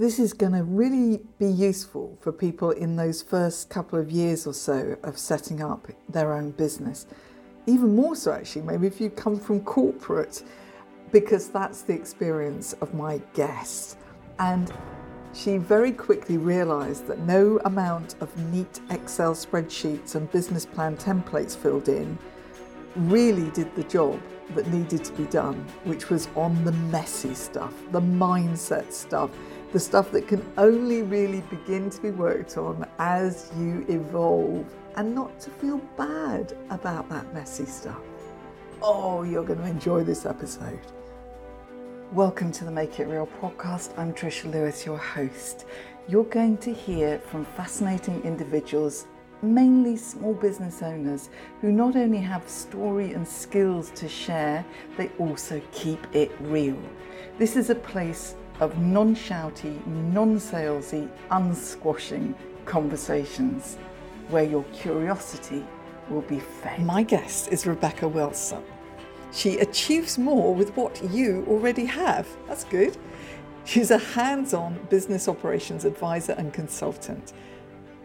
This 0.00 0.18
is 0.18 0.32
going 0.32 0.52
to 0.52 0.62
really 0.62 1.20
be 1.38 1.46
useful 1.46 2.16
for 2.22 2.32
people 2.32 2.70
in 2.70 2.96
those 2.96 3.20
first 3.20 3.68
couple 3.68 3.98
of 3.98 4.10
years 4.10 4.46
or 4.46 4.54
so 4.54 4.96
of 5.02 5.18
setting 5.18 5.60
up 5.60 5.88
their 6.08 6.32
own 6.32 6.52
business. 6.52 7.06
Even 7.66 7.94
more 7.94 8.16
so, 8.16 8.32
actually, 8.32 8.62
maybe 8.62 8.86
if 8.86 8.98
you 8.98 9.10
come 9.10 9.38
from 9.38 9.60
corporate, 9.60 10.42
because 11.12 11.50
that's 11.50 11.82
the 11.82 11.92
experience 11.92 12.72
of 12.80 12.94
my 12.94 13.18
guest. 13.34 13.98
And 14.38 14.72
she 15.34 15.58
very 15.58 15.92
quickly 15.92 16.38
realised 16.38 17.06
that 17.06 17.18
no 17.18 17.60
amount 17.66 18.14
of 18.22 18.34
neat 18.50 18.80
Excel 18.88 19.34
spreadsheets 19.34 20.14
and 20.14 20.32
business 20.32 20.64
plan 20.64 20.96
templates 20.96 21.54
filled 21.54 21.90
in 21.90 22.18
really 22.96 23.50
did 23.50 23.74
the 23.76 23.84
job 23.84 24.18
that 24.54 24.66
needed 24.68 25.04
to 25.04 25.12
be 25.12 25.24
done, 25.24 25.56
which 25.84 26.08
was 26.08 26.28
on 26.36 26.64
the 26.64 26.72
messy 26.72 27.34
stuff, 27.34 27.74
the 27.92 28.00
mindset 28.00 28.92
stuff, 28.92 29.30
the 29.72 29.78
stuff 29.78 30.10
that 30.10 30.26
can 30.26 30.44
only 30.58 31.02
really 31.02 31.42
begin 31.42 31.88
to 31.88 32.02
be 32.02 32.10
worked 32.10 32.56
on 32.56 32.84
as 32.98 33.52
you 33.56 33.86
evolve 33.88 34.66
and 34.96 35.14
not 35.14 35.38
to 35.38 35.48
feel 35.48 35.78
bad 35.96 36.52
about 36.70 37.08
that 37.08 37.32
messy 37.32 37.64
stuff. 37.64 38.02
Oh, 38.82 39.22
you're 39.22 39.44
going 39.44 39.60
to 39.60 39.66
enjoy 39.66 40.02
this 40.02 40.26
episode. 40.26 40.80
Welcome 42.10 42.50
to 42.50 42.64
the 42.64 42.70
Make 42.72 42.98
It 42.98 43.04
Real 43.04 43.28
podcast. 43.40 43.96
I'm 43.96 44.12
Trisha 44.12 44.52
Lewis, 44.52 44.84
your 44.84 44.98
host. 44.98 45.66
You're 46.08 46.24
going 46.24 46.58
to 46.58 46.74
hear 46.74 47.20
from 47.20 47.44
fascinating 47.44 48.24
individuals, 48.24 49.06
mainly 49.40 49.96
small 49.96 50.34
business 50.34 50.82
owners, 50.82 51.30
who 51.60 51.70
not 51.70 51.94
only 51.94 52.18
have 52.18 52.48
story 52.48 53.12
and 53.12 53.26
skills 53.26 53.90
to 53.90 54.08
share, 54.08 54.64
they 54.96 55.10
also 55.20 55.62
keep 55.70 56.04
it 56.12 56.32
real. 56.40 56.82
This 57.38 57.54
is 57.54 57.70
a 57.70 57.76
place 57.76 58.34
of 58.60 58.78
non 58.78 59.14
shouty, 59.14 59.84
non 59.86 60.38
salesy, 60.38 61.08
unsquashing 61.30 62.34
conversations 62.66 63.76
where 64.28 64.44
your 64.44 64.62
curiosity 64.72 65.64
will 66.08 66.22
be 66.22 66.38
fed. 66.38 66.80
My 66.80 67.02
guest 67.02 67.48
is 67.50 67.66
Rebecca 67.66 68.06
Wilson. 68.06 68.62
She 69.32 69.58
achieves 69.58 70.18
more 70.18 70.54
with 70.54 70.76
what 70.76 71.02
you 71.10 71.44
already 71.48 71.84
have. 71.86 72.28
That's 72.46 72.64
good. 72.64 72.96
She's 73.64 73.90
a 73.90 73.98
hands 73.98 74.54
on 74.54 74.86
business 74.90 75.28
operations 75.28 75.84
advisor 75.84 76.32
and 76.32 76.52
consultant, 76.52 77.32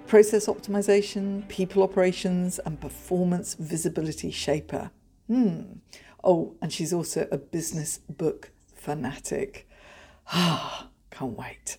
process 0.06 0.46
optimization, 0.46 1.48
people 1.48 1.82
operations, 1.82 2.60
and 2.60 2.80
performance 2.80 3.56
visibility 3.56 4.32
shaper. 4.32 4.92
Hmm. 5.28 5.62
Oh, 6.24 6.56
and 6.62 6.72
she's 6.72 6.94
also 6.94 7.28
a 7.32 7.38
business 7.38 8.00
book 8.10 8.52
fanatic. 8.76 9.68
Ah, 10.28 10.90
can't 11.12 11.38
wait. 11.38 11.78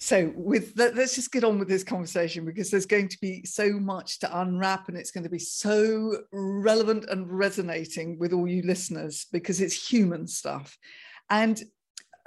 So, 0.00 0.32
with 0.36 0.74
that, 0.76 0.94
let's 0.94 1.16
just 1.16 1.32
get 1.32 1.42
on 1.42 1.58
with 1.58 1.68
this 1.68 1.82
conversation 1.82 2.44
because 2.44 2.70
there's 2.70 2.86
going 2.86 3.08
to 3.08 3.18
be 3.20 3.44
so 3.44 3.72
much 3.72 4.20
to 4.20 4.40
unwrap, 4.40 4.88
and 4.88 4.96
it's 4.96 5.10
going 5.10 5.24
to 5.24 5.30
be 5.30 5.40
so 5.40 6.18
relevant 6.30 7.06
and 7.10 7.30
resonating 7.30 8.18
with 8.18 8.32
all 8.32 8.48
you 8.48 8.62
listeners 8.62 9.26
because 9.32 9.60
it's 9.60 9.90
human 9.90 10.28
stuff. 10.28 10.78
And 11.30 11.60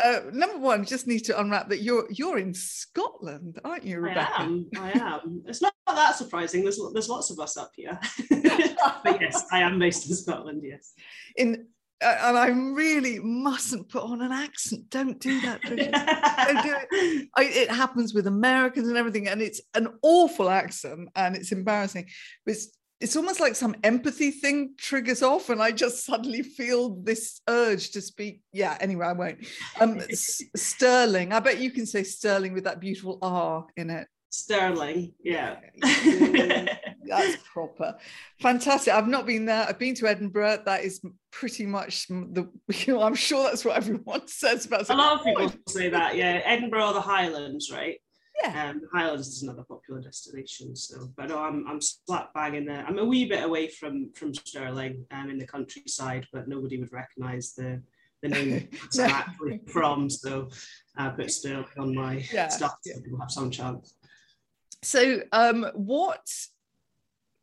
uh, 0.04 0.22
number 0.34 0.58
one, 0.58 0.86
just 0.86 1.08
need 1.08 1.20
to 1.20 1.40
unwrap 1.40 1.70
that 1.70 1.82
you're 1.82 2.08
you're 2.12 2.40
in 2.40 2.54
Scotland, 2.54 3.60
aren't 3.64 3.84
you, 3.84 4.00
Rebecca? 4.00 4.32
I 4.38 4.44
am. 4.44 4.70
I 4.78 4.92
am. 4.92 5.44
It's 5.46 5.62
not 5.62 5.74
that 5.88 6.16
surprising. 6.16 6.64
There's 6.64 6.80
there's 6.94 7.10
lots 7.10 7.30
of 7.30 7.40
us 7.40 7.58
up 7.58 7.72
here, 7.76 8.00
but 8.30 9.22
yes, 9.22 9.46
I 9.52 9.60
am 9.62 9.80
based 9.80 10.10
in 10.10 10.16
Scotland. 10.16 10.62
Yes. 10.64 10.94
In 11.36 11.68
and 12.02 12.38
I 12.38 12.48
really 12.48 13.20
mustn't 13.20 13.90
put 13.90 14.04
on 14.04 14.22
an 14.22 14.32
accent. 14.32 14.90
Don't 14.90 15.20
do 15.20 15.40
that, 15.42 15.62
Don't 15.64 15.78
do 15.78 15.86
it. 15.86 17.30
I, 17.36 17.44
it 17.44 17.72
happens 17.72 18.14
with 18.14 18.28
Americans 18.28 18.88
and 18.88 18.98
everything, 18.98 19.28
and 19.28 19.42
it's 19.42 19.62
an 19.74 19.88
awful 20.02 20.50
accent, 20.50 21.10
and 21.16 21.36
it's 21.36 21.52
embarrassing. 21.52 22.08
But 22.46 22.56
it's 22.56 22.78
it's 23.02 23.16
almost 23.16 23.40
like 23.40 23.56
some 23.56 23.76
empathy 23.84 24.30
thing 24.30 24.76
triggers 24.78 25.24
off, 25.24 25.50
and 25.50 25.62
I 25.62 25.72
just 25.72 26.06
suddenly 26.06 26.44
feel 26.44 26.96
this 27.02 27.42
urge 27.50 27.92
to 27.92 28.02
speak. 28.02 28.42
Yeah. 28.54 28.78
Anyway, 28.80 29.06
I 29.06 29.14
won't. 29.14 29.46
Um, 29.80 30.02
Stirling. 30.12 31.34
I 31.34 31.40
bet 31.40 31.60
you 31.60 31.72
can 31.72 31.86
say 31.86 32.04
Stirling 32.04 32.54
with 32.54 32.66
that 32.66 32.80
beautiful 32.80 33.18
R 33.22 33.66
in 33.76 33.90
it. 33.90 34.08
Stirling, 34.30 35.14
yeah. 35.24 35.58
That's 37.12 37.38
proper. 37.44 37.98
Fantastic. 38.40 38.94
I've 38.94 39.08
not 39.08 39.26
been 39.26 39.46
there. 39.46 39.66
I've 39.68 39.78
been 39.78 39.96
to 39.96 40.08
Edinburgh. 40.08 40.64
That 40.66 40.84
is 40.84 41.02
pretty 41.32 41.66
much 41.66 42.08
the, 42.08 42.50
you 42.70 42.94
know, 42.94 43.02
I'm 43.02 43.16
sure 43.16 43.44
that's 43.44 43.66
what 43.66 43.76
everyone 43.76 44.28
says 44.28 44.66
about 44.66 44.90
A 44.90 44.96
lot 44.96 45.20
of 45.20 45.26
people 45.26 45.52
say 45.68 45.90
that, 45.90 46.16
yeah. 46.16 46.42
Edinburgh 46.46 46.88
or 46.88 46.94
the 46.94 47.02
Highlands, 47.02 47.70
right? 47.72 47.98
Yeah. 48.44 48.70
Um, 48.70 48.82
the 48.82 48.98
Highlands 48.98 49.28
is 49.28 49.44
another 49.44 49.64
popular 49.64 50.02
destination. 50.02 50.76
So, 50.76 51.12
but 51.18 51.30
no, 51.30 51.38
I'm, 51.38 51.68
I'm 51.68 51.82
slap 51.82 52.34
bang 52.34 52.56
in 52.56 52.66
there. 52.66 52.86
I'm 52.88 52.98
a 52.98 53.06
wee 53.06 53.26
bit 53.26 53.44
away 53.44 53.68
from 53.68 54.12
from 54.16 54.34
Stirling, 54.34 55.06
um, 55.12 55.30
in 55.30 55.38
the 55.38 55.46
countryside, 55.46 56.26
but 56.32 56.48
nobody 56.48 56.80
would 56.80 56.94
recognise 56.94 57.54
the 57.54 57.84
the 58.24 58.30
name 58.30 58.68
it's 58.72 58.98
no. 58.98 59.06
actually 59.06 59.60
from. 59.68 60.10
So 60.10 60.50
I 60.96 61.10
put 61.10 61.30
Stirling 61.30 61.66
on 61.78 61.94
my 61.94 62.26
yeah. 62.34 62.48
stuff 62.48 62.78
so 62.84 63.00
people 63.02 63.20
have 63.20 63.32
some 63.32 63.52
chance. 63.52 63.96
So, 64.84 65.22
um, 65.32 65.68
what 65.76 66.26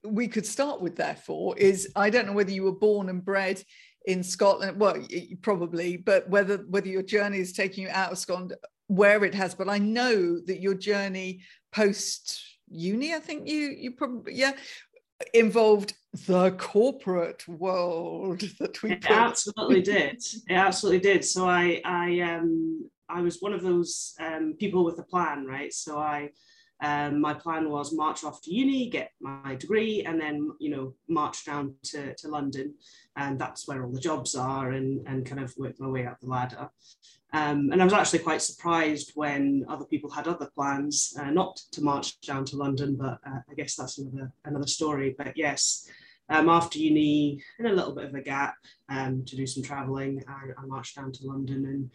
we 0.05 0.29
could 0.29 0.47
start 0.47 0.81
with, 0.81 0.97
therefore, 0.97 1.57
is 1.57 1.89
I 1.97 2.11
don't 2.11 2.27
know 2.27 2.33
whether 2.33 2.51
you 2.51 2.65
were 2.65 2.73
born 2.73 3.09
and 3.09 3.25
bred 3.25 3.63
in 4.07 4.23
Scotland. 4.23 4.79
Well, 4.79 4.97
probably, 5.43 5.97
but 5.97 6.29
whether 6.29 6.59
whether 6.69 6.89
your 6.89 7.03
journey 7.03 7.39
is 7.39 7.53
taking 7.53 7.85
you 7.85 7.91
out 7.91 8.13
of 8.13 8.19
Scotland, 8.19 8.55
where 8.87 9.25
it 9.25 9.35
has. 9.35 9.55
But 9.55 9.69
I 9.69 9.79
know 9.79 10.41
that 10.47 10.61
your 10.61 10.75
journey 10.75 11.43
post 11.73 12.41
uni, 12.69 13.15
I 13.15 13.19
think 13.19 13.49
you 13.49 13.75
you 13.77 13.93
probably 13.93 14.35
yeah 14.35 14.53
involved 15.35 15.95
the 16.27 16.53
corporate 16.53 17.47
world 17.49 18.41
that 18.59 18.83
we 18.83 18.93
it 18.93 19.11
absolutely 19.11 19.83
did 19.97 20.17
it 20.17 20.53
absolutely 20.53 21.01
did 21.01 21.25
so 21.25 21.47
i 21.47 21.81
i 21.85 22.21
um 22.21 22.89
i 23.09 23.21
was 23.21 23.39
one 23.41 23.53
of 23.53 23.63
those 23.63 24.15
um 24.21 24.55
people 24.59 24.85
with 24.85 24.99
a 24.99 25.03
plan 25.03 25.45
right 25.45 25.73
so 25.73 25.99
i 25.99 26.31
um, 26.81 27.21
my 27.21 27.35
plan 27.35 27.71
was 27.71 27.93
march 27.93 28.23
off 28.25 28.41
to 28.43 28.55
uni, 28.55 28.89
get 28.89 29.11
my 29.21 29.57
degree, 29.57 30.05
and 30.05 30.21
then 30.21 30.53
you 30.61 30.71
know 30.71 30.95
march 31.09 31.45
down 31.45 31.75
to, 31.85 32.15
to 32.15 32.29
London, 32.29 32.75
and 33.17 33.39
that's 33.39 33.67
where 33.67 33.85
all 33.85 33.93
the 33.93 34.01
jobs 34.01 34.35
are, 34.37 34.71
and 34.71 35.07
and 35.09 35.27
kind 35.27 35.43
of 35.43 35.55
work 35.57 35.79
my 35.81 35.89
way 35.89 36.07
up 36.07 36.21
the 36.21 36.27
ladder. 36.27 36.71
Um, 37.33 37.71
and 37.73 37.83
I 37.83 37.85
was 37.85 37.93
actually 37.93 38.21
quite 38.21 38.41
surprised 38.41 39.13
when 39.15 39.67
other 39.69 39.85
people 39.85 40.09
had 40.09 40.29
other 40.29 40.49
plans, 40.55 41.15
uh, 41.21 41.31
not 41.31 41.57
to 41.73 41.83
march 41.83 42.19
down 42.21 42.45
to 42.47 42.57
London, 42.57 42.97
but 42.97 43.19
uh, 43.27 43.41
I 43.51 43.55
guess 43.55 43.75
that's 43.75 43.99
another 43.99 44.33
another 44.45 44.69
story. 44.69 45.15
But 45.19 45.37
yes, 45.37 45.89
um, 46.31 46.49
after 46.49 46.79
uni, 46.79 47.43
in 47.59 47.67
a 47.67 47.73
little 47.73 47.95
bit 47.95 48.05
of 48.05 48.15
a 48.15 48.23
gap 48.23 48.55
um, 48.89 49.25
to 49.25 49.37
do 49.37 49.47
some 49.47 49.63
travelling, 49.63 50.23
I, 50.29 50.61
I 50.61 50.67
marched 50.67 50.97
down 50.97 51.11
to 51.13 51.27
London 51.27 51.65
and 51.67 51.91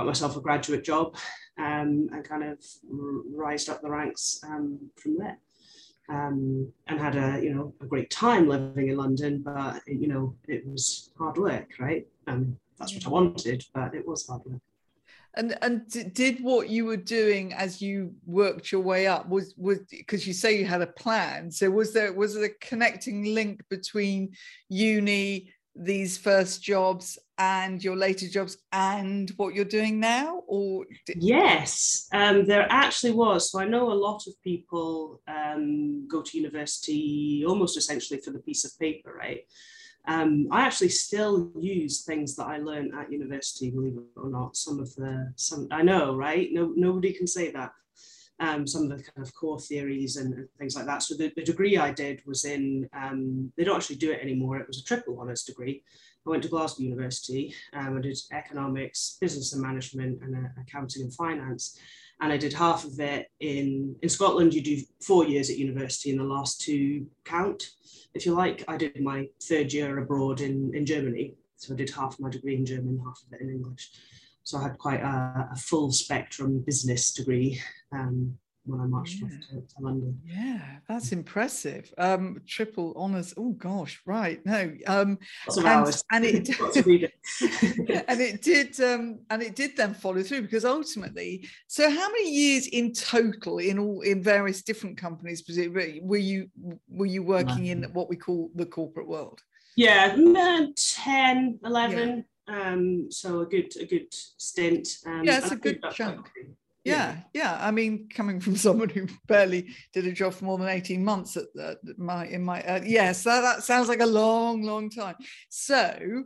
got 0.00 0.06
myself 0.06 0.36
a 0.36 0.40
graduate 0.40 0.82
job 0.82 1.14
um, 1.58 2.08
and 2.12 2.24
kind 2.24 2.42
of 2.42 2.58
rised 3.34 3.68
up 3.68 3.82
the 3.82 3.90
ranks 3.90 4.40
um, 4.44 4.78
from 4.96 5.18
there. 5.18 5.38
Um, 6.08 6.72
and 6.88 6.98
had 6.98 7.14
a 7.14 7.40
you 7.40 7.54
know 7.54 7.72
a 7.80 7.86
great 7.86 8.10
time 8.10 8.48
living 8.48 8.88
in 8.88 8.96
London, 8.96 9.42
but 9.44 9.80
you 9.86 10.08
know 10.08 10.34
it 10.48 10.66
was 10.66 11.12
hard 11.16 11.38
work, 11.38 11.68
right? 11.78 12.04
And 12.26 12.56
that's 12.78 12.94
what 12.94 13.06
I 13.06 13.10
wanted, 13.10 13.64
but 13.72 13.94
it 13.94 14.08
was 14.08 14.26
hard 14.26 14.42
work. 14.44 14.60
And 15.34 15.56
and 15.62 15.88
did 16.12 16.42
what 16.42 16.68
you 16.68 16.84
were 16.86 16.96
doing 16.96 17.52
as 17.52 17.80
you 17.80 18.12
worked 18.26 18.72
your 18.72 18.80
way 18.80 19.06
up 19.06 19.28
was 19.28 19.54
was 19.56 19.78
because 19.88 20.26
you 20.26 20.32
say 20.32 20.58
you 20.58 20.64
had 20.64 20.82
a 20.82 20.88
plan. 20.88 21.48
So 21.52 21.70
was 21.70 21.92
there 21.92 22.12
was 22.12 22.34
there 22.34 22.46
a 22.46 22.54
connecting 22.60 23.32
link 23.32 23.62
between 23.68 24.32
uni 24.68 25.52
these 25.76 26.18
first 26.18 26.62
jobs 26.62 27.18
and 27.40 27.82
your 27.82 27.96
later 27.96 28.28
jobs 28.28 28.58
and 28.72 29.30
what 29.38 29.54
you're 29.54 29.64
doing 29.64 29.98
now 29.98 30.42
or 30.46 30.84
yes 31.16 32.06
um, 32.12 32.44
there 32.44 32.66
actually 32.70 33.12
was 33.12 33.50
so 33.50 33.58
i 33.58 33.64
know 33.64 33.90
a 33.90 34.02
lot 34.08 34.22
of 34.26 34.34
people 34.44 35.22
um, 35.26 36.06
go 36.06 36.20
to 36.20 36.36
university 36.36 37.42
almost 37.48 37.78
essentially 37.78 38.20
for 38.20 38.30
the 38.30 38.40
piece 38.40 38.64
of 38.66 38.78
paper 38.78 39.14
right 39.18 39.40
um, 40.06 40.46
i 40.50 40.60
actually 40.60 40.90
still 40.90 41.50
use 41.58 42.04
things 42.04 42.36
that 42.36 42.46
i 42.46 42.58
learned 42.58 42.92
at 42.94 43.10
university 43.10 43.70
believe 43.70 43.96
it 43.96 44.20
or 44.20 44.28
not 44.28 44.54
some 44.54 44.78
of 44.78 44.94
the 44.96 45.32
some 45.36 45.66
i 45.70 45.80
know 45.80 46.14
right 46.14 46.50
no 46.52 46.74
nobody 46.76 47.10
can 47.10 47.26
say 47.26 47.50
that 47.50 47.72
um, 48.40 48.66
some 48.66 48.84
of 48.84 48.88
the 48.88 49.04
kind 49.04 49.26
of 49.26 49.34
core 49.34 49.60
theories 49.60 50.16
and, 50.16 50.32
and 50.32 50.48
things 50.58 50.74
like 50.74 50.86
that. 50.86 51.02
So 51.02 51.14
the, 51.14 51.30
the, 51.36 51.44
degree 51.44 51.76
I 51.76 51.92
did 51.92 52.22
was 52.26 52.46
in, 52.46 52.88
um, 52.94 53.52
they 53.56 53.64
don't 53.64 53.76
actually 53.76 53.96
do 53.96 54.12
it 54.12 54.22
anymore. 54.22 54.56
It 54.56 54.66
was 54.66 54.80
a 54.80 54.84
triple 54.84 55.20
honours 55.20 55.42
degree. 55.42 55.84
I 56.26 56.30
went 56.30 56.42
to 56.42 56.48
Glasgow 56.48 56.82
University. 56.82 57.54
Um, 57.72 57.96
I 57.96 58.00
did 58.00 58.18
economics, 58.32 59.16
business 59.20 59.52
and 59.52 59.62
management, 59.62 60.22
and 60.22 60.34
uh, 60.34 60.48
accounting 60.60 61.02
and 61.02 61.14
finance. 61.14 61.78
And 62.20 62.30
I 62.32 62.36
did 62.36 62.52
half 62.52 62.84
of 62.84 63.00
it 63.00 63.28
in 63.40 63.96
in 64.02 64.08
Scotland. 64.08 64.52
You 64.52 64.62
do 64.62 64.82
four 65.00 65.26
years 65.26 65.48
at 65.48 65.56
university, 65.56 66.10
and 66.10 66.20
the 66.20 66.24
last 66.24 66.60
two 66.60 67.06
count, 67.24 67.70
if 68.14 68.26
you 68.26 68.34
like. 68.34 68.64
I 68.68 68.76
did 68.76 69.00
my 69.00 69.28
third 69.42 69.72
year 69.72 69.98
abroad 69.98 70.40
in 70.42 70.72
in 70.74 70.84
Germany, 70.84 71.34
so 71.56 71.72
I 71.72 71.76
did 71.76 71.90
half 71.90 72.20
my 72.20 72.28
degree 72.28 72.56
in 72.56 72.66
German, 72.66 73.00
half 73.04 73.22
of 73.26 73.32
it 73.32 73.40
in 73.40 73.50
English. 73.50 73.90
so 74.42 74.58
I 74.58 74.64
had 74.64 74.78
quite 74.78 75.00
a, 75.00 75.48
a 75.52 75.56
full 75.56 75.92
spectrum 75.92 76.62
business 76.66 77.12
degree. 77.12 77.60
Um, 77.92 78.38
when 78.64 78.80
I 78.80 78.86
marched 78.86 79.20
yeah. 79.20 79.26
off 79.26 79.32
to, 79.32 79.74
to, 79.74 79.80
London. 79.80 80.20
Yeah, 80.24 80.60
that's 80.88 81.12
impressive. 81.12 81.92
Um, 81.98 82.40
triple 82.46 82.94
honours. 82.96 83.34
Oh 83.36 83.52
gosh, 83.52 84.00
right. 84.06 84.44
No. 84.44 84.72
Um 84.86 85.18
and, 85.56 86.02
and 86.12 86.24
it 86.24 86.48
and 88.08 88.20
it 88.20 88.42
did 88.42 88.80
um 88.80 89.20
and 89.30 89.42
it 89.42 89.56
did 89.56 89.76
then 89.76 89.94
follow 89.94 90.22
through 90.22 90.42
because 90.42 90.64
ultimately, 90.64 91.48
so 91.66 91.90
how 91.90 92.08
many 92.08 92.30
years 92.30 92.66
in 92.66 92.92
total 92.92 93.58
in 93.58 93.78
all 93.78 94.00
in 94.02 94.22
various 94.22 94.62
different 94.62 94.96
companies 94.96 95.42
were 96.02 96.16
you 96.16 96.50
were 96.88 97.06
you 97.06 97.22
working 97.22 97.66
in 97.66 97.84
what 97.92 98.08
we 98.08 98.16
call 98.16 98.50
the 98.54 98.66
corporate 98.66 99.08
world? 99.08 99.40
Yeah, 99.76 100.14
10, 100.76 101.60
11. 101.64 102.24
Yeah. 102.48 102.72
Um, 102.72 103.06
so 103.10 103.40
a 103.40 103.46
good 103.46 103.72
a 103.80 103.86
good 103.86 104.12
stint. 104.12 104.88
Um, 105.06 105.22
yeah, 105.24 105.38
it's 105.38 105.52
a 105.52 105.56
good 105.56 105.80
chunk. 105.92 106.28
Yeah, 106.84 107.16
yeah. 107.34 107.58
I 107.60 107.70
mean, 107.70 108.08
coming 108.08 108.40
from 108.40 108.56
someone 108.56 108.88
who 108.88 109.06
barely 109.26 109.68
did 109.92 110.06
a 110.06 110.12
job 110.12 110.34
for 110.34 110.44
more 110.44 110.58
than 110.58 110.68
18 110.68 111.04
months 111.04 111.36
at, 111.36 111.52
the, 111.54 111.78
my 111.98 112.26
in 112.26 112.42
my 112.42 112.62
uh, 112.62 112.80
yes, 112.84 113.22
that, 113.24 113.40
that 113.42 113.62
sounds 113.62 113.88
like 113.88 114.00
a 114.00 114.06
long, 114.06 114.62
long 114.62 114.90
time. 114.90 115.16
So 115.48 116.24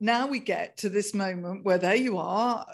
now 0.00 0.26
we 0.26 0.38
get 0.38 0.78
to 0.78 0.88
this 0.88 1.12
moment 1.12 1.64
where 1.64 1.76
there 1.76 1.94
you 1.94 2.16
are, 2.16 2.66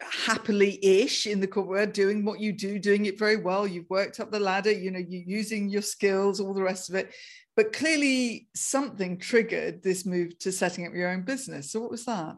happily-ish 0.00 1.26
in 1.26 1.38
the 1.38 1.46
corporate, 1.46 1.94
doing 1.94 2.24
what 2.24 2.40
you 2.40 2.52
do, 2.52 2.80
doing 2.80 3.06
it 3.06 3.16
very 3.16 3.36
well. 3.36 3.64
You've 3.66 3.88
worked 3.88 4.18
up 4.18 4.32
the 4.32 4.40
ladder, 4.40 4.72
you 4.72 4.90
know, 4.90 4.98
you're 4.98 5.22
using 5.24 5.68
your 5.68 5.82
skills, 5.82 6.40
all 6.40 6.52
the 6.52 6.62
rest 6.62 6.88
of 6.88 6.96
it. 6.96 7.14
But 7.54 7.72
clearly 7.72 8.48
something 8.54 9.18
triggered 9.18 9.82
this 9.82 10.04
move 10.04 10.36
to 10.40 10.50
setting 10.50 10.84
up 10.86 10.94
your 10.94 11.10
own 11.10 11.22
business. 11.22 11.70
So 11.70 11.80
what 11.80 11.92
was 11.92 12.04
that? 12.06 12.36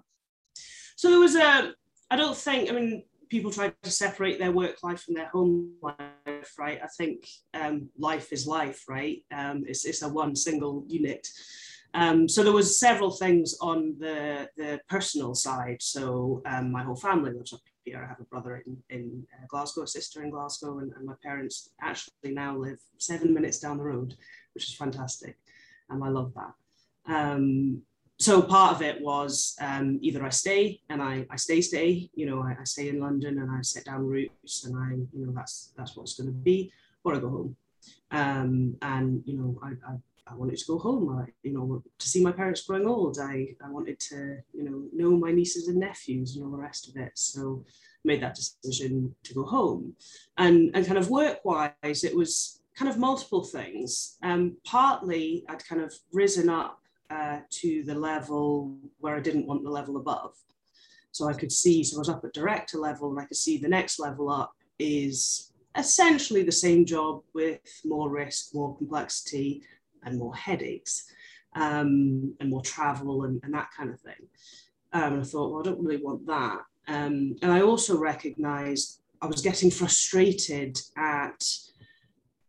So 0.96 1.10
there 1.10 1.20
was 1.20 1.34
a, 1.34 1.72
I 2.10 2.16
don't 2.16 2.36
think, 2.36 2.70
I 2.70 2.74
mean, 2.74 3.04
people 3.28 3.50
try 3.50 3.72
to 3.82 3.90
separate 3.90 4.38
their 4.38 4.52
work 4.52 4.82
life 4.82 5.02
from 5.02 5.14
their 5.14 5.28
home 5.28 5.72
life, 5.82 6.54
right? 6.58 6.80
I 6.82 6.86
think 6.86 7.26
um, 7.54 7.88
life 7.98 8.32
is 8.32 8.46
life, 8.46 8.84
right? 8.88 9.24
Um, 9.32 9.64
it's, 9.66 9.84
it's 9.84 10.02
a 10.02 10.08
one 10.08 10.34
single 10.34 10.84
unit. 10.88 11.28
Um, 11.94 12.28
so 12.28 12.42
there 12.42 12.52
was 12.52 12.78
several 12.78 13.10
things 13.10 13.56
on 13.60 13.96
the, 13.98 14.48
the 14.56 14.80
personal 14.88 15.34
side. 15.34 15.78
So 15.80 16.42
um, 16.46 16.70
my 16.70 16.82
whole 16.82 16.96
family 16.96 17.32
lives 17.32 17.52
up 17.52 17.60
here. 17.84 18.02
I 18.04 18.08
have 18.08 18.20
a 18.20 18.24
brother 18.24 18.62
in, 18.66 18.76
in 18.90 19.26
uh, 19.34 19.46
Glasgow, 19.48 19.82
a 19.82 19.86
sister 19.86 20.22
in 20.22 20.30
Glasgow, 20.30 20.78
and, 20.78 20.92
and, 20.92 21.06
my 21.06 21.14
parents 21.22 21.70
actually 21.80 22.32
now 22.32 22.56
live 22.56 22.78
seven 22.98 23.32
minutes 23.32 23.58
down 23.58 23.78
the 23.78 23.84
road, 23.84 24.14
which 24.54 24.68
is 24.68 24.74
fantastic. 24.74 25.38
And 25.88 26.04
I 26.04 26.08
love 26.08 26.34
that. 26.34 26.52
Um, 27.12 27.82
so 28.20 28.42
part 28.42 28.74
of 28.74 28.82
it 28.82 29.00
was 29.00 29.56
um, 29.60 29.98
either 30.02 30.24
I 30.24 30.30
stay 30.30 30.80
and 30.88 31.00
I, 31.00 31.24
I 31.30 31.36
stay 31.36 31.60
stay, 31.60 32.10
you 32.14 32.26
know, 32.26 32.42
I, 32.42 32.56
I, 32.60 32.64
stay 32.64 32.88
in 32.88 32.98
London 32.98 33.38
and 33.38 33.50
I 33.50 33.62
set 33.62 33.84
down 33.84 34.04
roots 34.06 34.64
and 34.64 34.76
I, 34.76 34.90
you 35.16 35.24
know, 35.24 35.32
that's 35.32 35.72
that's 35.76 35.96
what's 35.96 36.14
going 36.14 36.26
to 36.26 36.32
be, 36.32 36.72
or 37.04 37.14
I 37.14 37.20
go 37.20 37.28
home. 37.28 37.56
Um, 38.10 38.76
and 38.82 39.22
you 39.24 39.36
know, 39.36 39.60
I, 39.62 39.68
I, 39.88 39.96
I 40.26 40.34
wanted 40.34 40.58
to 40.58 40.66
go 40.66 40.78
home, 40.78 41.16
I, 41.16 41.30
you 41.44 41.52
know, 41.52 41.80
to 41.96 42.08
see 42.08 42.20
my 42.20 42.32
parents 42.32 42.62
growing 42.62 42.88
old. 42.88 43.18
I, 43.20 43.54
I 43.64 43.70
wanted 43.70 44.00
to, 44.00 44.38
you 44.52 44.64
know, 44.64 44.88
know 44.92 45.16
my 45.16 45.30
nieces 45.30 45.68
and 45.68 45.78
nephews 45.78 46.34
and 46.34 46.44
all 46.44 46.50
the 46.50 46.58
rest 46.58 46.88
of 46.88 46.96
it. 46.96 47.12
So 47.14 47.64
made 48.04 48.20
that 48.22 48.34
decision 48.34 49.14
to 49.22 49.34
go 49.34 49.44
home. 49.44 49.94
And 50.38 50.72
and 50.74 50.84
kind 50.84 50.98
of 50.98 51.08
work 51.08 51.44
wise, 51.44 52.02
it 52.02 52.16
was 52.16 52.62
kind 52.74 52.90
of 52.90 52.98
multiple 52.98 53.44
things. 53.44 54.16
Um, 54.24 54.56
partly 54.64 55.44
I'd 55.48 55.64
kind 55.64 55.82
of 55.82 55.94
risen 56.12 56.48
up 56.48 56.80
uh, 57.10 57.40
to 57.50 57.82
the 57.84 57.94
level 57.94 58.76
where 58.98 59.16
I 59.16 59.20
didn't 59.20 59.46
want 59.46 59.62
the 59.62 59.70
level 59.70 59.96
above. 59.96 60.34
So 61.12 61.28
I 61.28 61.32
could 61.32 61.52
see, 61.52 61.82
so 61.82 61.96
I 61.96 62.00
was 62.00 62.08
up 62.08 62.24
at 62.24 62.32
director 62.32 62.78
level 62.78 63.10
and 63.10 63.18
I 63.18 63.24
could 63.24 63.36
see 63.36 63.58
the 63.58 63.68
next 63.68 63.98
level 63.98 64.30
up 64.30 64.52
is 64.78 65.52
essentially 65.76 66.42
the 66.42 66.52
same 66.52 66.84
job 66.84 67.22
with 67.34 67.60
more 67.84 68.10
risk, 68.10 68.54
more 68.54 68.76
complexity, 68.76 69.62
and 70.04 70.18
more 70.18 70.34
headaches, 70.34 71.04
um, 71.54 72.34
and 72.40 72.50
more 72.50 72.62
travel 72.62 73.24
and, 73.24 73.40
and, 73.42 73.54
that 73.54 73.68
kind 73.76 73.90
of 73.90 74.00
thing. 74.00 74.28
Um, 74.92 75.14
and 75.14 75.22
I 75.22 75.24
thought, 75.24 75.50
well, 75.50 75.60
I 75.60 75.64
don't 75.64 75.82
really 75.82 76.02
want 76.02 76.26
that. 76.26 76.60
Um, 76.88 77.36
and 77.42 77.52
I 77.52 77.62
also 77.62 77.98
recognized 77.98 79.00
I 79.20 79.26
was 79.26 79.42
getting 79.42 79.70
frustrated 79.70 80.78
at 80.96 81.44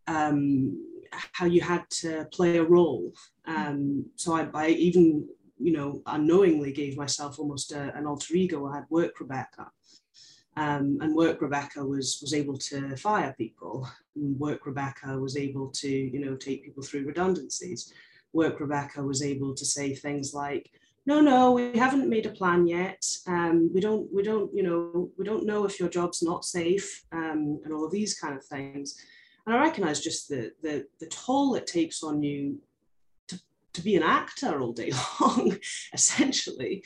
um, 0.07 0.85
how 1.11 1.45
you 1.45 1.61
had 1.61 1.89
to 1.89 2.27
play 2.31 2.57
a 2.57 2.63
role. 2.63 3.13
Um, 3.49 4.05
so 4.15 4.35
I, 4.35 4.47
I, 4.53 4.67
even, 4.69 5.27
you 5.57 5.73
know, 5.73 6.01
unknowingly 6.05 6.71
gave 6.71 6.95
myself 6.97 7.39
almost 7.39 7.71
a, 7.71 7.93
an 7.95 8.05
alter 8.05 8.35
ego. 8.35 8.67
I 8.67 8.75
had 8.75 8.85
work 8.89 9.19
Rebecca. 9.19 9.71
Um, 10.55 10.97
and 11.01 11.15
work 11.15 11.41
Rebecca 11.41 11.85
was 11.85 12.19
was 12.21 12.33
able 12.33 12.57
to 12.69 12.95
fire 12.97 13.33
people. 13.37 13.87
And 14.15 14.39
work 14.39 14.65
Rebecca 14.65 15.17
was 15.17 15.35
able 15.37 15.69
to, 15.81 15.89
you 15.89 16.19
know, 16.23 16.35
take 16.35 16.65
people 16.65 16.83
through 16.83 17.05
redundancies. 17.05 17.93
Work 18.33 18.59
Rebecca 18.59 19.01
was 19.01 19.21
able 19.23 19.55
to 19.55 19.65
say 19.65 19.95
things 19.95 20.33
like, 20.33 20.69
no, 21.05 21.21
no, 21.21 21.51
we 21.51 21.77
haven't 21.77 22.09
made 22.09 22.27
a 22.27 22.37
plan 22.39 22.67
yet. 22.67 23.03
Um, 23.25 23.71
we 23.73 23.81
don't, 23.81 24.07
we 24.13 24.21
don't, 24.21 24.53
you 24.53 24.63
know, 24.63 25.09
we 25.17 25.25
don't 25.25 25.45
know 25.45 25.65
if 25.65 25.79
your 25.79 25.89
job's 25.89 26.21
not 26.21 26.45
safe, 26.45 27.03
um, 27.11 27.59
and 27.63 27.73
all 27.73 27.85
of 27.85 27.91
these 27.91 28.19
kind 28.19 28.35
of 28.37 28.45
things. 28.45 28.95
And 29.45 29.55
I 29.55 29.59
recognize 29.59 30.01
just 30.01 30.29
the, 30.29 30.51
the, 30.61 30.85
the 30.99 31.07
toll 31.07 31.55
it 31.55 31.65
takes 31.65 32.03
on 32.03 32.21
you 32.21 32.59
to, 33.79 33.85
be 33.85 33.95
an 33.95 34.03
actor 34.03 34.61
all 34.61 34.73
day 34.73 34.91
long, 35.21 35.57
essentially. 35.93 36.83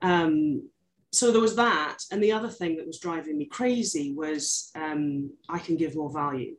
Um, 0.00 0.68
so 1.12 1.30
there 1.30 1.40
was 1.40 1.56
that. 1.56 1.98
And 2.10 2.22
the 2.22 2.32
other 2.32 2.48
thing 2.48 2.76
that 2.76 2.86
was 2.86 2.98
driving 2.98 3.38
me 3.38 3.44
crazy 3.44 4.12
was 4.12 4.70
um, 4.74 5.30
I 5.48 5.58
can 5.58 5.76
give 5.76 5.94
more 5.94 6.12
value. 6.12 6.56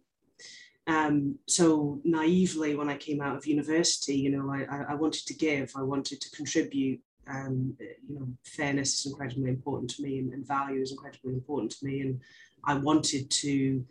Um, 0.85 1.39
so 1.47 2.01
naively, 2.03 2.75
when 2.75 2.89
I 2.89 2.97
came 2.97 3.21
out 3.21 3.37
of 3.37 3.47
university, 3.47 4.15
you 4.15 4.29
know, 4.29 4.51
I, 4.51 4.91
I 4.93 4.95
wanted 4.95 5.25
to 5.27 5.33
give, 5.33 5.71
I 5.75 5.81
wanted 5.81 6.21
to 6.21 6.29
contribute. 6.31 7.01
Um, 7.25 7.77
you 7.79 8.19
know, 8.19 8.27
fairness 8.43 8.99
is 8.99 9.05
incredibly 9.05 9.49
important 9.49 9.89
to 9.91 10.03
me, 10.03 10.19
and, 10.19 10.33
and 10.33 10.45
value 10.45 10.81
is 10.81 10.91
incredibly 10.91 11.33
important 11.33 11.71
to 11.71 11.85
me, 11.85 12.01
and 12.01 12.19
I 12.65 12.73
wanted 12.73 13.31
to 13.31 13.85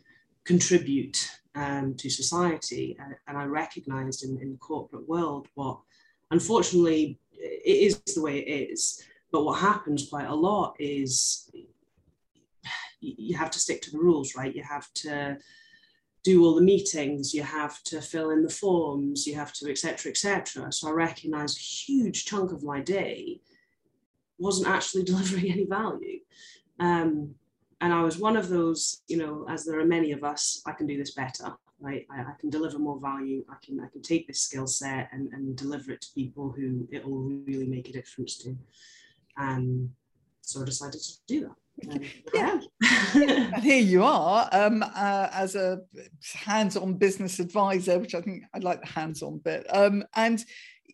contribute 0.45 1.31
um, 1.55 1.95
to 1.97 2.11
society. 2.11 2.97
And, 3.01 3.15
and 3.29 3.39
I 3.39 3.45
recognized 3.45 4.25
in, 4.25 4.39
in 4.41 4.53
the 4.53 4.59
corporate 4.59 5.09
world 5.09 5.49
what, 5.55 5.79
unfortunately, 6.31 7.19
it 7.33 7.63
is 7.65 8.01
the 8.15 8.23
way 8.23 8.39
it 8.39 8.71
is. 8.71 9.03
But 9.31 9.45
what 9.45 9.61
happens 9.61 10.09
quite 10.09 10.29
a 10.29 10.35
lot 10.35 10.77
is 10.79 11.51
you 13.01 13.37
have 13.37 13.51
to 13.51 13.59
stick 13.59 13.83
to 13.83 13.91
the 13.91 13.99
rules, 13.99 14.35
right? 14.37 14.55
You 14.55 14.63
have 14.63 14.93
to 14.95 15.39
do 16.23 16.45
all 16.45 16.55
the 16.55 16.63
meetings, 16.63 17.35
you 17.35 17.43
have 17.43 17.83
to 17.83 18.01
fill 18.01 18.31
in 18.31 18.45
the 18.45 18.51
forms, 18.51 19.27
you 19.27 19.35
have 19.35 19.53
to, 19.55 19.71
etc., 19.71 20.11
etc. 20.11 20.71
So 20.71 20.89
I 20.89 20.93
recognized 20.93 21.59
a 21.59 21.61
huge 21.61 22.27
chunk 22.27 22.53
of 22.53 22.63
my 22.63 22.81
day 22.81 23.41
wasn't 24.39 24.69
actually 24.69 25.03
delivering 25.13 25.51
any 25.51 25.65
value. 25.65 26.19
Um, 26.79 27.35
and 27.83 27.93
I 27.93 28.03
was 28.03 28.17
one 28.17 28.37
of 28.37 28.49
those, 28.49 29.03
you 29.09 29.17
know, 29.17 29.45
as 29.49 29.65
there 29.65 29.81
are 29.81 29.85
many 29.85 30.13
of 30.13 30.23
us, 30.23 30.63
I 30.65 30.73
can 30.73 30.87
do 30.87 30.97
this 30.97 31.15
better. 31.15 31.53
Right? 31.81 32.07
I, 32.17 32.21
I 32.21 32.35
can 32.39 32.49
deliver 32.49 32.79
more 32.79 33.01
value. 33.01 33.45
I 33.51 33.57
can 33.63 33.81
I 33.81 33.89
can 33.89 34.03
take 34.03 34.29
this 34.29 34.41
skill 34.43 34.69
set 34.69 35.09
and, 35.13 35.33
and 35.33 35.57
deliver 35.57 35.91
it 35.91 36.01
to 36.03 36.09
people 36.15 36.55
who 36.57 36.87
it 36.93 37.05
will 37.05 37.23
really 37.23 37.67
make 37.67 37.89
a 37.89 37.93
difference 37.93 38.39
to. 38.39 38.57
And 39.37 39.91
so 40.43 40.63
I 40.63 40.65
decided 40.65 41.01
to 41.01 41.13
do 41.27 41.41
that. 41.41 41.57
And 41.91 42.07
yeah. 42.33 42.61
and 43.15 43.55
here 43.65 43.83
you 43.83 44.05
are 44.05 44.49
um, 44.53 44.85
uh, 44.85 45.29
as 45.33 45.57
a 45.57 45.81
hands-on 46.35 46.95
business 46.95 47.41
advisor, 47.41 47.99
which 47.99 48.15
I 48.15 48.21
think 48.21 48.45
I 48.55 48.59
like 48.59 48.81
the 48.81 48.87
hands-on 48.87 49.39
bit. 49.39 49.67
Um, 49.75 50.05
and 50.15 50.45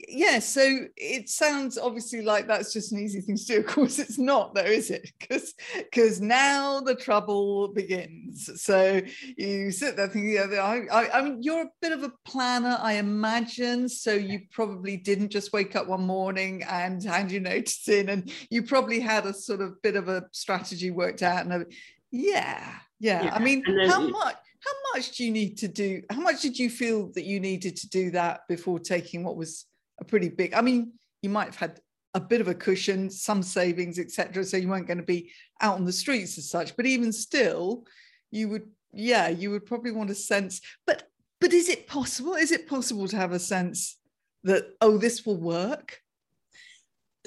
yeah 0.07 0.39
so 0.39 0.87
it 0.97 1.29
sounds 1.29 1.77
obviously 1.77 2.23
like 2.23 2.47
that's 2.47 2.73
just 2.73 2.93
an 2.93 3.01
easy 3.01 3.21
thing 3.21 3.37
to 3.37 3.45
do. 3.45 3.59
Of 3.59 3.67
course 3.67 3.99
it's 3.99 4.19
not 4.19 4.55
though 4.55 4.61
is 4.61 4.91
it? 4.91 5.11
Because 5.19 5.55
because 5.77 6.21
now 6.21 6.81
the 6.81 6.95
trouble 6.95 7.69
begins. 7.69 8.49
So 8.63 9.01
you 9.37 9.73
sit 9.73 9.97
there 9.97 10.09
thinking 10.09 10.33
yeah, 10.33 10.47
I, 10.63 10.87
I, 10.93 11.19
I 11.19 11.23
mean 11.23 11.43
you're 11.43 11.63
a 11.63 11.71
bit 11.83 11.93
of 11.93 12.05
a 12.05 12.13
planner 12.25 12.79
i 12.81 12.95
imagine. 12.95 13.89
So 13.89 14.13
you 14.13 14.43
probably 14.53 14.97
didn't 14.97 15.31
just 15.31 15.53
wake 15.53 15.75
up 15.75 15.89
one 15.89 16.03
morning 16.07 16.63
and 16.69 17.03
hand 17.03 17.33
your 17.33 17.41
notice 17.41 17.89
in 17.89 18.09
and 18.09 18.31
you 18.51 18.63
probably 18.63 19.01
had 19.01 19.27
a 19.27 19.35
sort 19.35 19.61
of 19.61 19.83
bit 19.83 19.97
of 19.97 20.09
a 20.09 20.25
strategy 20.33 20.91
worked 20.91 21.23
out 21.23 21.45
and 21.45 21.53
a, 21.53 21.67
yeah, 22.11 22.75
yeah. 23.01 23.25
Yeah 23.25 23.35
i 23.35 23.39
mean 23.39 23.63
how 23.89 24.01
much 24.01 24.37
how 24.61 24.73
much 24.95 25.17
do 25.17 25.25
you 25.25 25.31
need 25.31 25.59
to 25.59 25.69
do 25.69 26.03
how 26.11 26.21
much 26.21 26.43
did 26.43 26.59
you 26.59 26.69
feel 26.69 27.13
that 27.13 27.25
you 27.25 27.39
needed 27.39 27.77
to 27.77 27.89
do 27.89 28.11
that 28.11 28.41
before 28.49 28.79
taking 28.79 29.23
what 29.23 29.37
was 29.37 29.67
a 30.01 30.05
pretty 30.05 30.29
big. 30.29 30.55
I 30.55 30.61
mean, 30.61 30.93
you 31.23 31.31
might 31.31 31.47
have 31.47 31.57
had 31.57 31.81
a 32.15 32.21
bit 32.21 32.41
of 32.41 32.49
a 32.49 32.55
cushion, 32.55 33.11
some 33.11 33.43
savings, 33.43 33.99
etc. 33.99 34.45
So 34.45 34.57
you 34.57 34.69
weren't 34.69 34.87
going 34.87 34.99
to 34.99 35.05
be 35.05 35.31
out 35.61 35.75
on 35.75 35.85
the 35.85 35.93
streets 35.93 36.39
as 36.39 36.51
such. 36.51 36.77
But 36.77 36.87
even 36.87 37.13
still, 37.13 37.85
you 38.31 38.49
would, 38.49 38.69
yeah, 38.93 39.29
you 39.29 39.51
would 39.51 39.67
probably 39.67 39.93
want 39.93 40.11
a 40.11 40.15
sense. 40.15 40.61
But 40.87 41.05
but 41.41 41.53
is 41.53 41.69
it 41.69 41.87
possible? 41.87 42.35
Is 42.35 42.53
it 42.53 42.69
possible 42.69 43.07
to 43.09 43.17
have 43.17 43.33
a 43.33 43.39
sense 43.39 43.99
that 44.45 44.67
oh, 44.81 44.99
this 44.99 45.25
will 45.27 45.37
work? 45.37 46.01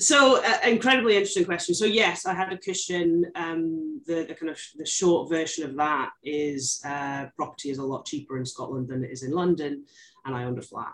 so 0.02 0.44
uh, 0.44 0.58
incredibly 0.68 1.16
interesting 1.16 1.46
question. 1.46 1.76
So 1.76 1.86
yes, 1.86 2.26
I 2.26 2.34
had 2.34 2.52
a 2.52 2.58
cushion. 2.58 3.26
Um, 3.36 4.02
the, 4.08 4.26
the 4.28 4.34
kind 4.34 4.50
of 4.50 4.60
the 4.76 4.86
short 4.86 5.30
version 5.30 5.64
of 5.70 5.76
that 5.78 6.10
is 6.24 6.82
uh, 6.86 7.28
property 7.36 7.70
is 7.70 7.78
a 7.78 7.84
lot 7.84 8.06
cheaper 8.06 8.38
in 8.38 8.46
Scotland 8.46 8.88
than 8.88 9.04
it 9.04 9.12
is 9.12 9.24
in 9.24 9.32
London, 9.32 9.86
and 10.26 10.36
I 10.36 10.46
owned 10.46 10.58
a 10.58 10.64
flat, 10.64 10.94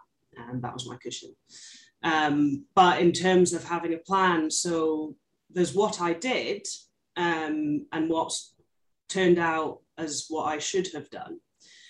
and 0.49 0.61
that 0.61 0.73
was 0.73 0.87
my 0.87 0.97
cushion. 0.97 1.35
Um, 2.03 2.65
but 2.75 3.01
in 3.01 3.11
terms 3.11 3.53
of 3.53 3.63
having 3.63 3.93
a 3.93 3.97
plan, 3.97 4.51
so 4.51 5.15
there's 5.49 5.73
what 5.73 6.01
I 6.01 6.13
did 6.13 6.65
um, 7.15 7.87
and 7.91 8.09
what's 8.09 8.53
turned 9.09 9.39
out 9.39 9.79
as 9.97 10.25
what 10.29 10.45
I 10.45 10.59
should 10.59 10.91
have 10.93 11.09
done. 11.09 11.39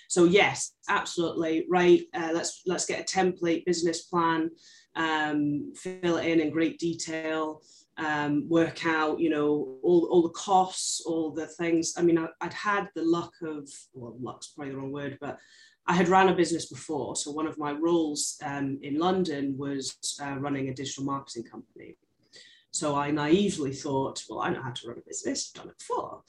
So 0.09 0.23
yes, 0.23 0.71
absolutely 0.87 1.65
right. 1.69 2.01
Uh, 2.13 2.31
let's 2.33 2.61
let's 2.65 2.85
get 2.85 3.01
a 3.01 3.03
template 3.03 3.65
business 3.65 4.03
plan 4.03 4.51
um, 4.97 5.71
fill 5.75 6.17
it 6.17 6.25
in 6.25 6.41
in 6.41 6.49
great 6.49 6.79
detail, 6.79 7.61
um, 7.97 8.49
work 8.49 8.85
out, 8.85 9.19
you 9.19 9.29
know, 9.29 9.77
all, 9.83 10.07
all 10.11 10.23
the 10.23 10.29
costs, 10.29 11.01
all 11.05 11.31
the 11.31 11.47
things. 11.47 11.93
I 11.97 12.01
mean, 12.01 12.17
I, 12.17 12.27
would 12.41 12.53
had 12.53 12.89
the 12.95 13.03
luck 13.03 13.33
of, 13.43 13.69
well, 13.93 14.17
luck's 14.19 14.47
probably 14.47 14.73
the 14.73 14.79
wrong 14.79 14.91
word, 14.91 15.17
but 15.21 15.37
I 15.87 15.93
had 15.93 16.09
ran 16.09 16.29
a 16.29 16.35
business 16.35 16.65
before. 16.65 17.15
So 17.15 17.31
one 17.31 17.47
of 17.47 17.57
my 17.57 17.71
roles 17.71 18.37
um, 18.43 18.79
in 18.81 18.99
London 18.99 19.55
was 19.57 19.95
uh, 20.21 20.35
running 20.37 20.69
a 20.69 20.73
digital 20.73 21.05
marketing 21.05 21.43
company. 21.43 21.97
So 22.71 22.95
I 22.95 23.09
naively 23.11 23.73
thought, 23.73 24.21
well, 24.29 24.41
I 24.41 24.49
know 24.49 24.61
how 24.61 24.71
to 24.71 24.87
run 24.87 24.97
a 24.97 25.07
business, 25.07 25.51
I've 25.55 25.61
done 25.61 25.71
it 25.71 25.79
before. 25.79 26.21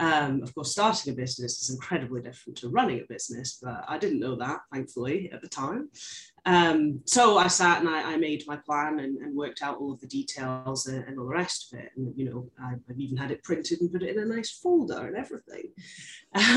Um, 0.00 0.42
of 0.42 0.54
course, 0.54 0.72
starting 0.72 1.12
a 1.12 1.16
business 1.16 1.60
is 1.60 1.68
incredibly 1.68 2.22
different 2.22 2.56
to 2.58 2.70
running 2.70 3.00
a 3.00 3.04
business, 3.04 3.58
but 3.62 3.84
I 3.86 3.98
didn't 3.98 4.18
know 4.18 4.34
that, 4.36 4.60
thankfully, 4.72 5.30
at 5.30 5.42
the 5.42 5.48
time. 5.48 5.90
Um, 6.46 7.02
so 7.04 7.36
I 7.36 7.48
sat 7.48 7.80
and 7.80 7.88
I, 7.88 8.14
I 8.14 8.16
made 8.16 8.44
my 8.46 8.56
plan 8.56 9.00
and, 9.00 9.18
and, 9.18 9.36
worked 9.36 9.60
out 9.62 9.76
all 9.76 9.92
of 9.92 10.00
the 10.00 10.06
details 10.06 10.86
and, 10.86 11.04
and, 11.04 11.18
all 11.18 11.26
the 11.26 11.34
rest 11.34 11.70
of 11.70 11.80
it. 11.80 11.90
And, 11.96 12.14
you 12.16 12.30
know, 12.30 12.50
I, 12.58 12.70
have 12.70 12.98
even 12.98 13.18
had 13.18 13.30
it 13.30 13.44
printed 13.44 13.82
and 13.82 13.92
put 13.92 14.02
it 14.02 14.16
in 14.16 14.22
a 14.22 14.24
nice 14.24 14.50
folder 14.50 15.06
and 15.06 15.16
everything. 15.16 15.64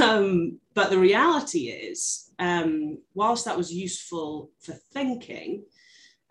Um, 0.01 0.59
but 0.73 0.89
the 0.89 0.99
reality 0.99 1.67
is, 1.67 2.31
um, 2.39 2.97
whilst 3.13 3.43
that 3.43 3.57
was 3.57 3.73
useful 3.73 4.51
for 4.61 4.71
thinking, 4.93 5.65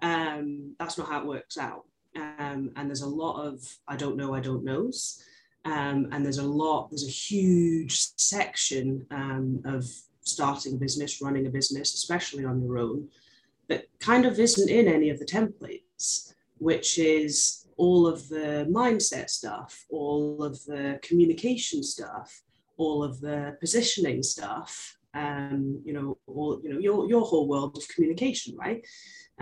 um, 0.01 0.75
that's 0.79 0.97
not 0.97 1.09
how 1.09 1.21
it 1.21 1.27
works 1.27 1.59
out. 1.59 1.85
Um, 2.17 2.73
and 2.77 2.89
there's 2.89 3.03
a 3.03 3.07
lot 3.07 3.43
of 3.43 3.61
I 3.87 3.97
don't 3.97 4.17
know, 4.17 4.35
I 4.35 4.41
don't 4.41 4.65
knows. 4.65 5.23
Um, 5.65 6.09
and 6.11 6.25
there's 6.25 6.39
a 6.39 6.47
lot, 6.47 6.91
there's 6.91 7.07
a 7.07 7.11
huge 7.11 8.09
section 8.17 9.07
of 9.65 9.85
starting 10.23 10.75
a 10.75 10.77
business, 10.77 11.23
running 11.23 11.47
a 11.47 11.51
business, 11.51 11.95
especially 11.95 12.45
on 12.45 12.63
your 12.63 12.79
own, 12.79 13.09
that 13.69 13.87
kind 14.01 14.27
of 14.27 14.39
isn't 14.39 14.71
in 14.71 14.89
any 14.89 15.11
of 15.11 15.19
the 15.19 15.25
templates, 15.25 16.35
which 16.59 16.99
is 16.99 17.67
all 17.77 18.07
of 18.07 18.29
the 18.29 18.67
mindset 18.71 19.31
stuff, 19.31 19.85
all 19.91 20.43
of 20.43 20.65
the 20.65 20.99
communication 21.03 21.83
stuff, 21.83 22.43
all 22.77 23.03
of 23.03 23.21
the 23.21 23.57
positioning 23.61 24.23
stuff, 24.23 24.97
um, 25.15 25.81
you 25.85 25.93
know, 25.93 26.19
all 26.27 26.61
you 26.63 26.73
know, 26.73 26.79
your 26.79 27.09
your 27.09 27.23
whole 27.23 27.49
world 27.49 27.77
of 27.77 27.87
communication, 27.89 28.57
right? 28.57 28.85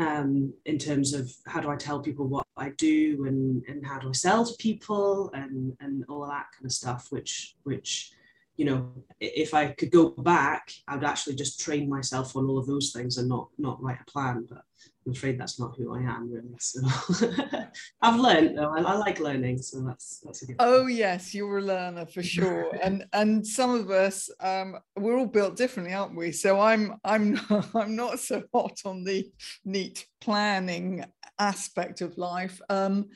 Um, 0.01 0.55
in 0.65 0.79
terms 0.79 1.13
of 1.13 1.31
how 1.47 1.61
do 1.61 1.69
I 1.71 1.77
tell 1.77 2.01
people 2.01 2.27
what 2.27 2.47
I 2.57 2.71
do 2.71 3.27
and 3.27 3.63
and 3.69 3.87
how 3.87 3.99
do 3.99 4.09
I 4.09 4.13
sell 4.13 4.47
to 4.47 4.55
people 4.57 5.31
and 5.35 5.77
and 5.81 6.05
all 6.09 6.27
that 6.27 6.47
kind 6.55 6.65
of 6.65 6.73
stuff, 6.73 7.09
which 7.11 7.57
which 7.65 8.13
you 8.61 8.67
know, 8.67 8.93
if 9.21 9.55
I 9.55 9.69
could 9.69 9.91
go 9.91 10.11
back, 10.11 10.71
I'd 10.87 11.03
actually 11.03 11.35
just 11.35 11.61
train 11.61 11.89
myself 11.89 12.37
on 12.37 12.45
all 12.45 12.59
of 12.59 12.67
those 12.67 12.93
things 12.93 13.17
and 13.17 13.27
not 13.27 13.49
not 13.57 13.83
write 13.83 14.03
a 14.07 14.11
plan. 14.11 14.47
But 14.47 14.61
I'm 15.07 15.13
afraid 15.13 15.41
that's 15.41 15.59
not 15.59 15.79
who 15.79 15.95
I 15.95 16.01
am 16.01 16.31
really. 16.31 16.55
So 16.59 16.83
I've 18.03 18.21
learned 18.21 18.59
though. 18.59 18.75
I, 18.77 18.83
I, 18.83 18.97
like 18.97 19.19
learning, 19.19 19.63
so 19.63 19.81
that's 19.81 20.21
that's 20.23 20.43
a 20.43 20.47
good. 20.47 20.57
Oh 20.59 20.87
thing. 20.87 20.97
yes, 20.99 21.35
you're 21.35 21.57
a 21.57 21.63
learner 21.63 22.05
for 22.05 22.23
sure. 22.35 22.71
and 22.83 23.07
and 23.15 23.47
some 23.47 23.71
of 23.71 23.91
us, 23.91 24.29
um, 24.41 24.77
we're 24.95 25.17
all 25.17 25.25
built 25.25 25.57
differently, 25.57 25.95
aren't 25.95 26.15
we? 26.15 26.31
So 26.31 26.61
I'm 26.61 26.97
I'm 27.03 27.41
I'm 27.75 27.97
not 27.97 28.19
so 28.19 28.43
hot 28.53 28.79
on 28.85 29.05
the 29.05 29.27
neat 29.65 30.05
planning 30.21 31.07
aspect 31.39 32.03
of 32.03 32.19
life. 32.19 32.61
Um, 32.69 33.09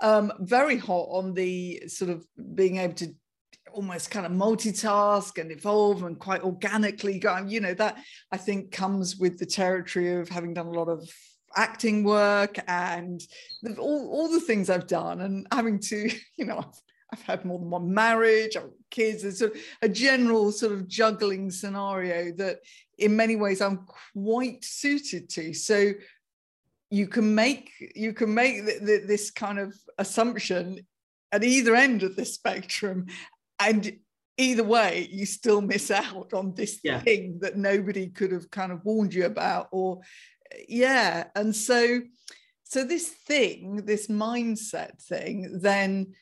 um, 0.00 0.32
very 0.40 0.78
hot 0.78 1.06
on 1.12 1.32
the 1.32 1.84
sort 1.86 2.10
of 2.10 2.26
being 2.56 2.78
able 2.78 2.94
to 2.94 3.14
almost 3.74 4.10
kind 4.10 4.24
of 4.24 4.32
multitask 4.32 5.38
and 5.38 5.50
evolve 5.50 6.04
and 6.04 6.18
quite 6.18 6.42
organically 6.42 7.18
go. 7.18 7.44
You 7.46 7.60
know, 7.60 7.74
that 7.74 7.98
I 8.32 8.36
think 8.36 8.72
comes 8.72 9.16
with 9.16 9.38
the 9.38 9.46
territory 9.46 10.14
of 10.14 10.28
having 10.28 10.54
done 10.54 10.66
a 10.66 10.70
lot 10.70 10.88
of 10.88 11.08
acting 11.56 12.04
work 12.04 12.56
and 12.66 13.20
all, 13.78 14.08
all 14.10 14.28
the 14.28 14.40
things 14.40 14.70
I've 14.70 14.86
done 14.86 15.20
and 15.20 15.46
having 15.52 15.78
to, 15.80 16.10
you 16.36 16.46
know, 16.46 16.58
I've, 16.58 16.80
I've 17.12 17.22
had 17.22 17.44
more 17.44 17.58
than 17.58 17.70
one 17.70 17.92
marriage, 17.92 18.56
I've 18.56 18.70
kids, 18.90 19.38
sort 19.38 19.54
of 19.54 19.60
a 19.82 19.88
general 19.88 20.52
sort 20.52 20.72
of 20.72 20.88
juggling 20.88 21.50
scenario 21.50 22.32
that 22.36 22.58
in 22.98 23.16
many 23.16 23.36
ways 23.36 23.60
I'm 23.60 23.86
quite 24.14 24.64
suited 24.64 25.28
to. 25.30 25.52
So 25.52 25.92
you 26.90 27.08
can 27.08 27.34
make 27.34 27.70
you 27.96 28.12
can 28.12 28.32
make 28.32 28.64
this 28.64 29.30
kind 29.30 29.58
of 29.58 29.74
assumption 29.98 30.86
at 31.32 31.42
either 31.42 31.74
end 31.74 32.04
of 32.04 32.14
the 32.14 32.24
spectrum 32.24 33.06
and 33.60 33.96
either 34.36 34.64
way 34.64 35.08
you 35.10 35.26
still 35.26 35.60
miss 35.60 35.90
out 35.90 36.32
on 36.32 36.54
this 36.54 36.80
yeah. 36.82 37.00
thing 37.00 37.38
that 37.40 37.56
nobody 37.56 38.08
could 38.08 38.32
have 38.32 38.50
kind 38.50 38.72
of 38.72 38.84
warned 38.84 39.14
you 39.14 39.26
about 39.26 39.68
or 39.70 40.00
yeah 40.68 41.24
and 41.36 41.54
so 41.54 42.00
so 42.64 42.84
this 42.84 43.08
thing 43.08 43.76
this 43.84 44.08
mindset 44.08 45.00
thing 45.02 45.60
then 45.60 46.12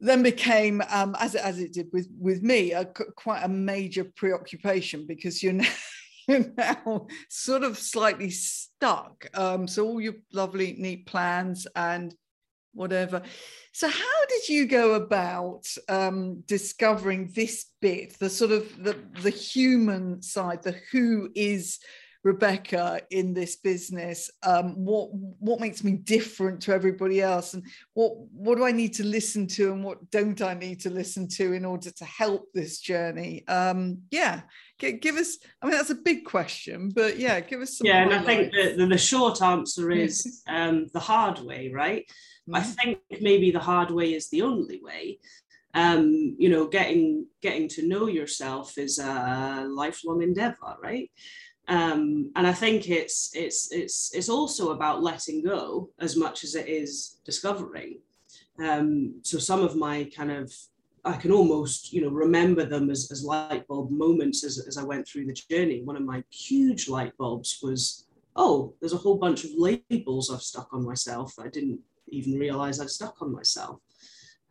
then 0.00 0.22
became 0.22 0.82
um, 0.90 1.16
as, 1.18 1.34
as 1.34 1.58
it 1.58 1.72
did 1.72 1.86
with 1.92 2.08
with 2.18 2.42
me 2.42 2.72
a, 2.72 2.84
quite 2.84 3.42
a 3.42 3.48
major 3.48 4.04
preoccupation 4.16 5.06
because 5.06 5.42
you're 5.42 5.52
now, 5.52 5.66
you're 6.28 6.52
now 6.56 7.06
sort 7.28 7.62
of 7.62 7.78
slightly 7.78 8.30
stuck 8.30 9.26
um, 9.34 9.68
so 9.68 9.86
all 9.86 10.00
your 10.00 10.14
lovely 10.32 10.74
neat 10.78 11.06
plans 11.06 11.66
and 11.76 12.14
whatever. 12.74 13.22
So, 13.72 13.88
how 13.88 14.26
did 14.28 14.48
you 14.48 14.66
go 14.66 14.94
about 14.94 15.66
um, 15.88 16.42
discovering 16.46 17.32
this 17.34 17.66
bit, 17.80 18.18
the 18.18 18.30
sort 18.30 18.52
of 18.52 18.82
the 18.82 18.96
the 19.22 19.30
human 19.30 20.22
side, 20.22 20.62
the 20.62 20.76
who 20.92 21.30
is 21.34 21.78
Rebecca 22.24 23.02
in 23.10 23.34
this 23.34 23.56
business? 23.56 24.30
Um, 24.42 24.84
what 24.84 25.10
what 25.12 25.60
makes 25.60 25.84
me 25.84 25.92
different 25.92 26.62
to 26.62 26.72
everybody 26.72 27.20
else, 27.20 27.54
and 27.54 27.64
what 27.92 28.12
what 28.32 28.56
do 28.56 28.64
I 28.64 28.72
need 28.72 28.94
to 28.94 29.04
listen 29.04 29.46
to, 29.48 29.72
and 29.72 29.84
what 29.84 30.10
don't 30.10 30.40
I 30.40 30.54
need 30.54 30.80
to 30.80 30.90
listen 30.90 31.28
to 31.36 31.52
in 31.52 31.64
order 31.64 31.90
to 31.90 32.04
help 32.04 32.46
this 32.52 32.80
journey? 32.80 33.46
Um, 33.46 33.98
yeah, 34.10 34.40
G- 34.78 34.92
give 34.92 35.16
us. 35.16 35.38
I 35.60 35.66
mean, 35.66 35.76
that's 35.76 35.90
a 35.90 35.96
big 35.96 36.24
question, 36.24 36.88
but 36.88 37.18
yeah, 37.18 37.40
give 37.40 37.60
us 37.60 37.78
some. 37.78 37.86
Yeah, 37.86 38.02
and 38.02 38.14
I 38.14 38.22
think 38.22 38.52
the, 38.52 38.86
the 38.86 38.98
short 38.98 39.42
answer 39.42 39.90
is 39.92 40.42
um, 40.48 40.88
the 40.92 41.00
hard 41.00 41.40
way, 41.40 41.70
right? 41.72 42.06
Mm-hmm. 42.48 42.54
I 42.54 42.62
think 42.62 42.98
maybe 43.20 43.50
the 43.50 43.60
hard 43.60 43.90
way 43.90 44.14
is 44.14 44.30
the 44.30 44.42
only 44.42 44.80
way. 44.82 45.18
Um, 45.74 46.36
you 46.38 46.48
know, 46.48 46.66
getting 46.68 47.26
getting 47.42 47.68
to 47.70 47.86
know 47.86 48.06
yourself 48.06 48.78
is 48.78 48.98
a 48.98 49.66
lifelong 49.68 50.22
endeavor, 50.22 50.76
right? 50.82 51.10
Um, 51.66 52.30
and 52.36 52.46
I 52.46 52.52
think 52.52 52.90
it's 52.90 53.30
it's 53.34 53.72
it's 53.72 54.14
it's 54.14 54.28
also 54.28 54.72
about 54.72 55.02
letting 55.02 55.42
go 55.42 55.90
as 55.98 56.16
much 56.16 56.44
as 56.44 56.54
it 56.54 56.68
is 56.68 57.20
discovering. 57.24 57.98
Um, 58.62 59.20
so 59.22 59.38
some 59.38 59.62
of 59.62 59.74
my 59.74 60.10
kind 60.14 60.30
of 60.30 60.52
I 61.04 61.16
can 61.16 61.32
almost 61.32 61.92
you 61.92 62.02
know 62.02 62.10
remember 62.10 62.64
them 62.64 62.90
as, 62.90 63.10
as 63.10 63.24
light 63.24 63.66
bulb 63.66 63.90
moments 63.90 64.44
as, 64.44 64.64
as 64.66 64.76
I 64.76 64.84
went 64.84 65.08
through 65.08 65.26
the 65.26 65.32
journey. 65.32 65.82
One 65.82 65.96
of 65.96 66.02
my 66.02 66.22
huge 66.30 66.88
light 66.88 67.16
bulbs 67.16 67.60
was 67.62 68.06
oh, 68.36 68.74
there's 68.80 68.92
a 68.92 68.98
whole 68.98 69.16
bunch 69.16 69.44
of 69.44 69.50
labels 69.56 70.32
I've 70.32 70.42
stuck 70.42 70.74
on 70.74 70.84
myself 70.84 71.34
I 71.38 71.48
didn't 71.48 71.80
even 72.08 72.38
realize 72.38 72.80
I've 72.80 72.90
stuck 72.90 73.20
on 73.22 73.32
myself. 73.32 73.80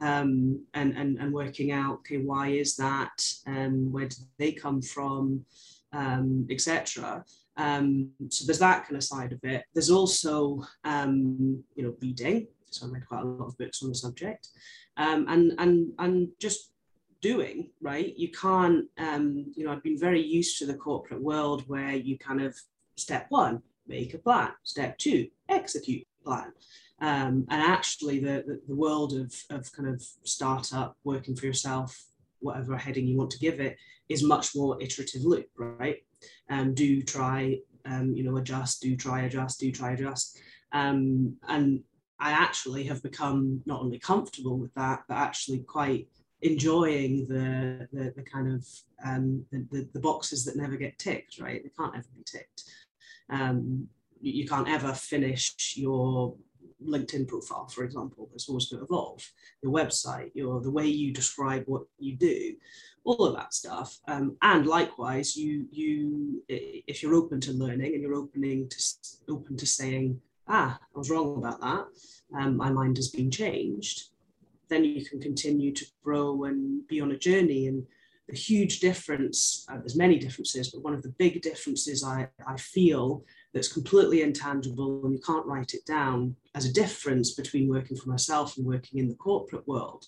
Um, 0.02 0.66
and, 0.74 0.98
and, 0.98 1.18
and 1.18 1.34
working 1.34 1.72
out, 1.72 2.00
okay, 2.00 2.18
why 2.18 2.50
is 2.50 2.76
that? 2.76 3.26
Um, 3.48 3.92
where 3.92 4.08
did 4.08 4.20
they 4.38 4.52
come 4.52 4.82
from? 4.82 5.46
Um, 5.94 6.48
Etc. 6.50 7.24
Um, 7.58 8.10
so 8.30 8.46
there's 8.46 8.60
that 8.60 8.84
kind 8.84 8.96
of 8.96 9.04
side 9.04 9.32
of 9.32 9.40
it. 9.44 9.66
There's 9.74 9.92
also, 9.92 10.64
um, 10.84 11.64
you 11.76 11.84
know, 11.84 11.96
reading. 12.02 12.48
So 12.66 12.88
I 12.88 12.90
read 12.90 13.08
quite 13.08 13.22
a 13.22 13.26
lot 13.26 13.48
of 13.48 13.58
books 13.58 13.84
on 13.84 13.90
the 13.90 13.96
subject, 13.96 14.48
um, 14.98 15.28
and 15.30 15.54
and 15.60 15.92
and 16.00 16.30
just 16.40 16.72
doing 17.22 17.70
right. 17.82 18.18
You 18.18 18.30
can't, 18.30 18.86
um, 18.98 19.54
you 19.56 19.66
know, 19.66 19.72
I've 19.72 19.84
been 19.84 20.00
very 20.00 20.22
used 20.22 20.58
to 20.60 20.66
the 20.66 20.74
corporate 20.74 21.22
world 21.22 21.64
where 21.68 21.94
you 21.94 22.18
kind 22.18 22.42
of 22.42 22.56
step 22.98 23.28
one, 23.30 23.62
make 23.88 24.14
a 24.14 24.18
plan. 24.18 24.50
Step 24.64 24.98
two, 24.98 25.28
execute 25.50 26.06
plan. 26.26 26.52
Um, 27.00 27.46
and 27.50 27.62
actually, 27.62 28.20
the, 28.20 28.44
the, 28.48 28.62
the, 28.68 28.76
world 28.76 29.14
of, 29.14 29.34
of 29.50 29.72
kind 29.74 29.90
of 29.90 30.02
startup, 30.24 30.96
working 31.04 31.36
for 31.36 31.46
yourself, 31.46 32.06
whatever 32.40 32.78
heading 32.78 33.08
you 33.08 33.18
want 33.18 33.32
to 33.32 33.40
give 33.40 33.60
it, 33.60 33.78
is 34.14 34.24
much 34.24 34.56
more 34.56 34.82
iterative 34.82 35.24
loop, 35.24 35.50
right? 35.58 35.98
Um, 36.50 36.74
do 36.74 37.02
try, 37.02 37.58
um, 37.86 38.14
you 38.16 38.24
know, 38.24 38.38
adjust, 38.38 38.82
do 38.82 38.96
try, 38.96 39.24
adjust, 39.24 39.60
do 39.60 39.72
try, 39.72 39.92
adjust. 39.92 40.40
Um, 40.72 41.36
and 41.50 41.82
I 42.20 42.32
actually 42.32 42.84
have 42.86 43.04
become 43.04 43.62
not 43.66 43.82
only 43.82 44.00
comfortable 44.00 44.58
with 44.58 44.74
that, 44.76 45.04
but 45.08 45.18
actually 45.18 45.60
quite 45.60 46.08
enjoying 46.42 47.26
the 47.28 47.88
the, 47.92 48.14
the 48.16 48.24
kind 48.24 48.54
of 48.54 48.66
um, 49.06 49.46
the, 49.52 49.66
the, 49.72 49.90
the, 49.94 50.00
boxes 50.00 50.46
that 50.46 50.56
never 50.56 50.78
get 50.78 50.98
ticked, 50.98 51.40
right? 51.40 51.62
They 51.62 51.72
can't 51.78 51.96
ever 51.96 52.08
be 52.16 52.24
ticked. 52.26 52.64
Um, 53.30 53.88
you, 54.22 54.48
can't 54.48 54.70
ever 54.70 54.94
finish 54.94 55.74
your 55.76 56.36
LinkedIn 56.86 57.28
profile, 57.28 57.68
for 57.68 57.84
example. 57.84 58.30
It's 58.34 58.48
always 58.48 58.68
going 58.70 58.80
to 58.80 58.86
evolve. 58.86 59.30
Your 59.62 59.74
website, 59.74 60.32
your 60.34 60.62
the 60.62 60.72
way 60.72 60.88
you 60.88 61.14
describe 61.14 61.64
what 61.66 61.84
you 62.00 62.16
do, 62.16 62.56
all 63.06 63.26
of 63.26 63.36
that 63.36 63.54
stuff. 63.54 64.00
Um, 64.08 64.38
and 64.42 64.66
likewise, 64.66 65.36
you 65.36 65.68
you 65.72 66.44
if 66.48 67.02
you're 67.02 67.16
open 67.16 67.40
to 67.42 67.52
learning 67.52 67.94
and 67.94 68.02
you're 68.02 68.16
opening 68.16 68.70
to 68.70 68.78
open 69.30 69.58
to 69.58 69.66
saying, 69.66 70.20
ah, 70.48 70.80
I 70.80 70.98
was 70.98 71.10
wrong 71.10 71.38
about 71.38 71.62
that. 71.62 71.86
Um, 72.38 72.58
my 72.58 72.72
mind 72.72 72.98
has 72.98 73.10
been 73.10 73.32
changed. 73.32 74.10
Then 74.70 74.84
you 74.84 75.06
can 75.06 75.20
continue 75.20 75.74
to 75.74 75.86
grow 76.04 76.46
and 76.46 76.88
be 76.88 77.02
on 77.02 77.12
a 77.12 77.18
journey. 77.18 77.68
And 77.68 77.86
the 78.28 78.36
huge 78.36 78.80
difference, 78.80 79.66
uh, 79.70 79.78
there's 79.78 79.98
many 79.98 80.18
differences, 80.18 80.72
but 80.72 80.82
one 80.82 80.94
of 80.94 81.04
the 81.04 81.14
big 81.20 81.42
differences 81.42 82.04
I, 82.04 82.28
I 82.48 82.58
feel 82.58 83.24
that's 83.54 83.72
completely 83.72 84.22
intangible 84.22 85.04
and 85.04 85.14
you 85.14 85.20
can't 85.20 85.46
write 85.46 85.74
it 85.74 85.86
down 85.86 86.36
as 86.56 86.66
a 86.66 86.74
difference 86.74 87.34
between 87.34 87.70
working 87.70 87.98
for 87.98 88.10
myself 88.10 88.58
and 88.58 88.66
working 88.66 89.00
in 89.00 89.10
the 89.10 89.16
corporate 89.16 89.68
world 89.68 90.08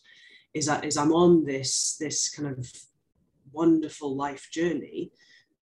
is 0.55 0.65
that 0.65 0.85
is 0.85 0.97
I'm 0.97 1.13
on 1.13 1.43
this 1.43 1.97
this 1.99 2.29
kind 2.29 2.47
of 2.57 2.71
wonderful 3.51 4.15
life 4.15 4.49
journey 4.51 5.11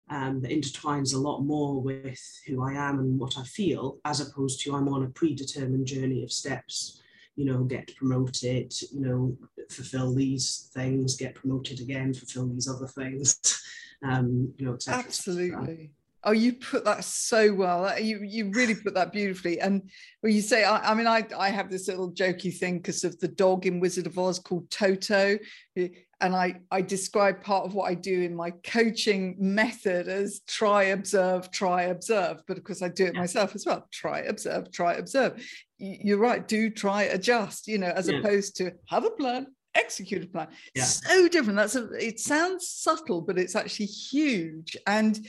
um, 0.10 0.41
that 0.41 0.51
intertwines 0.51 1.13
a 1.13 1.17
lot 1.17 1.41
more 1.41 1.82
with 1.82 2.22
who 2.48 2.63
I 2.63 2.74
am 2.74 3.00
and 3.00 3.20
what 3.20 3.38
I 3.38 3.44
feel, 3.44 3.98
as 4.06 4.22
opposed 4.22 4.62
to 4.62 4.74
I'm 4.74 4.88
on 4.88 5.03
a 5.03 5.10
predetermined 5.10 5.86
journey 5.86 6.24
of 6.24 6.32
steps. 6.32 7.01
You 7.36 7.46
know, 7.46 7.65
get 7.65 7.96
promoted. 7.96 8.74
You 8.91 9.01
know, 9.01 9.38
fulfill 9.70 10.15
these 10.15 10.72
things, 10.74 11.15
get 11.15 11.36
promoted 11.36 11.82
again, 11.82 12.13
fulfill 12.13 12.48
these 12.48 12.67
other 12.67 12.88
things. 12.88 13.39
Um, 14.03 14.53
you 14.60 14.65
know, 14.67 14.77
Absolutely. 14.88 15.89
Oh, 16.24 16.32
you 16.32 16.54
put 16.54 16.84
that 16.86 17.04
so 17.04 17.54
well. 17.54 17.98
You 18.00 18.22
you 18.24 18.52
really 18.52 18.76
put 18.76 18.96
that 18.96 19.12
beautifully. 19.12 19.60
And 19.60 19.90
when 20.22 20.34
you 20.34 20.42
say, 20.42 20.64
I, 20.64 20.92
I 20.92 20.94
mean, 20.94 21.08
I 21.08 21.26
I 21.38 21.50
have 21.50 21.70
this 21.70 21.88
little 21.88 22.12
jokey 22.12 22.56
thing 22.56 22.78
because 22.78 23.04
of 23.04 23.20
the 23.20 23.28
dog 23.28 23.66
in 23.66 23.80
Wizard 23.80 24.08
of 24.08 24.18
Oz 24.18 24.40
called 24.40 24.70
Toto, 24.70 25.38
eh, 25.78 25.88
and 26.20 26.36
I 26.36 26.60
I 26.72 26.82
describe 26.82 27.44
part 27.44 27.66
of 27.66 27.76
what 27.76 27.90
I 27.90 27.94
do 27.94 28.24
in 28.24 28.36
my 28.36 28.52
coaching 28.64 29.36
method 29.40 30.08
as 30.08 30.42
try, 30.48 30.86
observe, 30.86 31.52
try, 31.52 31.84
observe. 31.84 32.42
But 32.48 32.58
of 32.58 32.64
course, 32.64 32.82
I 32.82 32.90
do 32.90 33.06
it 33.06 33.16
myself 33.16 33.54
as 33.56 33.66
well. 33.66 33.88
Try, 33.92 34.22
observe, 34.22 34.72
try, 34.72 34.96
observe. 34.96 35.42
You're 35.78 36.18
right. 36.18 36.48
Do 36.48 36.72
try, 36.72 37.04
adjust. 37.04 37.68
You 37.68 37.78
know, 37.78 37.94
as 37.96 38.10
yeah. 38.10 38.18
opposed 38.18 38.58
to 38.58 38.74
have 38.88 39.06
a 39.06 39.12
plan, 39.12 39.48
execute 39.76 40.24
a 40.24 40.28
plan. 40.28 40.48
Yeah. 40.74 40.84
So 40.84 41.28
different. 41.28 41.58
That's 41.58 41.76
a. 41.76 41.90
It 41.94 42.20
sounds 42.20 42.68
subtle, 42.68 43.22
but 43.22 43.38
it's 43.38 43.56
actually 43.56 43.86
huge. 43.86 44.76
And 44.88 45.26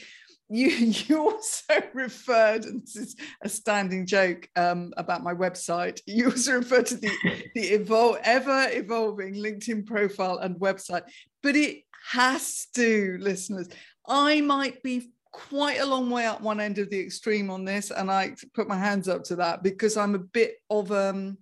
you 0.49 0.69
you 1.09 1.19
also 1.19 1.75
referred, 1.93 2.65
and 2.65 2.83
this 2.83 2.97
is 2.97 3.17
a 3.43 3.49
standing 3.49 4.07
joke 4.07 4.49
um, 4.57 4.93
about 4.97 5.23
my 5.23 5.35
website. 5.35 6.01
You 6.07 6.27
also 6.27 6.55
referred 6.55 6.87
to 6.87 6.97
the 6.97 7.11
the 7.55 7.79
evol- 7.79 8.21
ever 8.23 8.69
evolving 8.71 9.35
LinkedIn 9.35 9.87
profile 9.87 10.39
and 10.39 10.57
website, 10.57 11.03
but 11.43 11.57
it 11.57 11.85
has 12.11 12.67
to, 12.75 13.19
listeners. 13.21 13.69
I 14.07 14.41
might 14.41 14.83
be 14.83 15.11
quite 15.31 15.79
a 15.79 15.87
long 15.87 16.09
way 16.11 16.25
up 16.25 16.41
one 16.41 16.61
end 16.61 16.79
of 16.79 16.89
the 16.91 16.99
extreme 16.99 17.51
on 17.51 17.65
this, 17.65 17.91
and 17.91 18.11
I 18.11 18.35
put 18.55 18.69
my 18.69 18.79
hands 18.79 19.09
up 19.09 19.25
to 19.25 19.37
that 19.37 19.63
because 19.63 19.97
I'm 19.97 20.15
a 20.15 20.21
bit 20.21 20.57
of 20.71 20.91
um 20.93 21.39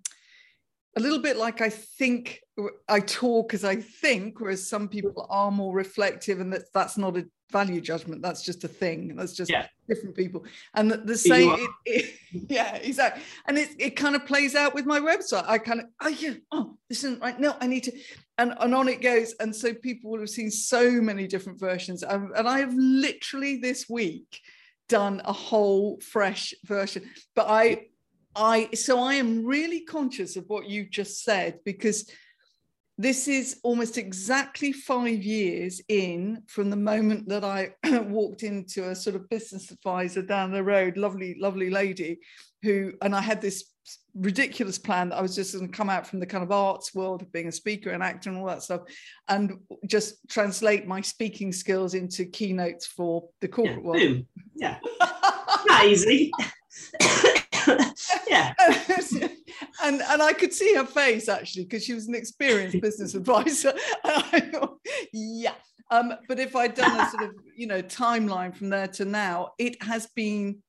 a 0.96 1.00
little 1.00 1.18
bit 1.18 1.36
like 1.36 1.60
I 1.60 1.68
think 1.68 2.40
I 2.88 3.00
talk 3.00 3.52
as 3.52 3.64
I 3.64 3.76
think, 3.76 4.40
whereas 4.40 4.66
some 4.66 4.88
people 4.88 5.26
are 5.28 5.50
more 5.50 5.74
reflective, 5.74 6.40
and 6.40 6.52
that 6.52 6.72
that's 6.72 6.96
not 6.96 7.16
a 7.16 7.26
value 7.52 7.80
judgment. 7.80 8.22
That's 8.22 8.42
just 8.42 8.64
a 8.64 8.68
thing. 8.68 9.14
That's 9.14 9.34
just 9.34 9.50
yeah. 9.50 9.66
different 9.88 10.16
people. 10.16 10.44
And 10.74 10.90
the, 10.90 10.96
the 10.96 11.16
same, 11.16 11.50
it, 11.52 11.70
it, 11.84 12.14
yeah, 12.48 12.76
exactly. 12.76 13.22
And 13.46 13.58
it, 13.58 13.70
it 13.78 13.90
kind 13.90 14.16
of 14.16 14.26
plays 14.26 14.54
out 14.54 14.74
with 14.74 14.86
my 14.86 15.00
website. 15.00 15.44
I 15.46 15.58
kind 15.58 15.80
of, 15.80 15.86
oh 16.00 16.08
yeah, 16.08 16.34
oh, 16.50 16.76
this 16.88 17.04
isn't 17.04 17.20
right. 17.20 17.38
No, 17.38 17.56
I 17.60 17.66
need 17.66 17.84
to, 17.84 17.92
and, 18.38 18.54
and 18.58 18.74
on 18.74 18.88
it 18.88 19.02
goes. 19.02 19.34
And 19.38 19.54
so 19.54 19.74
people 19.74 20.10
will 20.10 20.20
have 20.20 20.30
seen 20.30 20.50
so 20.50 20.90
many 20.90 21.26
different 21.26 21.60
versions. 21.60 22.02
Um, 22.02 22.32
and 22.36 22.48
I 22.48 22.60
have 22.60 22.74
literally 22.74 23.58
this 23.58 23.88
week 23.88 24.40
done 24.88 25.20
a 25.24 25.32
whole 25.32 26.00
fresh 26.00 26.54
version. 26.64 27.10
But 27.34 27.48
I, 27.48 27.86
I, 28.36 28.68
so 28.74 29.00
I 29.00 29.14
am 29.14 29.44
really 29.44 29.80
conscious 29.80 30.36
of 30.36 30.44
what 30.48 30.68
you 30.68 30.86
just 30.88 31.24
said 31.24 31.60
because 31.64 32.10
this 32.98 33.28
is 33.28 33.60
almost 33.62 33.98
exactly 33.98 34.72
five 34.72 35.22
years 35.22 35.82
in 35.88 36.42
from 36.46 36.70
the 36.70 36.76
moment 36.76 37.28
that 37.28 37.44
I 37.44 37.74
walked 38.04 38.42
into 38.42 38.88
a 38.88 38.94
sort 38.94 39.16
of 39.16 39.28
business 39.28 39.70
advisor 39.70 40.22
down 40.22 40.52
the 40.52 40.64
road, 40.64 40.96
lovely, 40.96 41.36
lovely 41.38 41.68
lady 41.70 42.18
who, 42.62 42.92
and 43.02 43.14
I 43.14 43.20
had 43.20 43.42
this 43.42 43.64
ridiculous 44.14 44.78
plan 44.78 45.10
that 45.10 45.16
I 45.16 45.22
was 45.22 45.34
just 45.34 45.54
going 45.54 45.70
to 45.70 45.76
come 45.76 45.90
out 45.90 46.06
from 46.06 46.20
the 46.20 46.26
kind 46.26 46.42
of 46.42 46.50
arts 46.50 46.94
world 46.94 47.20
of 47.20 47.30
being 47.32 47.48
a 47.48 47.52
speaker 47.52 47.90
and 47.90 48.02
actor 48.02 48.30
and 48.30 48.38
all 48.38 48.46
that 48.46 48.62
stuff 48.62 48.82
and 49.28 49.58
just 49.86 50.16
translate 50.28 50.86
my 50.86 51.02
speaking 51.02 51.52
skills 51.52 51.94
into 51.94 52.24
keynotes 52.24 52.86
for 52.86 53.28
the 53.40 53.48
corporate 53.48 53.78
yeah, 53.78 53.82
world. 53.82 53.98
Boom. 53.98 54.26
Yeah. 54.54 54.78
Not 55.68 55.84
easy. 55.84 56.30
yeah. 58.28 58.54
and 59.82 60.02
and 60.02 60.22
I 60.22 60.32
could 60.32 60.52
see 60.52 60.74
her 60.74 60.84
face 60.84 61.28
actually 61.28 61.64
because 61.64 61.84
she 61.84 61.94
was 61.94 62.06
an 62.06 62.14
experienced 62.14 62.80
business 62.80 63.14
advisor. 63.20 63.72
Thought, 64.04 64.78
yeah. 65.12 65.54
Um, 65.90 66.14
but 66.26 66.40
if 66.40 66.56
I'd 66.56 66.74
done 66.74 66.98
a 66.98 67.10
sort 67.10 67.24
of 67.24 67.30
you 67.56 67.66
know 67.66 67.82
timeline 67.82 68.54
from 68.54 68.70
there 68.70 68.88
to 68.88 69.04
now, 69.04 69.52
it 69.58 69.82
has 69.82 70.06
been 70.08 70.62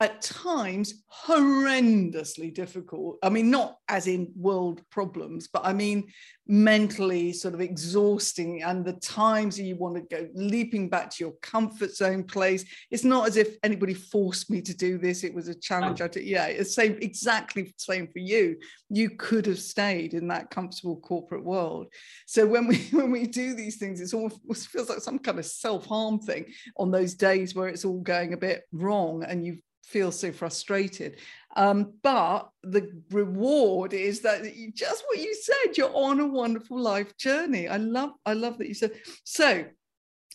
at 0.00 0.22
times 0.22 1.04
horrendously 1.26 2.52
difficult. 2.54 3.18
I 3.22 3.28
mean, 3.28 3.50
not 3.50 3.76
as 3.88 4.06
in 4.06 4.32
world 4.34 4.80
problems, 4.90 5.48
but 5.52 5.62
I 5.64 5.74
mean 5.74 6.10
mentally 6.46 7.32
sort 7.32 7.52
of 7.52 7.60
exhausting. 7.60 8.62
And 8.62 8.84
the 8.84 8.94
times 8.94 9.60
you 9.60 9.76
want 9.76 9.96
to 9.96 10.00
go 10.00 10.28
leaping 10.34 10.88
back 10.88 11.10
to 11.10 11.24
your 11.24 11.32
comfort 11.42 11.94
zone 11.94 12.24
place. 12.24 12.64
It's 12.90 13.04
not 13.04 13.28
as 13.28 13.36
if 13.36 13.56
anybody 13.62 13.92
forced 13.92 14.50
me 14.50 14.62
to 14.62 14.74
do 14.74 14.96
this. 14.96 15.22
It 15.22 15.34
was 15.34 15.48
a 15.48 15.54
challenge. 15.54 16.00
Oh. 16.00 16.06
I 16.06 16.08
did, 16.08 16.24
yeah, 16.24 16.46
it's 16.46 16.74
same 16.74 16.96
exactly 17.02 17.62
the 17.62 17.72
same 17.76 18.08
for 18.08 18.18
you. 18.18 18.56
You 18.88 19.10
could 19.10 19.44
have 19.46 19.60
stayed 19.60 20.14
in 20.14 20.28
that 20.28 20.50
comfortable 20.50 20.96
corporate 20.96 21.44
world. 21.44 21.88
So 22.26 22.46
when 22.46 22.66
we 22.66 22.78
when 22.92 23.10
we 23.10 23.26
do 23.26 23.54
these 23.54 23.76
things, 23.76 24.00
it's 24.00 24.14
almost 24.14 24.40
it 24.48 24.56
feels 24.56 24.88
like 24.88 25.00
some 25.00 25.18
kind 25.18 25.38
of 25.38 25.44
self 25.46 25.84
harm 25.84 26.18
thing 26.20 26.46
on 26.78 26.90
those 26.90 27.14
days 27.14 27.54
where 27.54 27.68
it's 27.68 27.84
all 27.84 28.00
going 28.00 28.32
a 28.32 28.38
bit 28.38 28.62
wrong 28.72 29.24
and 29.24 29.44
you've 29.44 29.60
feel 29.90 30.12
so 30.12 30.32
frustrated. 30.32 31.16
Um, 31.56 31.94
but 32.02 32.48
the 32.62 33.02
reward 33.10 33.92
is 33.92 34.20
that 34.20 34.56
you, 34.56 34.72
just 34.72 35.04
what 35.08 35.18
you 35.18 35.34
said, 35.34 35.76
you're 35.76 35.94
on 35.94 36.20
a 36.20 36.26
wonderful 36.26 36.78
life 36.78 37.16
journey. 37.16 37.68
I 37.68 37.76
love, 37.76 38.12
I 38.24 38.34
love 38.34 38.58
that 38.58 38.68
you 38.68 38.74
said. 38.74 38.92
So 39.24 39.64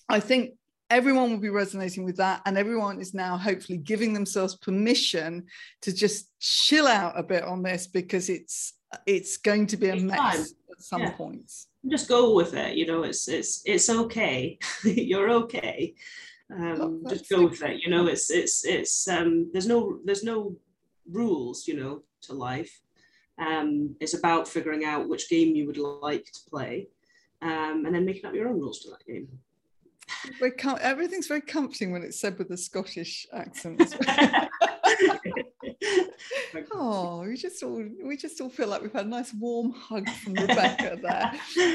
I 0.09 0.19
think 0.19 0.51
everyone 0.89 1.31
will 1.31 1.39
be 1.39 1.49
resonating 1.49 2.03
with 2.03 2.17
that 2.17 2.41
and 2.45 2.57
everyone 2.57 2.99
is 2.99 3.13
now 3.13 3.37
hopefully 3.37 3.77
giving 3.77 4.13
themselves 4.13 4.55
permission 4.55 5.45
to 5.81 5.93
just 5.93 6.31
chill 6.39 6.87
out 6.87 7.17
a 7.17 7.23
bit 7.23 7.43
on 7.43 7.63
this 7.63 7.87
because 7.87 8.29
it's 8.29 8.73
it's 9.05 9.37
going 9.37 9.65
to 9.65 9.77
be 9.77 9.89
a 9.89 9.95
mess 9.95 10.53
at 10.71 10.81
some 10.81 11.01
yeah. 11.01 11.11
points 11.11 11.67
just 11.89 12.07
go 12.07 12.35
with 12.35 12.53
it 12.53 12.75
you 12.75 12.85
know 12.85 13.03
it's 13.03 13.27
it's 13.27 13.63
it's 13.65 13.89
okay 13.89 14.57
you're 14.83 15.31
okay 15.31 15.93
um, 16.51 17.03
just 17.09 17.29
go 17.29 17.47
with 17.47 17.61
it. 17.63 17.81
You 17.81 17.89
know, 17.89 18.07
it's 18.07 18.29
it's 18.29 18.65
it's 18.65 19.07
um, 19.07 19.49
there's 19.51 19.67
no 19.67 19.99
there's 20.03 20.23
no 20.23 20.55
rules. 21.11 21.67
You 21.67 21.77
know, 21.77 22.03
to 22.23 22.33
life. 22.33 22.81
Um, 23.37 23.95
it's 23.99 24.13
about 24.13 24.47
figuring 24.47 24.85
out 24.85 25.09
which 25.09 25.29
game 25.29 25.55
you 25.55 25.65
would 25.67 25.77
like 25.77 26.25
to 26.25 26.39
play, 26.49 26.87
um, 27.41 27.83
and 27.85 27.93
then 27.93 28.05
making 28.05 28.25
up 28.25 28.33
your 28.33 28.47
own 28.47 28.59
rules 28.59 28.79
to 28.81 28.91
that 28.91 29.05
game. 29.05 29.27
Com- 30.57 30.77
everything's 30.81 31.27
very 31.27 31.41
comforting 31.41 31.91
when 31.91 32.03
it's 32.03 32.19
said 32.19 32.37
with 32.37 32.51
a 32.51 32.57
Scottish 32.57 33.27
accent. 33.33 33.95
oh, 36.71 37.23
we 37.27 37.37
just 37.37 37.61
all 37.63 37.83
we 38.03 38.17
just 38.17 38.39
all 38.41 38.49
feel 38.49 38.67
like 38.67 38.81
we've 38.81 38.93
had 38.93 39.05
a 39.05 39.09
nice 39.09 39.33
warm 39.33 39.71
hug 39.71 40.09
from 40.09 40.33
Rebecca 40.33 40.97
there. 41.01 41.31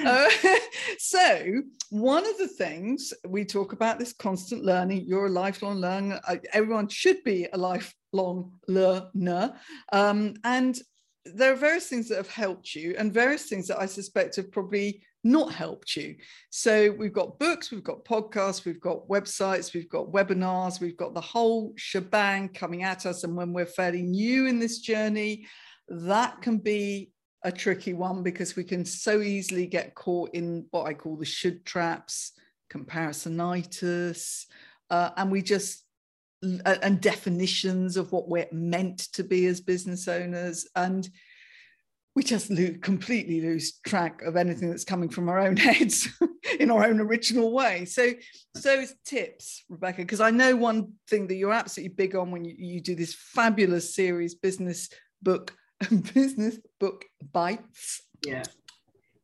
Uh, 0.07 0.31
so 0.99 1.63
one 1.91 2.27
of 2.27 2.39
the 2.39 2.49
things 2.49 3.13
we 3.27 3.45
talk 3.45 3.73
about 3.73 3.99
this 3.99 4.13
constant 4.13 4.65
learning. 4.65 5.05
You're 5.07 5.27
a 5.27 5.31
lifelong 5.31 5.77
learner. 5.77 6.21
Everyone 6.53 6.89
should 6.89 7.23
be 7.25 7.49
a 7.53 7.59
lifelong 7.59 8.53
learner, 8.69 9.55
um, 9.93 10.35
and 10.45 10.79
there 11.25 11.53
are 11.53 11.57
various 11.57 11.89
things 11.89 12.09
that 12.09 12.17
have 12.17 12.31
helped 12.31 12.75
you, 12.75 12.95
and 12.99 13.13
various 13.13 13.45
things 13.45 13.67
that 13.69 13.81
I 13.81 13.87
suspect 13.87 14.37
have 14.37 14.51
probably 14.51 15.03
not 15.23 15.53
helped 15.53 15.97
you. 15.97 16.17
So 16.51 16.93
we've 16.93 17.13
got 17.13 17.39
books, 17.39 17.71
we've 17.71 17.85
got 17.85 18.05
podcasts, 18.05 18.65
we've 18.65 18.81
got 18.81 19.07
websites, 19.09 19.75
we've 19.75 19.89
got 19.89 20.13
webinars, 20.13 20.81
we've 20.81 20.97
got 20.97 21.15
the 21.15 21.21
whole 21.21 21.75
shebang 21.77 22.49
coming 22.49 22.85
at 22.85 23.05
us. 23.05 23.25
And 23.25 23.37
when 23.37 23.53
we're 23.53 23.67
fairly 23.67 24.03
new 24.03 24.47
in 24.47 24.59
this 24.59 24.79
journey, 24.79 25.47
that 25.89 26.41
can 26.41 26.59
be 26.59 27.11
a 27.43 27.53
tricky 27.53 27.93
one 27.93 28.23
because 28.23 28.57
we 28.57 28.65
can 28.65 28.85
so 28.85 29.21
easily 29.21 29.67
get 29.67 29.95
caught 29.95 30.31
in 30.35 30.67
what 30.71 30.87
I 30.87 30.95
call 30.95 31.17
the 31.17 31.25
should 31.25 31.65
traps, 31.65 32.33
comparisonitis, 32.73 34.47
uh, 34.91 35.11
and 35.17 35.31
we 35.31 35.43
just 35.43 35.85
and 36.43 37.01
definitions 37.01 37.97
of 37.97 38.13
what 38.13 38.29
we're 38.29 38.49
meant 38.51 38.99
to 39.13 39.23
be 39.23 39.47
as 39.47 39.61
business 39.61 40.09
owners 40.09 40.67
and 40.75 41.11
we 42.17 42.23
just 42.23 42.51
lose, 42.51 42.77
completely 42.83 43.41
lose 43.41 43.79
track 43.87 44.23
of 44.23 44.37
anything 44.37 44.69
that's 44.69 44.85
coming 44.85 45.09
from 45.09 45.29
our 45.29 45.39
own 45.39 45.57
heads 45.57 46.09
in 46.59 46.71
our 46.71 46.85
own 46.85 47.01
original 47.01 47.53
way. 47.53 47.85
So, 47.85 48.13
so 48.57 48.85
tips, 49.05 49.65
Rebecca, 49.69 50.03
because 50.03 50.21
I 50.21 50.31
know 50.31 50.57
one 50.57 50.95
thing 51.09 51.29
that 51.29 51.37
you're 51.37 51.53
absolutely 51.53 51.95
big 51.95 52.17
on 52.17 52.31
when 52.31 52.45
you, 52.45 52.55
you 52.59 52.81
do 52.81 52.95
this 52.95 53.15
fabulous 53.15 53.95
series, 53.95 54.35
business 54.35 54.89
book, 55.23 55.55
business 56.15 56.59
book 56.79 57.05
bites. 57.33 58.03
Yeah. 58.27 58.43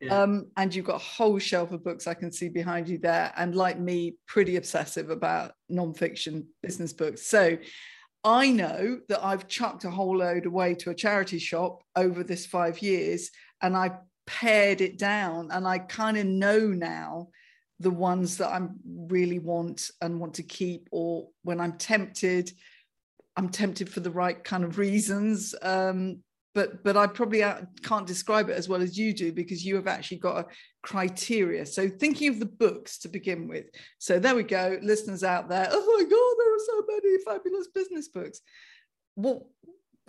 Yeah. 0.00 0.22
Um, 0.22 0.50
and 0.56 0.74
you've 0.74 0.84
got 0.84 0.96
a 0.96 1.04
whole 1.04 1.38
shelf 1.38 1.72
of 1.72 1.82
books 1.82 2.06
I 2.06 2.14
can 2.14 2.30
see 2.30 2.48
behind 2.48 2.88
you 2.88 2.98
there, 2.98 3.32
and 3.36 3.54
like 3.54 3.78
me, 3.78 4.16
pretty 4.26 4.56
obsessive 4.56 5.10
about 5.10 5.52
nonfiction 5.70 6.46
business 6.62 6.92
books. 6.92 7.26
So, 7.26 7.56
I 8.26 8.50
know 8.50 8.98
that 9.08 9.24
I've 9.24 9.46
chucked 9.46 9.84
a 9.84 9.90
whole 9.90 10.18
load 10.18 10.46
away 10.46 10.74
to 10.76 10.90
a 10.90 10.94
charity 10.94 11.38
shop 11.38 11.84
over 11.94 12.24
this 12.24 12.44
five 12.44 12.82
years 12.82 13.30
and 13.62 13.76
I 13.76 13.98
pared 14.26 14.80
it 14.80 14.98
down 14.98 15.50
and 15.52 15.64
I 15.64 15.78
kind 15.78 16.16
of 16.16 16.26
know 16.26 16.58
now 16.58 17.28
the 17.78 17.90
ones 17.90 18.38
that 18.38 18.48
I 18.48 18.66
really 18.84 19.38
want 19.38 19.92
and 20.02 20.18
want 20.18 20.34
to 20.34 20.42
keep, 20.42 20.88
or 20.90 21.28
when 21.44 21.60
I'm 21.60 21.74
tempted, 21.74 22.50
I'm 23.36 23.48
tempted 23.48 23.88
for 23.88 24.00
the 24.00 24.10
right 24.10 24.42
kind 24.42 24.64
of 24.64 24.76
reasons. 24.76 25.54
Um, 25.62 26.24
but 26.56 26.82
but 26.82 26.96
I 26.96 27.06
probably 27.06 27.42
uh, 27.42 27.60
can't 27.82 28.06
describe 28.06 28.48
it 28.48 28.56
as 28.56 28.66
well 28.66 28.80
as 28.80 28.96
you 28.96 29.12
do 29.12 29.30
because 29.30 29.62
you 29.62 29.76
have 29.76 29.86
actually 29.86 30.16
got 30.16 30.38
a 30.38 30.46
criteria. 30.82 31.66
So 31.66 31.86
thinking 31.86 32.30
of 32.30 32.40
the 32.40 32.46
books 32.46 32.96
to 33.00 33.08
begin 33.08 33.46
with. 33.46 33.66
So 33.98 34.18
there 34.18 34.34
we 34.34 34.42
go, 34.42 34.78
listeners 34.82 35.22
out 35.22 35.50
there. 35.50 35.68
Oh 35.70 35.94
my 35.96 36.02
God, 36.02 36.34
there 36.38 36.54
are 36.54 36.66
so 36.66 36.82
many 36.88 37.18
fabulous 37.24 37.68
business 37.68 38.08
books. 38.08 38.40
What 39.16 39.42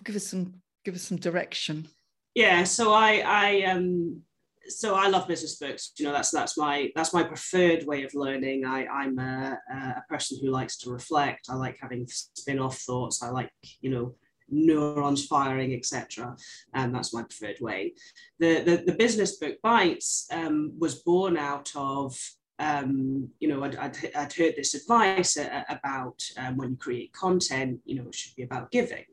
give 0.02 0.16
us 0.16 0.26
some 0.26 0.54
give 0.86 0.94
us 0.94 1.02
some 1.02 1.18
direction. 1.18 1.86
Yeah, 2.34 2.64
so 2.64 2.94
I 2.94 3.22
I 3.26 3.62
um 3.64 4.22
so 4.68 4.94
I 4.94 5.08
love 5.08 5.28
business 5.28 5.56
books. 5.56 5.92
You 5.98 6.06
know, 6.06 6.12
that's 6.12 6.30
that's 6.30 6.56
my 6.56 6.90
that's 6.96 7.12
my 7.12 7.24
preferred 7.24 7.84
way 7.84 8.04
of 8.04 8.14
learning. 8.14 8.64
I 8.64 8.86
I'm 8.86 9.18
a, 9.18 9.58
a 9.70 10.02
person 10.08 10.38
who 10.40 10.48
likes 10.48 10.78
to 10.78 10.90
reflect. 10.90 11.48
I 11.50 11.56
like 11.56 11.76
having 11.78 12.06
spin-off 12.06 12.78
thoughts. 12.78 13.22
I 13.22 13.28
like 13.28 13.50
you 13.82 13.90
know 13.90 14.14
neurons 14.50 15.26
firing, 15.26 15.74
etc. 15.74 16.36
And 16.74 16.94
that's 16.94 17.14
my 17.14 17.22
preferred 17.22 17.60
way. 17.60 17.94
The, 18.38 18.60
the, 18.60 18.76
the 18.86 18.98
business 18.98 19.36
book 19.36 19.56
Bites 19.62 20.26
um, 20.32 20.72
was 20.78 20.96
born 20.96 21.36
out 21.36 21.72
of 21.74 22.18
um, 22.60 23.28
you 23.38 23.48
know, 23.48 23.62
I'd, 23.62 23.76
I'd, 23.76 23.96
I'd, 24.16 24.32
heard 24.32 24.54
this 24.56 24.74
advice 24.74 25.38
about 25.68 26.20
um, 26.36 26.56
when 26.56 26.70
you 26.70 26.76
create 26.76 27.12
content, 27.12 27.80
you 27.84 27.94
know, 27.94 28.08
it 28.08 28.14
should 28.16 28.34
be 28.34 28.42
about 28.42 28.72
giving. 28.72 29.04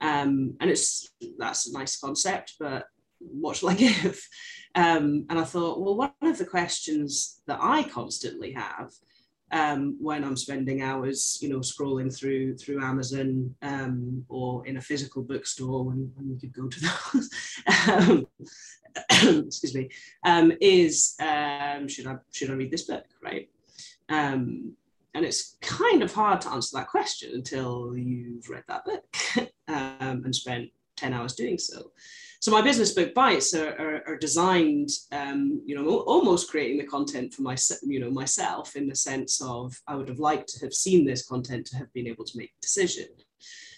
Um, 0.00 0.56
and 0.60 0.68
it's 0.68 1.08
that's 1.38 1.68
a 1.68 1.78
nice 1.78 1.98
concept, 1.98 2.54
but 2.58 2.86
what 3.18 3.56
shall 3.56 3.70
I 3.70 3.74
give? 3.76 4.20
Um, 4.74 5.26
and 5.30 5.38
I 5.38 5.44
thought, 5.44 5.80
well, 5.80 5.96
one 5.96 6.12
of 6.22 6.38
the 6.38 6.44
questions 6.44 7.40
that 7.46 7.58
I 7.60 7.84
constantly 7.84 8.52
have 8.52 8.90
um, 9.52 9.96
when 10.00 10.24
I'm 10.24 10.36
spending 10.36 10.82
hours, 10.82 11.38
you 11.42 11.50
know, 11.50 11.58
scrolling 11.58 12.14
through 12.14 12.56
through 12.56 12.82
Amazon 12.82 13.54
um, 13.62 14.24
or 14.28 14.66
in 14.66 14.78
a 14.78 14.80
physical 14.80 15.22
bookstore 15.22 15.84
when, 15.84 16.10
when 16.16 16.38
could 16.38 16.52
go 16.52 16.68
to 16.68 16.80
those. 17.12 17.30
um, 17.88 18.26
excuse 19.46 19.74
me. 19.74 19.90
Um, 20.24 20.52
is 20.60 21.14
um, 21.20 21.86
should 21.86 22.06
I 22.06 22.16
should 22.32 22.50
I 22.50 22.54
read 22.54 22.70
this 22.70 22.84
book, 22.84 23.04
right? 23.22 23.48
Um, 24.08 24.74
and 25.14 25.26
it's 25.26 25.58
kind 25.60 26.02
of 26.02 26.12
hard 26.12 26.40
to 26.42 26.50
answer 26.50 26.78
that 26.78 26.88
question 26.88 27.32
until 27.34 27.94
you've 27.94 28.48
read 28.48 28.64
that 28.68 28.84
book 28.86 29.04
and 29.68 30.34
spent 30.34 30.70
ten 30.96 31.12
hours 31.12 31.34
doing 31.34 31.58
so. 31.58 31.92
So 32.42 32.50
my 32.50 32.60
business 32.60 32.90
book 32.90 33.14
bites 33.14 33.54
are, 33.54 33.68
are, 33.78 34.02
are 34.04 34.16
designed, 34.16 34.88
um, 35.12 35.62
you 35.64 35.76
know, 35.76 36.00
almost 36.00 36.50
creating 36.50 36.76
the 36.76 36.84
content 36.84 37.32
for 37.32 37.42
my, 37.42 37.56
you 37.84 38.00
know, 38.00 38.10
myself 38.10 38.74
in 38.74 38.88
the 38.88 38.96
sense 38.96 39.40
of 39.40 39.72
I 39.86 39.94
would 39.94 40.08
have 40.08 40.18
liked 40.18 40.48
to 40.48 40.64
have 40.64 40.74
seen 40.74 41.06
this 41.06 41.24
content 41.24 41.66
to 41.66 41.76
have 41.76 41.92
been 41.92 42.08
able 42.08 42.24
to 42.24 42.36
make 42.36 42.50
a 42.50 42.60
decision. 42.60 43.06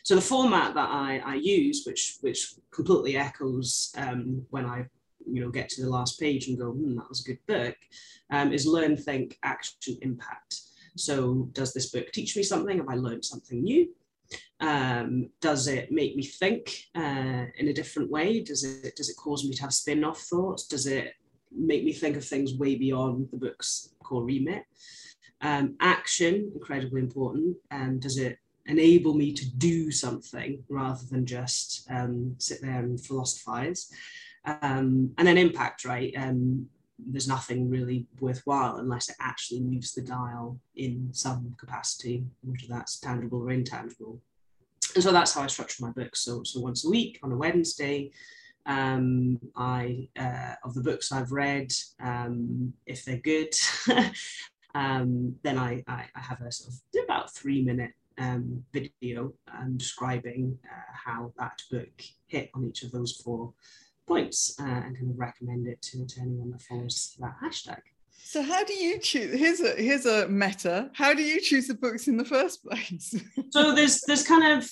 So 0.03 0.15
the 0.15 0.23
format 0.23 0.73
that 0.77 0.89
I, 0.89 1.21
I 1.27 1.35
use, 1.35 1.83
which 1.85 2.17
which 2.23 2.55
completely 2.71 3.19
echoes 3.19 3.93
um, 3.99 4.47
when 4.49 4.65
I 4.65 4.87
you 5.31 5.43
know 5.43 5.51
get 5.51 5.69
to 5.71 5.83
the 5.83 5.91
last 5.91 6.19
page 6.19 6.49
and 6.49 6.59
go, 6.59 6.71
hmm, 6.71 6.97
that 6.97 7.09
was 7.11 7.21
a 7.21 7.29
good 7.29 7.47
book, 7.47 7.77
um, 8.31 8.51
is 8.51 8.67
learn, 8.67 8.97
think, 8.97 9.37
action, 9.43 9.99
impact. 10.01 10.63
So 10.97 11.51
does 11.53 11.75
this 11.75 11.91
book 11.91 12.11
teach 12.13 12.35
me 12.35 12.43
something? 12.43 12.79
Have 12.79 12.89
I 12.89 12.95
learned 12.95 13.27
something 13.27 13.63
new? 13.63 13.91
Um, 14.61 15.31
does 15.41 15.67
it 15.67 15.91
make 15.91 16.17
me 16.17 16.25
think 16.25 16.87
uh, 16.95 17.45
in 17.59 17.69
a 17.69 17.73
different 17.73 18.11
way? 18.11 18.41
Does 18.41 18.65
it 18.65 18.97
does 18.97 19.09
it 19.09 19.17
cause 19.17 19.45
me 19.45 19.55
to 19.55 19.63
have 19.63 19.73
spin-off 19.73 20.21
thoughts? 20.21 20.67
Does 20.67 20.87
it 20.87 21.15
make 21.51 21.85
me 21.85 21.93
think 21.93 22.17
of 22.17 22.25
things 22.25 22.55
way 22.55 22.75
beyond 22.77 23.29
the 23.31 23.37
book's 23.37 23.95
core 24.03 24.25
remit? 24.25 24.65
Um, 25.41 25.77
action, 25.81 26.51
incredibly 26.55 27.01
important. 27.01 27.57
Um, 27.71 27.99
does 27.99 28.19
it 28.19 28.39
enable 28.67 29.15
me 29.15 29.33
to 29.33 29.51
do 29.57 29.91
something 29.91 30.63
rather 30.69 31.05
than 31.11 31.27
just 31.27 31.87
um, 31.91 32.35
sit 32.39 32.63
there 32.63 32.81
and 32.81 32.99
philosophize? 33.05 33.91
Um, 34.47 35.13
and 35.19 35.27
then 35.27 35.39
impact, 35.39 35.85
right? 35.85 36.13
Um, 36.17 36.67
there's 36.99 37.29
nothing 37.29 37.69
really 37.69 38.07
worthwhile 38.21 38.77
unless 38.77 39.09
it 39.09 39.17
actually 39.21 39.61
moves 39.61 39.93
the 39.93 40.03
dial 40.03 40.59
in 40.77 41.09
some 41.13 41.55
capacity, 41.59 42.25
whether 42.43 42.67
that's 42.69 42.99
tangible 42.99 43.43
or 43.43 43.51
intangible. 43.51 44.21
And 44.95 45.03
so 45.03 45.13
that's 45.13 45.35
how 45.35 45.43
I 45.43 45.49
structure 45.49 45.85
my 45.85 45.91
books. 45.91 46.21
So, 46.21 46.43
so 46.45 46.61
once 46.61 46.85
a 46.85 46.91
week 46.91 47.19
on 47.23 47.33
a 47.33 47.37
Wednesday, 47.37 48.13
um, 48.67 49.41
I 49.57 50.09
uh, 50.19 50.55
of 50.65 50.75
the 50.75 50.83
books 50.83 51.13
I've 51.13 51.33
read, 51.33 51.73
um, 52.01 52.73
if 52.87 53.05
they're 53.05 53.19
good, 53.19 53.55
um, 54.75 55.37
then 55.43 55.59
I, 55.59 55.83
I, 55.87 56.05
I, 56.15 56.21
have 56.21 56.41
a 56.41 56.51
sort 56.51 56.73
of 56.73 57.05
about 57.05 57.35
three 57.35 57.63
minute 57.63 57.93
um, 58.19 58.65
video 58.73 59.35
um, 59.53 59.77
describing 59.77 60.59
uh, 60.65 60.93
how 61.05 61.33
that 61.39 61.61
book 61.71 61.91
hit 62.27 62.51
on 62.55 62.65
each 62.65 62.83
of 62.85 62.93
those 62.93 63.13
four 63.13 63.53
points 64.07 64.55
uh, 64.61 64.65
and 64.65 64.97
kind 64.97 65.11
of 65.11 65.19
recommend 65.19 65.67
it 65.67 65.81
to, 65.83 66.07
to 66.07 66.21
anyone 66.21 66.51
that 66.51 66.63
follows 66.63 67.17
that 67.21 67.35
hashtag. 67.43 67.81
So 68.27 68.43
how 68.43 68.65
do 68.65 68.73
you 68.73 68.99
choose? 68.99 69.39
Here's 69.39 69.61
a 69.61 69.75
here's 69.77 70.07
a 70.07 70.27
meta. 70.29 70.91
How 70.95 71.13
do 71.13 71.23
you 71.23 71.41
choose 71.41 71.69
the 71.69 71.75
books 71.75 72.09
in 72.09 72.17
the 72.17 72.25
first 72.25 72.65
place? 72.65 73.15
so 73.51 73.75
there's 73.75 74.01
there's 74.03 74.27
kind 74.27 74.59
of 74.59 74.71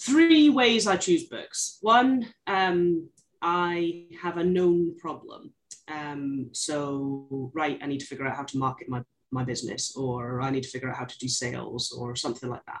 three 0.00 0.48
ways 0.48 0.86
I 0.86 0.96
choose 0.96 1.24
books. 1.24 1.78
One, 1.82 2.26
um, 2.46 3.08
I 3.40 4.06
have 4.20 4.38
a 4.38 4.44
known 4.44 4.96
problem. 4.98 5.52
Um, 5.88 6.48
so 6.52 7.50
right, 7.54 7.78
I 7.82 7.86
need 7.86 8.00
to 8.00 8.06
figure 8.06 8.26
out 8.26 8.36
how 8.36 8.44
to 8.44 8.58
market 8.58 8.88
my 8.88 9.02
my 9.30 9.44
business, 9.44 9.94
or 9.96 10.40
I 10.40 10.50
need 10.50 10.62
to 10.62 10.68
figure 10.68 10.90
out 10.90 10.96
how 10.96 11.04
to 11.04 11.18
do 11.18 11.28
sales, 11.28 11.92
or 11.92 12.16
something 12.16 12.48
like 12.48 12.64
that. 12.66 12.80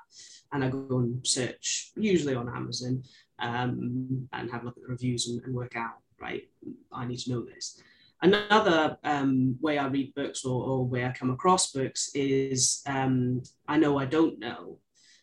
And 0.52 0.64
I 0.64 0.68
go 0.68 0.98
and 0.98 1.26
search, 1.26 1.92
usually 1.96 2.34
on 2.34 2.48
Amazon, 2.48 3.02
um, 3.42 4.28
and 4.32 4.50
have 4.50 4.62
a 4.62 4.66
look 4.66 4.76
at 4.76 4.82
the 4.82 4.88
reviews 4.88 5.28
and, 5.28 5.42
and, 5.42 5.54
work 5.54 5.76
out, 5.76 5.98
right, 6.20 6.48
I 6.92 7.04
need 7.04 7.18
to 7.18 7.30
know 7.30 7.44
this. 7.44 7.80
Another 8.22 8.96
um, 9.02 9.56
way 9.60 9.78
I 9.78 9.88
read 9.88 10.14
books 10.14 10.44
or, 10.44 10.64
or, 10.64 10.86
way 10.86 11.04
I 11.04 11.10
come 11.10 11.30
across 11.30 11.72
books 11.72 12.10
is 12.14 12.82
um, 12.86 13.42
I 13.66 13.78
know 13.78 13.98
I 13.98 14.04
don't 14.04 14.38
know. 14.38 14.78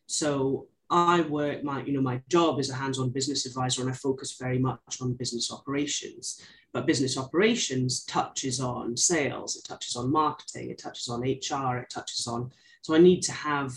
So 0.06 0.68
I 0.90 1.22
work 1.22 1.64
my, 1.64 1.82
you 1.84 1.94
know, 1.94 2.02
my 2.02 2.22
job 2.28 2.60
is 2.60 2.70
a 2.70 2.76
hands-on 2.76 3.12
business 3.12 3.46
advisor 3.46 3.82
and 3.82 3.90
I 3.90 3.94
focus 3.94 4.36
very 4.38 4.60
much 4.60 5.02
on 5.02 5.14
business 5.14 5.52
operations. 5.52 6.46
But 6.74 6.86
business 6.86 7.18
operations 7.18 8.04
touches 8.04 8.60
on 8.60 8.98
sales, 8.98 9.56
it 9.56 9.66
touches 9.68 9.96
on 9.96 10.12
marketing, 10.12 10.70
it 10.70 10.78
touches 10.78 11.08
on 11.08 11.22
HR, 11.22 11.78
it 11.78 11.90
touches 11.90 12.28
on, 12.28 12.52
so 12.82 12.94
I 12.94 13.00
need 13.00 13.22
to 13.24 13.32
have 13.32 13.74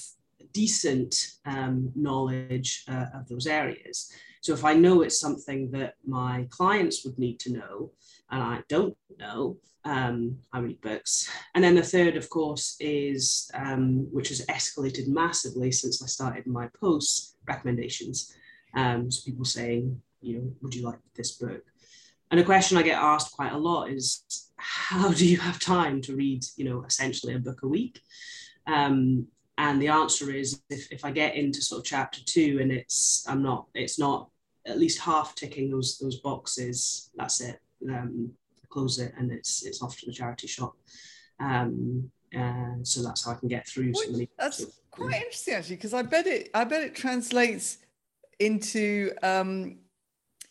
decent 0.52 1.33
um, 1.46 1.90
knowledge 1.94 2.85
uh, 2.88 3.07
of 3.14 3.28
those 3.28 3.46
areas. 3.46 4.12
So 4.42 4.52
if 4.52 4.64
I 4.64 4.74
know 4.74 5.02
it's 5.02 5.20
something 5.20 5.70
that 5.70 5.94
my 6.05 6.46
clients 6.50 7.05
would 7.05 7.18
need 7.18 7.38
to 7.40 7.52
know 7.52 7.92
and 8.31 8.42
I 8.42 8.62
don't 8.68 8.96
know, 9.18 9.57
um, 9.85 10.38
I 10.52 10.59
read 10.59 10.81
books. 10.81 11.31
And 11.55 11.62
then 11.62 11.76
the 11.76 11.83
third, 11.83 12.16
of 12.16 12.28
course, 12.28 12.76
is 12.81 13.50
um, 13.55 14.09
which 14.12 14.28
has 14.28 14.44
escalated 14.46 15.09
massively 15.09 15.72
since 15.72 16.02
I 16.02 16.07
started 16.07 16.46
my 16.46 16.68
posts 16.81 17.37
recommendations. 17.46 18.35
Um, 18.74 19.11
so 19.11 19.24
people 19.24 19.44
saying, 19.44 20.00
you 20.20 20.38
know, 20.38 20.52
would 20.61 20.74
you 20.74 20.83
like 20.83 20.98
this 21.14 21.33
book? 21.33 21.62
And 22.31 22.40
a 22.40 22.44
question 22.44 22.78
I 22.78 22.83
get 22.83 22.98
asked 22.98 23.33
quite 23.33 23.52
a 23.52 23.59
lot 23.59 23.90
is, 23.90 24.24
how 24.57 25.12
do 25.12 25.26
you 25.26 25.38
have 25.38 25.59
time 25.61 26.00
to 26.02 26.16
read, 26.16 26.44
you 26.57 26.64
know, 26.64 26.85
essentially 26.85 27.35
a 27.35 27.38
book 27.38 27.62
a 27.62 27.68
week? 27.68 28.00
Um, 28.66 29.26
and 29.62 29.81
the 29.81 29.87
answer 29.87 30.33
is, 30.33 30.61
if, 30.70 30.90
if 30.90 31.05
I 31.05 31.12
get 31.12 31.37
into 31.37 31.62
sort 31.62 31.79
of 31.79 31.85
chapter 31.85 32.20
two 32.25 32.59
and 32.61 32.72
it's 32.72 33.25
I'm 33.29 33.42
not, 33.42 33.68
it's 33.75 33.96
not 33.96 34.29
at 34.66 34.77
least 34.79 35.01
half 35.01 35.37
ticking 35.37 35.70
those 35.70 35.98
those 35.98 36.16
boxes, 36.16 37.11
that's 37.14 37.40
it. 37.40 37.61
Um, 37.88 38.33
close 38.70 38.98
it 38.98 39.12
and 39.18 39.31
it's 39.31 39.64
it's 39.64 39.81
off 39.81 39.96
to 40.01 40.07
the 40.07 40.12
charity 40.12 40.48
shop. 40.48 40.75
Um, 41.38 42.11
and 42.33 42.87
so 42.87 43.05
that's 43.05 43.25
how 43.25 43.33
I 43.33 43.35
can 43.35 43.48
get 43.48 43.68
through 43.68 43.94
so 43.94 44.11
many. 44.11 44.29
That's 44.37 44.64
quite 44.90 45.14
interesting 45.14 45.55
actually, 45.55 45.77
because 45.77 45.94
I 45.94 46.03
bet 46.03 46.27
it 46.27 46.51
I 46.55 46.64
bet 46.64 46.83
it 46.83 46.96
translates 46.96 47.79
into 48.40 49.12
um, 49.22 49.79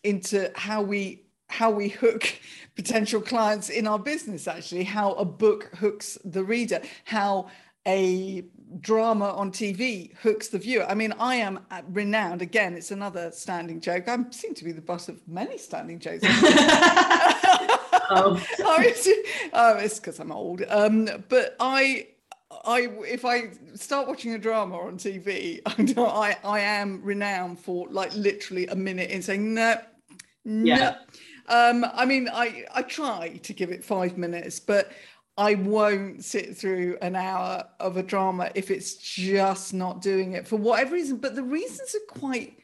into 0.05 0.53
how 0.55 0.81
we 0.83 1.25
how 1.49 1.69
we 1.69 1.89
hook 1.89 2.33
potential 2.77 3.19
clients 3.19 3.67
in 3.67 3.87
our 3.87 3.99
business 3.99 4.47
actually 4.47 4.85
how 4.85 5.11
a 5.13 5.25
book 5.25 5.69
hooks 5.75 6.17
the 6.23 6.41
reader 6.41 6.81
how 7.03 7.49
a 7.85 8.45
drama 8.79 9.31
on 9.31 9.51
TV 9.51 10.15
hooks 10.17 10.47
the 10.47 10.57
viewer. 10.57 10.85
I 10.85 10.93
mean, 10.93 11.13
I 11.19 11.35
am 11.35 11.59
renowned. 11.89 12.41
Again, 12.41 12.75
it's 12.75 12.91
another 12.91 13.31
standing 13.31 13.81
joke. 13.81 14.07
I 14.07 14.17
seem 14.31 14.53
to 14.55 14.63
be 14.63 14.71
the 14.71 14.81
butt 14.81 15.09
of 15.09 15.27
many 15.27 15.57
standing 15.57 15.99
jokes. 15.99 16.23
oh. 18.11 18.41
oh, 19.53 19.77
it's 19.77 19.99
because 19.99 20.19
I'm 20.19 20.31
old. 20.31 20.63
Um, 20.69 21.09
but 21.29 21.55
I, 21.59 22.07
I, 22.65 22.87
if 23.07 23.25
I 23.25 23.51
start 23.75 24.07
watching 24.07 24.33
a 24.33 24.37
drama 24.37 24.77
on 24.77 24.97
TV, 24.97 25.61
I, 25.65 26.37
I 26.43 26.59
am 26.59 27.01
renowned 27.03 27.59
for 27.59 27.87
like 27.89 28.13
literally 28.15 28.67
a 28.67 28.75
minute 28.75 29.09
in 29.09 29.21
saying 29.21 29.53
no, 29.53 29.75
no. 30.45 30.65
Yeah. 30.65 30.95
Um, 31.47 31.85
I 31.93 32.05
mean, 32.05 32.29
I 32.31 32.65
I 32.73 32.81
try 32.81 33.39
to 33.43 33.53
give 33.53 33.71
it 33.71 33.83
five 33.83 34.17
minutes, 34.17 34.59
but 34.59 34.91
I 35.37 35.55
won't 35.55 36.23
sit 36.23 36.57
through 36.57 36.97
an 37.01 37.15
hour 37.15 37.65
of 37.79 37.97
a 37.97 38.03
drama 38.03 38.51
if 38.53 38.69
it's 38.69 38.95
just 38.95 39.73
not 39.73 40.01
doing 40.01 40.33
it 40.33 40.47
for 40.47 40.57
whatever 40.57 40.93
reason. 40.95 41.17
But 41.17 41.35
the 41.35 41.43
reasons 41.43 41.95
are 41.95 42.19
quite. 42.19 42.57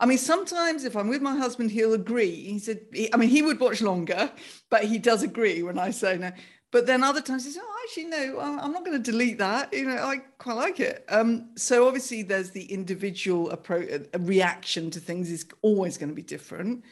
I 0.00 0.06
mean, 0.06 0.18
sometimes 0.18 0.84
if 0.84 0.96
I'm 0.96 1.08
with 1.08 1.22
my 1.22 1.36
husband, 1.36 1.70
he'll 1.70 1.94
agree. 1.94 2.34
He 2.34 2.58
said, 2.58 2.80
he, 2.92 3.12
I 3.12 3.16
mean, 3.16 3.28
he 3.28 3.42
would 3.42 3.58
watch 3.58 3.82
longer, 3.82 4.30
but 4.70 4.84
he 4.84 4.98
does 4.98 5.22
agree 5.22 5.62
when 5.62 5.78
I 5.78 5.90
say 5.90 6.16
no. 6.18 6.30
But 6.70 6.86
then 6.86 7.02
other 7.02 7.22
times 7.22 7.44
he 7.44 7.50
says, 7.50 7.62
oh, 7.64 7.76
actually, 7.84 8.04
no, 8.04 8.38
I'm 8.40 8.72
not 8.72 8.84
going 8.84 9.02
to 9.02 9.10
delete 9.10 9.38
that. 9.38 9.72
You 9.72 9.86
know, 9.86 9.96
I 9.96 10.18
quite 10.36 10.54
like 10.54 10.80
it. 10.80 11.04
Um, 11.08 11.50
so 11.56 11.86
obviously, 11.86 12.22
there's 12.22 12.50
the 12.50 12.64
individual 12.66 13.50
approach, 13.50 14.06
reaction 14.18 14.90
to 14.90 15.00
things 15.00 15.30
is 15.30 15.46
always 15.62 15.96
going 15.96 16.10
to 16.10 16.14
be 16.14 16.22
different. 16.22 16.84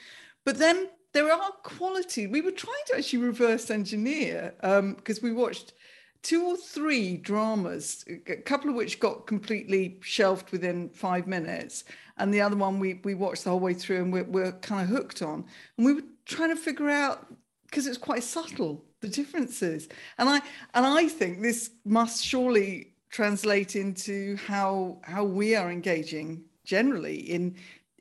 But 0.45 0.59
then 0.59 0.89
there 1.17 1.33
are 1.33 1.51
quality. 1.63 2.27
We 2.27 2.43
were 2.43 2.51
trying 2.51 2.85
to 2.89 2.99
actually 2.99 3.21
reverse 3.21 3.71
engineer 3.71 4.53
because 4.61 5.19
um, 5.19 5.23
we 5.23 5.33
watched 5.33 5.73
two 6.23 6.45
or 6.45 6.59
three 6.59 7.17
dramas, 7.17 8.05
a 8.27 8.37
couple 8.37 8.69
of 8.69 8.77
which 8.77 9.01
got 9.01 9.27
completely 9.27 9.97
shelved 10.03 10.51
within 10.51 10.91
five 10.91 11.27
minutes, 11.27 11.85
and 12.19 12.35
the 12.35 12.43
other 12.43 12.57
one 12.57 12.79
we 12.79 13.01
we 13.03 13.15
watched 13.15 13.45
the 13.45 13.51
whole 13.51 13.61
way 13.61 13.73
through 13.73 14.03
and 14.03 14.13
we're, 14.13 14.25
we're 14.25 14.53
kind 14.53 14.83
of 14.83 14.89
hooked 14.95 15.23
on. 15.23 15.47
And 15.79 15.87
we 15.87 15.95
were 15.95 16.05
trying 16.27 16.51
to 16.51 16.57
figure 16.57 16.91
out 16.91 17.27
because 17.65 17.87
it's 17.87 17.97
quite 17.97 18.23
subtle 18.23 18.85
the 19.01 19.09
differences, 19.09 19.89
and 20.19 20.29
I 20.29 20.43
and 20.75 20.85
I 20.85 21.09
think 21.09 21.41
this 21.41 21.71
must 21.87 22.23
surely 22.23 22.93
translate 23.09 23.75
into 23.75 24.37
how 24.47 24.99
how 25.03 25.25
we 25.25 25.57
are 25.57 25.71
engaging 25.71 26.45
generally 26.63 27.17
in 27.17 27.57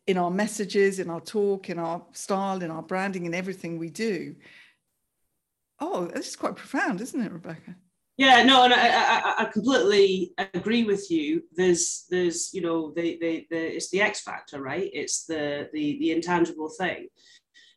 in 0.07 0.17
our 0.17 0.31
messages, 0.31 0.99
in 0.99 1.09
our 1.09 1.21
talk, 1.21 1.69
in 1.69 1.79
our 1.79 2.01
style, 2.11 2.61
in 2.61 2.71
our 2.71 2.83
branding, 2.83 3.25
in 3.25 3.33
everything 3.33 3.79
we 3.79 3.89
do. 3.89 4.35
Oh, 5.79 6.05
this 6.05 6.29
is 6.29 6.35
quite 6.35 6.55
profound, 6.55 7.01
isn't 7.01 7.21
it, 7.21 7.31
Rebecca? 7.31 7.75
Yeah, 8.17 8.43
no, 8.43 8.63
and 8.63 8.73
I, 8.73 8.87
I, 8.87 9.35
I 9.39 9.45
completely 9.45 10.33
agree 10.53 10.85
with 10.85 11.11
you. 11.11 11.43
There's, 11.53 12.05
there's, 12.09 12.53
you 12.53 12.61
know, 12.61 12.93
the, 12.95 13.17
the, 13.19 13.45
the, 13.49 13.75
it's 13.75 13.89
the 13.89 14.01
X 14.01 14.21
factor, 14.21 14.61
right? 14.61 14.89
It's 14.93 15.25
the, 15.25 15.69
the, 15.73 15.97
the 15.99 16.11
intangible 16.11 16.69
thing. 16.69 17.07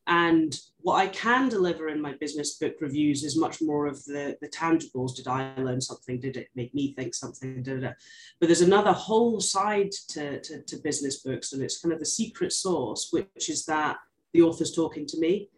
And 0.06 0.56
what 0.80 0.96
I 0.96 1.08
can 1.08 1.48
deliver 1.48 1.88
in 1.88 2.00
my 2.00 2.12
business 2.14 2.54
book 2.54 2.74
reviews 2.80 3.24
is 3.24 3.36
much 3.36 3.60
more 3.60 3.86
of 3.86 4.04
the, 4.04 4.36
the 4.40 4.48
tangibles. 4.48 5.14
Did 5.16 5.26
I 5.26 5.52
learn 5.56 5.80
something? 5.80 6.20
Did 6.20 6.36
it 6.36 6.48
make 6.54 6.72
me 6.74 6.94
think 6.94 7.14
something? 7.14 7.62
Da, 7.62 7.74
da, 7.74 7.80
da. 7.80 7.92
But 8.38 8.46
there's 8.46 8.60
another 8.60 8.92
whole 8.92 9.40
side 9.40 9.90
to, 10.10 10.40
to, 10.40 10.62
to 10.62 10.76
business 10.76 11.20
books, 11.20 11.52
and 11.52 11.62
it's 11.62 11.80
kind 11.80 11.92
of 11.92 11.98
the 11.98 12.06
secret 12.06 12.52
sauce, 12.52 13.08
which 13.10 13.48
is 13.48 13.64
that 13.66 13.96
the 14.32 14.42
author's 14.42 14.74
talking 14.74 15.06
to 15.06 15.18
me. 15.18 15.50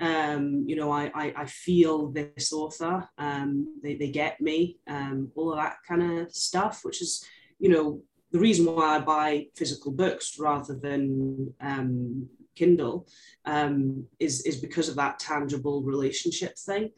Um, 0.00 0.64
you 0.66 0.76
know, 0.76 0.92
I, 0.92 1.10
I, 1.12 1.34
I, 1.38 1.46
feel 1.46 2.12
this 2.12 2.52
author, 2.52 3.08
um, 3.18 3.80
they, 3.82 3.96
they 3.96 4.10
get 4.10 4.40
me, 4.40 4.78
um, 4.86 5.32
all 5.34 5.50
of 5.50 5.58
that 5.58 5.78
kind 5.88 6.20
of 6.20 6.32
stuff, 6.32 6.84
which 6.84 7.02
is, 7.02 7.26
you 7.58 7.68
know, 7.68 8.00
the 8.30 8.38
reason 8.38 8.64
why 8.64 8.94
I 8.94 9.00
buy 9.00 9.46
physical 9.56 9.90
books 9.90 10.38
rather 10.38 10.74
than 10.76 11.52
um, 11.60 12.28
Kindle 12.58 13.06
um, 13.44 14.04
is, 14.18 14.42
is 14.42 14.56
because 14.56 14.88
of 14.88 14.96
that 14.96 15.18
tangible 15.18 15.82
relationship 15.82 16.58
thing. 16.58 16.90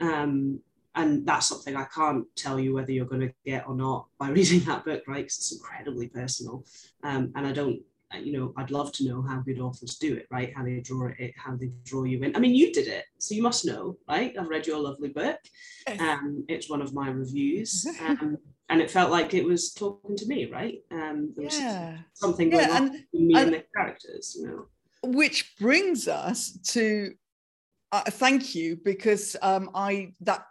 Um, 0.00 0.60
and 0.96 1.26
that's 1.26 1.48
something 1.48 1.76
I 1.76 1.84
can't 1.84 2.24
tell 2.36 2.58
you 2.58 2.74
whether 2.74 2.90
you're 2.90 3.04
going 3.04 3.28
to 3.28 3.34
get 3.44 3.68
or 3.68 3.74
not 3.74 4.06
by 4.18 4.28
reading 4.38 4.60
that 4.60 4.84
book, 4.84 5.04
right? 5.06 5.24
Because 5.24 5.38
it's 5.38 5.52
incredibly 5.52 6.08
personal. 6.08 6.64
Um, 7.04 7.32
and 7.36 7.46
I 7.46 7.52
don't, 7.52 7.80
you 8.18 8.38
know, 8.38 8.54
I'd 8.56 8.70
love 8.70 8.92
to 8.92 9.04
know 9.04 9.20
how 9.20 9.40
good 9.40 9.60
authors 9.60 9.96
do 9.96 10.14
it, 10.14 10.26
right? 10.30 10.52
How 10.56 10.64
they 10.64 10.80
draw 10.80 11.10
it, 11.18 11.34
how 11.36 11.54
they 11.56 11.70
draw 11.84 12.04
you 12.04 12.22
in. 12.22 12.34
I 12.34 12.38
mean, 12.38 12.54
you 12.54 12.72
did 12.72 12.88
it, 12.88 13.04
so 13.18 13.34
you 13.34 13.42
must 13.42 13.66
know, 13.66 13.98
right? 14.08 14.34
I've 14.38 14.48
read 14.48 14.66
your 14.66 14.78
lovely 14.78 15.10
book. 15.10 15.38
Um, 15.98 16.44
it's 16.48 16.70
one 16.70 16.80
of 16.82 16.94
my 16.94 17.08
reviews. 17.10 17.86
Um, 18.00 18.38
and 18.68 18.80
it 18.80 18.90
felt 18.90 19.12
like 19.12 19.32
it 19.32 19.44
was 19.44 19.72
talking 19.72 20.16
to 20.16 20.26
me, 20.26 20.50
right? 20.50 20.78
Um, 20.90 21.32
there 21.36 21.44
was 21.44 21.60
yeah. 21.60 21.98
something 22.14 22.50
going 22.50 22.68
yeah, 22.68 22.74
on 22.74 22.82
and, 22.88 23.26
me 23.26 23.34
and, 23.36 23.44
and 23.44 23.54
the 23.54 23.64
characters, 23.76 24.36
you 24.36 24.48
know 24.48 24.66
which 25.14 25.56
brings 25.58 26.08
us 26.08 26.58
to 26.68 27.14
uh, 27.92 28.02
thank 28.02 28.54
you 28.54 28.78
because 28.84 29.36
um, 29.42 29.70
I 29.74 30.12
that 30.20 30.44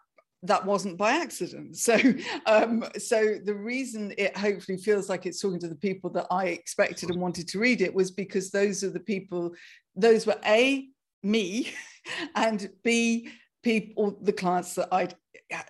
that 0.44 0.66
wasn't 0.66 0.98
by 0.98 1.12
accident. 1.12 1.76
So 1.76 1.98
um, 2.46 2.86
so 2.98 3.38
the 3.44 3.54
reason 3.54 4.14
it 4.18 4.38
hopefully 4.38 4.78
feels 4.78 5.10
like 5.10 5.26
it's 5.26 5.42
talking 5.42 5.60
to 5.60 5.68
the 5.68 5.76
people 5.76 6.10
that 6.12 6.28
I 6.32 6.46
expected 6.48 7.10
and 7.10 7.20
wanted 7.20 7.48
to 7.50 7.60
read 7.60 7.82
it 7.82 7.94
was 7.94 8.12
because 8.12 8.52
those 8.52 8.84
are 8.84 8.90
the 8.90 9.00
people, 9.00 9.54
those 9.96 10.26
were 10.26 10.40
a 10.46 10.88
me, 11.24 11.74
and 12.36 12.70
b 12.84 13.30
people 13.64 14.18
the 14.22 14.34
clients 14.34 14.76
that 14.76 14.90
I 14.92 15.10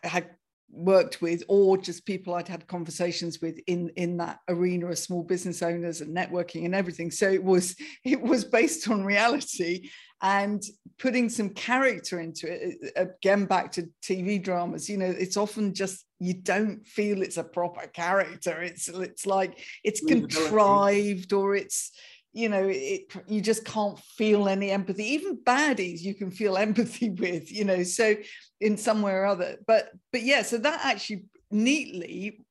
had 0.03 0.29
worked 0.75 1.21
with 1.21 1.43
or 1.47 1.77
just 1.77 2.05
people 2.05 2.33
I'd 2.33 2.47
had 2.47 2.67
conversations 2.67 3.41
with 3.41 3.59
in 3.67 3.89
in 3.95 4.17
that 4.17 4.39
arena 4.49 4.87
of 4.87 4.97
small 4.97 5.23
business 5.23 5.61
owners 5.61 6.01
and 6.01 6.15
networking 6.15 6.65
and 6.65 6.75
everything. 6.75 7.11
So 7.11 7.29
it 7.29 7.43
was 7.43 7.75
it 8.03 8.21
was 8.21 8.43
based 8.43 8.89
on 8.89 9.03
reality 9.03 9.89
and 10.21 10.63
putting 10.97 11.29
some 11.29 11.49
character 11.49 12.19
into 12.19 12.47
it 12.49 12.93
again 12.95 13.45
back 13.45 13.71
to 13.73 13.89
TV 14.01 14.41
dramas 14.41 14.89
you 14.89 14.97
know 14.97 15.05
it's 15.05 15.35
often 15.35 15.73
just 15.73 16.05
you 16.19 16.33
don't 16.33 16.85
feel 16.87 17.21
it's 17.21 17.37
a 17.37 17.43
proper 17.43 17.87
character. 17.87 18.61
It's 18.61 18.87
it's 18.87 19.25
like 19.25 19.59
it's 19.83 20.01
contrived 20.01 21.33
or 21.33 21.55
it's 21.55 21.91
you 22.35 22.49
know 22.49 22.67
it, 22.69 23.11
you 23.27 23.39
just 23.39 23.63
can't 23.63 23.97
feel 23.97 24.49
any 24.49 24.69
empathy 24.69 25.05
even 25.05 25.37
baddies 25.37 26.01
you 26.01 26.13
can 26.13 26.29
feel 26.29 26.57
empathy 26.67 27.09
with 27.09 27.51
you 27.51 27.63
know 27.63 27.81
so 27.81 28.13
in 28.59 28.77
some 28.77 29.01
way 29.01 29.13
or 29.13 29.25
other. 29.25 29.57
But 29.65 29.91
but 30.11 30.21
yeah 30.21 30.41
so 30.41 30.57
that 30.57 30.81
actually 30.83 31.23
neatly 31.49 32.41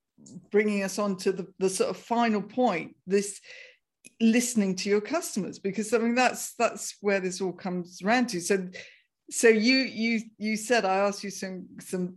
bringing 0.50 0.82
us 0.82 0.98
on 0.98 1.16
to 1.18 1.32
the, 1.32 1.46
the 1.58 1.68
sort 1.68 1.90
of 1.90 1.98
final 1.98 2.40
point 2.40 2.96
this 3.06 3.40
listening 4.20 4.74
to 4.74 4.88
your 4.88 5.00
customers 5.00 5.58
because 5.58 5.92
i 5.92 5.98
mean 5.98 6.14
that's 6.14 6.54
that's 6.54 6.96
where 7.00 7.20
this 7.20 7.40
all 7.40 7.52
comes 7.52 8.00
around 8.02 8.28
to. 8.28 8.40
So 8.40 8.66
so 9.30 9.48
you 9.48 9.76
you 9.76 10.20
you 10.38 10.56
said 10.56 10.84
i 10.84 10.96
asked 10.96 11.24
you 11.24 11.30
some 11.30 11.66
some 11.80 12.16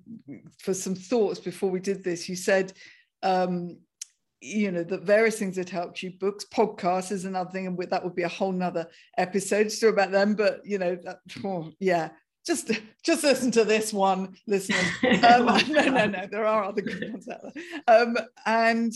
for 0.59 0.73
some 0.73 0.95
thoughts 0.95 1.39
before 1.39 1.69
we 1.69 1.79
did 1.79 2.03
this. 2.03 2.29
You 2.29 2.35
said 2.35 2.71
um 3.23 3.77
you 4.41 4.71
know 4.71 4.83
the 4.83 4.97
various 4.97 5.39
things 5.39 5.55
that 5.55 5.69
helped 5.69 6.03
you 6.03 6.11
books 6.19 6.45
podcasts 6.53 7.11
is 7.11 7.25
another 7.25 7.49
thing 7.49 7.65
and 7.65 7.77
that 7.89 8.03
would 8.03 8.15
be 8.15 8.23
a 8.23 8.27
whole 8.27 8.51
nother 8.51 8.87
episode 9.17 9.69
to 9.69 9.87
about 9.87 10.11
them 10.11 10.35
but 10.35 10.61
you 10.63 10.77
know 10.77 10.95
that, 11.03 11.19
oh, 11.43 11.71
yeah. 11.79 12.09
Just 12.45 12.71
just 13.03 13.25
listen 13.25 13.51
to 13.51 13.65
this 13.65 13.91
one 13.91 14.37
listeners. 14.47 14.85
Um, 15.03 15.45
no 15.67 15.89
no 15.89 16.05
no 16.05 16.27
there 16.31 16.45
are 16.45 16.63
other 16.63 16.81
good 16.81 17.11
ones 17.11 17.27
out 17.27 17.41
there. 17.43 18.03
Um, 18.03 18.17
and 18.45 18.93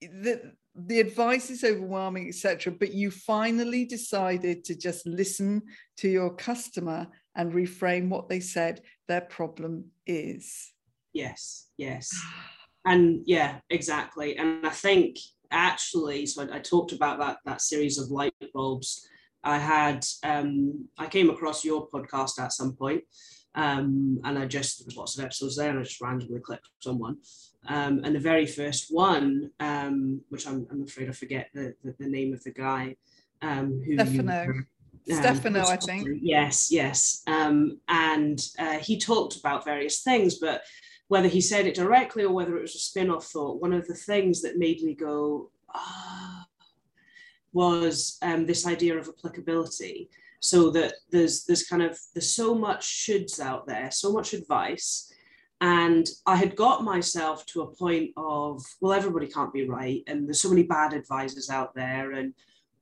the 0.00 0.52
the 0.74 1.00
advice 1.00 1.48
is 1.48 1.64
overwhelming 1.64 2.28
etc 2.28 2.72
but 2.72 2.92
you 2.92 3.10
finally 3.10 3.84
decided 3.84 4.64
to 4.64 4.74
just 4.74 5.06
listen 5.06 5.62
to 5.98 6.08
your 6.08 6.34
customer 6.34 7.06
and 7.34 7.52
reframe 7.52 8.08
what 8.08 8.28
they 8.28 8.40
said 8.40 8.82
their 9.08 9.22
problem 9.22 9.86
is. 10.06 10.72
Yes 11.14 11.68
yes 11.78 12.10
and 12.84 13.22
yeah 13.26 13.58
exactly 13.70 14.36
and 14.36 14.66
i 14.66 14.70
think 14.70 15.16
actually 15.50 16.26
so 16.26 16.42
I, 16.42 16.56
I, 16.56 16.58
talked 16.58 16.92
about 16.92 17.18
that 17.18 17.38
that 17.44 17.60
series 17.60 17.98
of 17.98 18.10
light 18.10 18.34
bulbs 18.54 19.06
i 19.44 19.58
had 19.58 20.04
um, 20.24 20.88
i 20.98 21.06
came 21.06 21.30
across 21.30 21.64
your 21.64 21.88
podcast 21.88 22.40
at 22.40 22.52
some 22.52 22.74
point 22.74 23.02
um, 23.54 24.18
and 24.24 24.38
i 24.38 24.46
just 24.46 24.78
there 24.78 24.86
was 24.86 24.96
lots 24.96 25.18
of 25.18 25.24
episodes 25.24 25.56
there 25.56 25.70
and 25.70 25.78
i 25.78 25.82
just 25.82 26.00
randomly 26.00 26.40
clicked 26.40 26.68
someone 26.80 27.18
um, 27.68 28.00
and 28.02 28.14
the 28.14 28.20
very 28.20 28.46
first 28.46 28.86
one 28.90 29.50
um, 29.60 30.20
which 30.30 30.46
I'm, 30.46 30.66
I'm 30.70 30.82
afraid 30.82 31.08
i 31.08 31.12
forget 31.12 31.50
the, 31.54 31.74
the, 31.84 31.94
the 31.98 32.08
name 32.08 32.32
of 32.32 32.42
the 32.42 32.52
guy 32.52 32.96
um, 33.42 33.82
who 33.84 33.94
Stefano. 33.94 34.42
Um, 34.42 34.66
Stefano, 35.08 35.64
I 35.66 35.76
think. 35.76 36.08
Yes, 36.22 36.70
yes. 36.70 37.22
Um, 37.26 37.80
and 37.88 38.40
uh, 38.58 38.78
he 38.78 38.98
talked 38.98 39.36
about 39.36 39.64
various 39.64 40.02
things, 40.02 40.38
but 40.38 40.62
whether 41.12 41.28
he 41.28 41.42
said 41.42 41.66
it 41.66 41.74
directly 41.74 42.24
or 42.24 42.32
whether 42.32 42.56
it 42.56 42.62
was 42.62 42.74
a 42.74 42.78
spin-off 42.78 43.26
thought, 43.26 43.60
one 43.60 43.74
of 43.74 43.86
the 43.86 43.94
things 43.94 44.40
that 44.40 44.56
made 44.56 44.82
me 44.82 44.94
go, 44.94 45.50
ah, 45.74 46.46
was 47.52 48.16
um, 48.22 48.46
this 48.46 48.66
idea 48.66 48.96
of 48.96 49.06
applicability. 49.06 50.08
So 50.40 50.70
that 50.70 50.94
there's 51.10 51.44
there's 51.44 51.68
kind 51.68 51.82
of 51.82 51.98
there's 52.14 52.34
so 52.34 52.54
much 52.54 52.82
shoulds 52.86 53.38
out 53.40 53.66
there, 53.66 53.90
so 53.90 54.10
much 54.10 54.32
advice, 54.32 55.12
and 55.60 56.06
I 56.24 56.34
had 56.34 56.56
got 56.56 56.82
myself 56.82 57.44
to 57.48 57.60
a 57.60 57.74
point 57.82 58.12
of 58.16 58.64
well, 58.80 58.94
everybody 58.94 59.26
can't 59.26 59.52
be 59.52 59.68
right, 59.68 60.02
and 60.06 60.26
there's 60.26 60.40
so 60.40 60.48
many 60.48 60.62
bad 60.62 60.94
advisors 60.94 61.50
out 61.50 61.74
there, 61.74 62.12
and 62.12 62.32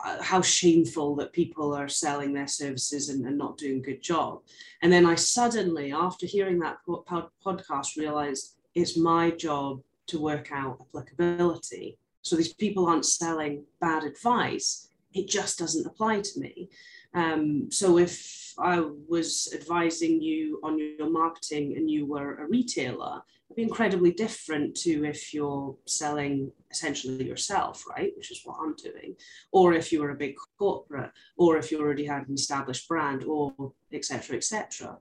Uh, 0.02 0.22
how 0.22 0.40
shameful 0.40 1.14
that 1.16 1.32
people 1.32 1.74
are 1.74 1.88
selling 1.88 2.32
their 2.32 2.46
services 2.46 3.10
and, 3.10 3.26
and, 3.26 3.36
not 3.36 3.58
doing 3.58 3.78
a 3.78 3.82
good 3.82 4.02
job. 4.02 4.40
And 4.82 4.90
then 4.92 5.04
I 5.04 5.14
suddenly, 5.14 5.92
after 5.92 6.26
hearing 6.26 6.58
that 6.60 6.78
podcast, 6.86 7.96
realized 7.96 8.56
it's 8.74 8.96
my 8.96 9.30
job 9.30 9.82
to 10.06 10.20
work 10.20 10.50
out 10.52 10.78
applicability. 10.80 11.98
So 12.22 12.36
these 12.36 12.54
people 12.54 12.86
aren't 12.86 13.04
selling 13.04 13.64
bad 13.80 14.04
advice, 14.04 14.88
it 15.12 15.28
just 15.28 15.58
doesn't 15.58 15.86
apply 15.86 16.20
to 16.20 16.40
me. 16.40 16.70
Um, 17.14 17.68
so 17.70 17.98
if 17.98 18.54
I 18.58 18.80
was 19.08 19.52
advising 19.54 20.20
you 20.20 20.60
on 20.62 20.78
your 20.78 21.10
marketing 21.10 21.76
and 21.76 21.90
you 21.90 22.06
were 22.06 22.36
a 22.36 22.48
retailer, 22.48 23.22
it'd 23.46 23.56
be 23.56 23.62
incredibly 23.62 24.12
different 24.12 24.76
to 24.76 25.04
if 25.04 25.34
you're 25.34 25.76
selling 25.86 26.52
essentially 26.70 27.26
yourself, 27.26 27.84
right? 27.88 28.12
Which 28.16 28.30
is 28.30 28.42
what 28.44 28.58
I'm 28.60 28.76
doing, 28.76 29.16
or 29.50 29.72
if 29.72 29.90
you 29.92 30.02
were 30.02 30.10
a 30.10 30.16
big 30.16 30.36
corporate, 30.58 31.10
or 31.36 31.56
if 31.56 31.72
you 31.72 31.80
already 31.80 32.04
had 32.04 32.28
an 32.28 32.34
established 32.34 32.86
brand, 32.86 33.24
or 33.24 33.72
etc. 33.92 34.36
etc. 34.36 34.98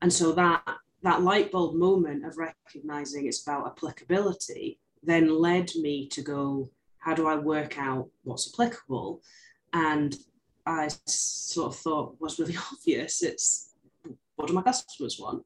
And 0.00 0.12
so 0.12 0.32
that 0.32 0.62
that 1.02 1.22
light 1.22 1.50
bulb 1.50 1.74
moment 1.76 2.24
of 2.24 2.36
recognizing 2.36 3.26
it's 3.26 3.42
about 3.42 3.66
applicability 3.66 4.80
then 5.02 5.28
led 5.28 5.70
me 5.76 6.08
to 6.08 6.22
go, 6.22 6.68
how 6.98 7.14
do 7.14 7.26
I 7.28 7.36
work 7.36 7.78
out 7.78 8.08
what's 8.24 8.52
applicable? 8.52 9.22
And 9.72 10.16
I 10.68 10.88
sort 11.06 11.72
of 11.72 11.78
thought 11.78 12.20
was 12.20 12.38
really 12.38 12.56
obvious. 12.72 13.22
It's 13.22 13.72
what 14.36 14.48
do 14.48 14.54
my 14.54 14.62
customers 14.62 15.18
want? 15.18 15.44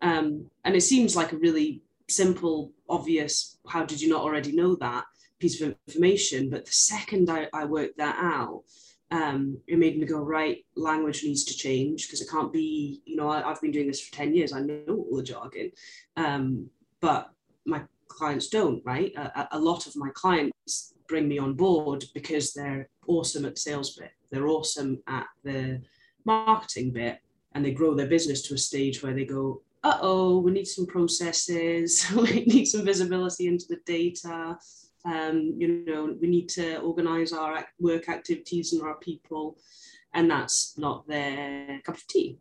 Um, 0.00 0.50
and 0.64 0.76
it 0.76 0.82
seems 0.82 1.16
like 1.16 1.32
a 1.32 1.38
really 1.38 1.82
simple, 2.08 2.72
obvious, 2.88 3.58
how 3.66 3.84
did 3.84 4.00
you 4.00 4.08
not 4.08 4.22
already 4.22 4.52
know 4.52 4.76
that 4.76 5.04
piece 5.40 5.60
of 5.60 5.74
information? 5.88 6.50
But 6.50 6.66
the 6.66 6.72
second 6.72 7.30
I, 7.30 7.48
I 7.52 7.64
worked 7.64 7.98
that 7.98 8.16
out, 8.16 8.62
um, 9.10 9.58
it 9.66 9.78
made 9.78 9.98
me 9.98 10.06
go, 10.06 10.18
right, 10.18 10.64
language 10.76 11.24
needs 11.24 11.44
to 11.44 11.56
change 11.56 12.06
because 12.06 12.20
it 12.20 12.28
can't 12.30 12.52
be, 12.52 13.00
you 13.06 13.16
know, 13.16 13.30
I, 13.30 13.40
have 13.40 13.60
been 13.60 13.72
doing 13.72 13.88
this 13.88 14.06
for 14.06 14.14
10 14.14 14.34
years, 14.34 14.52
I 14.52 14.60
know 14.60 14.84
all 14.88 15.16
the 15.16 15.22
jargon, 15.22 15.72
um, 16.16 16.68
but 17.00 17.30
my 17.64 17.82
clients 18.08 18.48
don't, 18.48 18.82
right? 18.84 19.12
A, 19.16 19.48
a 19.52 19.58
lot 19.58 19.86
of 19.86 19.96
my 19.96 20.10
clients 20.14 20.94
bring 21.08 21.26
me 21.26 21.38
on 21.38 21.54
board 21.54 22.04
because 22.14 22.52
they're 22.52 22.88
awesome 23.06 23.44
at 23.44 23.58
sales 23.58 23.96
bit 23.96 24.10
they're 24.30 24.48
awesome 24.48 25.02
at 25.06 25.26
the 25.44 25.80
marketing 26.24 26.90
bit 26.90 27.20
and 27.54 27.64
they 27.64 27.72
grow 27.72 27.94
their 27.94 28.06
business 28.06 28.42
to 28.42 28.54
a 28.54 28.58
stage 28.58 29.02
where 29.02 29.14
they 29.14 29.24
go, 29.24 29.62
uh 29.84 29.98
oh, 30.00 30.38
we 30.38 30.50
need 30.50 30.66
some 30.66 30.86
processes, 30.86 32.06
we 32.16 32.44
need 32.44 32.66
some 32.66 32.84
visibility 32.84 33.46
into 33.46 33.66
the 33.68 33.80
data. 33.86 34.58
Um, 35.04 35.54
you 35.56 35.84
know, 35.86 36.16
we 36.20 36.28
need 36.28 36.48
to 36.50 36.78
organize 36.80 37.32
our 37.32 37.64
work 37.80 38.08
activities 38.08 38.72
and 38.72 38.82
our 38.82 38.96
people, 38.96 39.56
and 40.12 40.30
that's 40.30 40.76
not 40.76 41.06
their 41.08 41.80
cup 41.84 41.94
of 41.96 42.06
tea. 42.06 42.38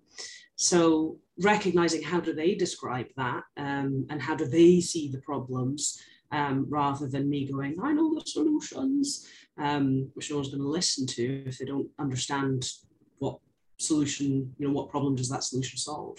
So, 0.55 1.17
recognizing 1.39 2.01
how 2.01 2.19
do 2.19 2.33
they 2.33 2.55
describe 2.55 3.07
that 3.15 3.43
um, 3.57 4.07
and 4.09 4.19
how 4.19 4.35
do 4.35 4.45
they 4.45 4.81
see 4.81 5.07
the 5.07 5.21
problems 5.21 6.01
um, 6.31 6.65
rather 6.69 7.07
than 7.07 7.29
me 7.29 7.49
going, 7.51 7.77
I 7.81 7.93
know 7.93 8.13
the 8.13 8.21
solutions 8.25 9.27
um, 9.57 10.09
which 10.13 10.29
no 10.29 10.37
one's 10.37 10.49
going 10.49 10.61
to 10.61 10.67
listen 10.67 11.07
to 11.07 11.43
if 11.45 11.57
they 11.57 11.65
don't 11.65 11.89
understand 11.99 12.69
what 13.19 13.39
solution, 13.77 14.53
you 14.57 14.67
know, 14.67 14.73
what 14.73 14.89
problem 14.89 15.15
does 15.15 15.29
that 15.29 15.43
solution 15.43 15.77
solve. 15.77 16.17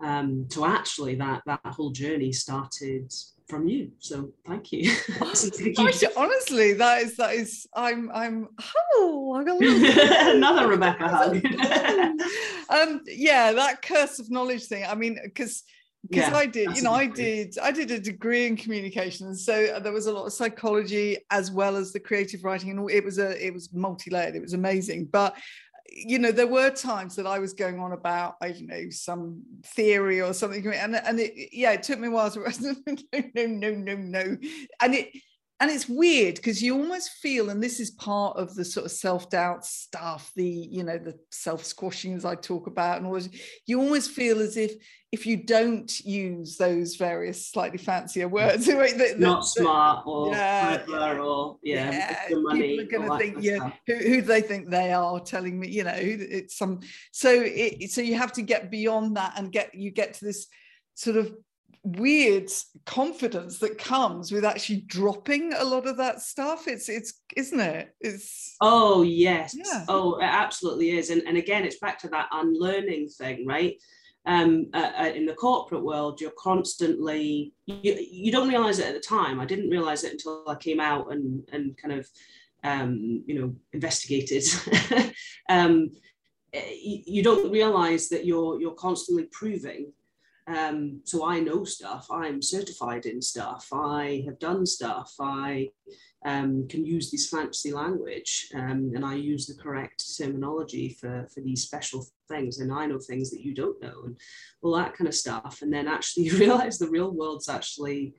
Um, 0.00 0.46
so 0.50 0.66
actually, 0.66 1.14
that 1.16 1.42
that 1.46 1.60
whole 1.64 1.90
journey 1.90 2.30
started 2.30 3.10
from 3.48 3.66
you. 3.66 3.92
So 3.98 4.32
thank 4.46 4.72
you. 4.72 4.94
honestly, 5.20 6.74
that 6.74 7.02
is 7.02 7.16
that 7.16 7.34
is 7.34 7.66
I'm 7.74 8.10
I'm 8.12 8.48
oh 8.94 9.32
I 9.38 9.44
got 9.44 9.62
another 10.34 10.68
Rebecca 10.68 11.08
hug. 11.08 11.36
um, 12.68 13.00
yeah, 13.06 13.52
that 13.52 13.80
curse 13.80 14.18
of 14.18 14.30
knowledge 14.30 14.66
thing. 14.66 14.84
I 14.84 14.94
mean, 14.94 15.18
because 15.24 15.62
because 16.08 16.28
yeah, 16.30 16.36
I 16.36 16.46
did, 16.46 16.76
you 16.76 16.82
know, 16.82 16.92
I 16.92 17.06
did, 17.06 17.56
I 17.58 17.72
did 17.72 17.90
a 17.90 17.98
degree 17.98 18.46
in 18.46 18.56
communication, 18.56 19.26
and 19.26 19.38
so 19.38 19.66
uh, 19.66 19.78
there 19.78 19.92
was 19.92 20.06
a 20.06 20.12
lot 20.12 20.26
of 20.26 20.32
psychology 20.32 21.18
as 21.30 21.50
well 21.50 21.76
as 21.76 21.92
the 21.92 22.00
creative 22.00 22.44
writing, 22.44 22.70
and 22.70 22.90
it 22.90 23.04
was 23.04 23.18
a, 23.18 23.44
it 23.44 23.52
was 23.52 23.72
multi-layered. 23.72 24.36
It 24.36 24.42
was 24.42 24.52
amazing, 24.52 25.06
but 25.06 25.36
you 25.88 26.18
know, 26.18 26.32
there 26.32 26.46
were 26.46 26.70
times 26.70 27.16
that 27.16 27.26
I 27.26 27.38
was 27.38 27.52
going 27.52 27.78
on 27.78 27.92
about, 27.92 28.36
I 28.42 28.50
don't 28.50 28.66
know, 28.66 28.90
some 28.90 29.42
theory 29.64 30.20
or 30.20 30.32
something, 30.32 30.66
and 30.66 30.96
and 30.96 31.20
it, 31.20 31.50
yeah, 31.52 31.72
it 31.72 31.82
took 31.82 31.98
me 31.98 32.08
a 32.08 32.10
while 32.10 32.30
to 32.30 32.40
no, 33.34 33.46
no, 33.46 33.46
no, 33.46 33.74
no, 33.74 33.94
no, 33.94 34.36
and 34.80 34.94
it 34.94 35.10
and 35.60 35.70
it's 35.70 35.88
weird 35.88 36.34
because 36.34 36.62
you 36.62 36.76
almost 36.76 37.10
feel 37.12 37.48
and 37.48 37.62
this 37.62 37.80
is 37.80 37.90
part 37.92 38.36
of 38.36 38.54
the 38.54 38.64
sort 38.64 38.84
of 38.84 38.92
self-doubt 38.92 39.64
stuff 39.64 40.30
the 40.36 40.44
you 40.44 40.82
know 40.82 40.98
the 40.98 41.18
self-squashing 41.30 42.14
as 42.14 42.24
i 42.24 42.34
talk 42.34 42.66
about 42.66 42.98
and 42.98 43.06
always 43.06 43.28
you 43.66 43.80
almost 43.80 44.10
feel 44.10 44.40
as 44.40 44.56
if 44.56 44.72
if 45.12 45.24
you 45.24 45.36
don't 45.36 46.00
use 46.00 46.56
those 46.56 46.96
various 46.96 47.46
slightly 47.48 47.78
fancier 47.78 48.28
words 48.28 48.68
not 49.18 49.46
smart 49.46 50.06
or 50.06 50.30
yeah, 50.30 50.78
clever 50.78 51.20
or 51.20 51.56
yeah, 51.62 51.90
yeah. 51.90 52.26
people 52.26 52.80
are 52.80 52.84
going 52.84 53.08
to 53.08 53.18
think 53.18 53.36
yeah 53.40 53.70
who, 53.86 53.94
who 53.94 54.20
they 54.20 54.42
think 54.42 54.68
they 54.68 54.92
are 54.92 55.20
telling 55.20 55.58
me 55.58 55.68
you 55.68 55.84
know 55.84 55.94
it's 55.94 56.58
some 56.58 56.80
so 57.12 57.30
it, 57.32 57.90
so 57.90 58.00
you 58.00 58.14
have 58.14 58.32
to 58.32 58.42
get 58.42 58.70
beyond 58.70 59.16
that 59.16 59.32
and 59.38 59.52
get 59.52 59.74
you 59.74 59.90
get 59.90 60.14
to 60.14 60.24
this 60.24 60.48
sort 60.94 61.16
of 61.16 61.34
weird 61.86 62.50
confidence 62.84 63.58
that 63.60 63.78
comes 63.78 64.32
with 64.32 64.44
actually 64.44 64.80
dropping 64.82 65.52
a 65.52 65.64
lot 65.64 65.86
of 65.86 65.96
that 65.98 66.20
stuff. 66.20 66.66
It's 66.66 66.88
it's 66.88 67.20
isn't 67.36 67.60
it? 67.60 67.94
It's 68.00 68.56
oh 68.60 69.02
yes. 69.02 69.54
yeah. 69.56 69.84
oh 69.88 70.16
it 70.16 70.24
absolutely 70.24 70.90
is. 70.98 71.10
And, 71.10 71.22
and 71.26 71.36
again 71.36 71.64
it's 71.64 71.78
back 71.78 71.98
to 72.00 72.08
that 72.08 72.28
unlearning 72.32 73.08
thing 73.08 73.46
right? 73.46 73.76
Um, 74.28 74.66
uh, 74.74 74.90
uh, 74.98 75.12
in 75.14 75.24
the 75.24 75.34
corporate 75.34 75.84
world 75.84 76.20
you're 76.20 76.32
constantly 76.36 77.52
you, 77.66 77.96
you 78.10 78.32
don't 78.32 78.48
realize 78.48 78.80
it 78.80 78.86
at 78.86 78.94
the 78.94 79.00
time. 79.00 79.38
I 79.38 79.46
didn't 79.46 79.70
realize 79.70 80.02
it 80.02 80.12
until 80.12 80.44
i 80.48 80.56
came 80.56 80.80
out 80.80 81.12
and 81.12 81.48
and 81.52 81.76
kind 81.76 82.00
of 82.00 82.08
um, 82.64 83.22
you 83.26 83.40
know 83.40 83.54
investigated. 83.72 84.44
Um, 85.48 85.92
you, 86.52 87.02
you 87.06 87.22
don't 87.22 87.52
realize 87.52 88.08
that 88.08 88.26
you're 88.26 88.60
you're 88.60 88.74
constantly 88.74 89.28
proving 89.30 89.92
um, 90.48 91.00
so 91.04 91.26
I 91.26 91.40
know 91.40 91.64
stuff. 91.64 92.06
I'm 92.10 92.40
certified 92.40 93.06
in 93.06 93.20
stuff. 93.20 93.68
I 93.72 94.22
have 94.26 94.38
done 94.38 94.64
stuff. 94.64 95.12
I 95.18 95.70
um, 96.24 96.68
can 96.68 96.86
use 96.86 97.10
this 97.10 97.28
fancy 97.28 97.72
language, 97.72 98.48
um, 98.54 98.92
and 98.94 99.04
I 99.04 99.14
use 99.14 99.46
the 99.46 99.60
correct 99.60 100.04
terminology 100.16 100.90
for 101.00 101.26
for 101.34 101.40
these 101.40 101.64
special 101.64 102.06
things. 102.28 102.60
And 102.60 102.72
I 102.72 102.86
know 102.86 102.98
things 102.98 103.30
that 103.30 103.40
you 103.40 103.54
don't 103.54 103.80
know, 103.82 104.02
and 104.04 104.16
all 104.62 104.76
that 104.76 104.94
kind 104.94 105.08
of 105.08 105.14
stuff. 105.14 105.62
And 105.62 105.72
then 105.72 105.88
actually 105.88 106.24
you 106.26 106.38
realize 106.38 106.78
the 106.78 106.90
real 106.90 107.10
world's 107.10 107.48
actually 107.48 108.14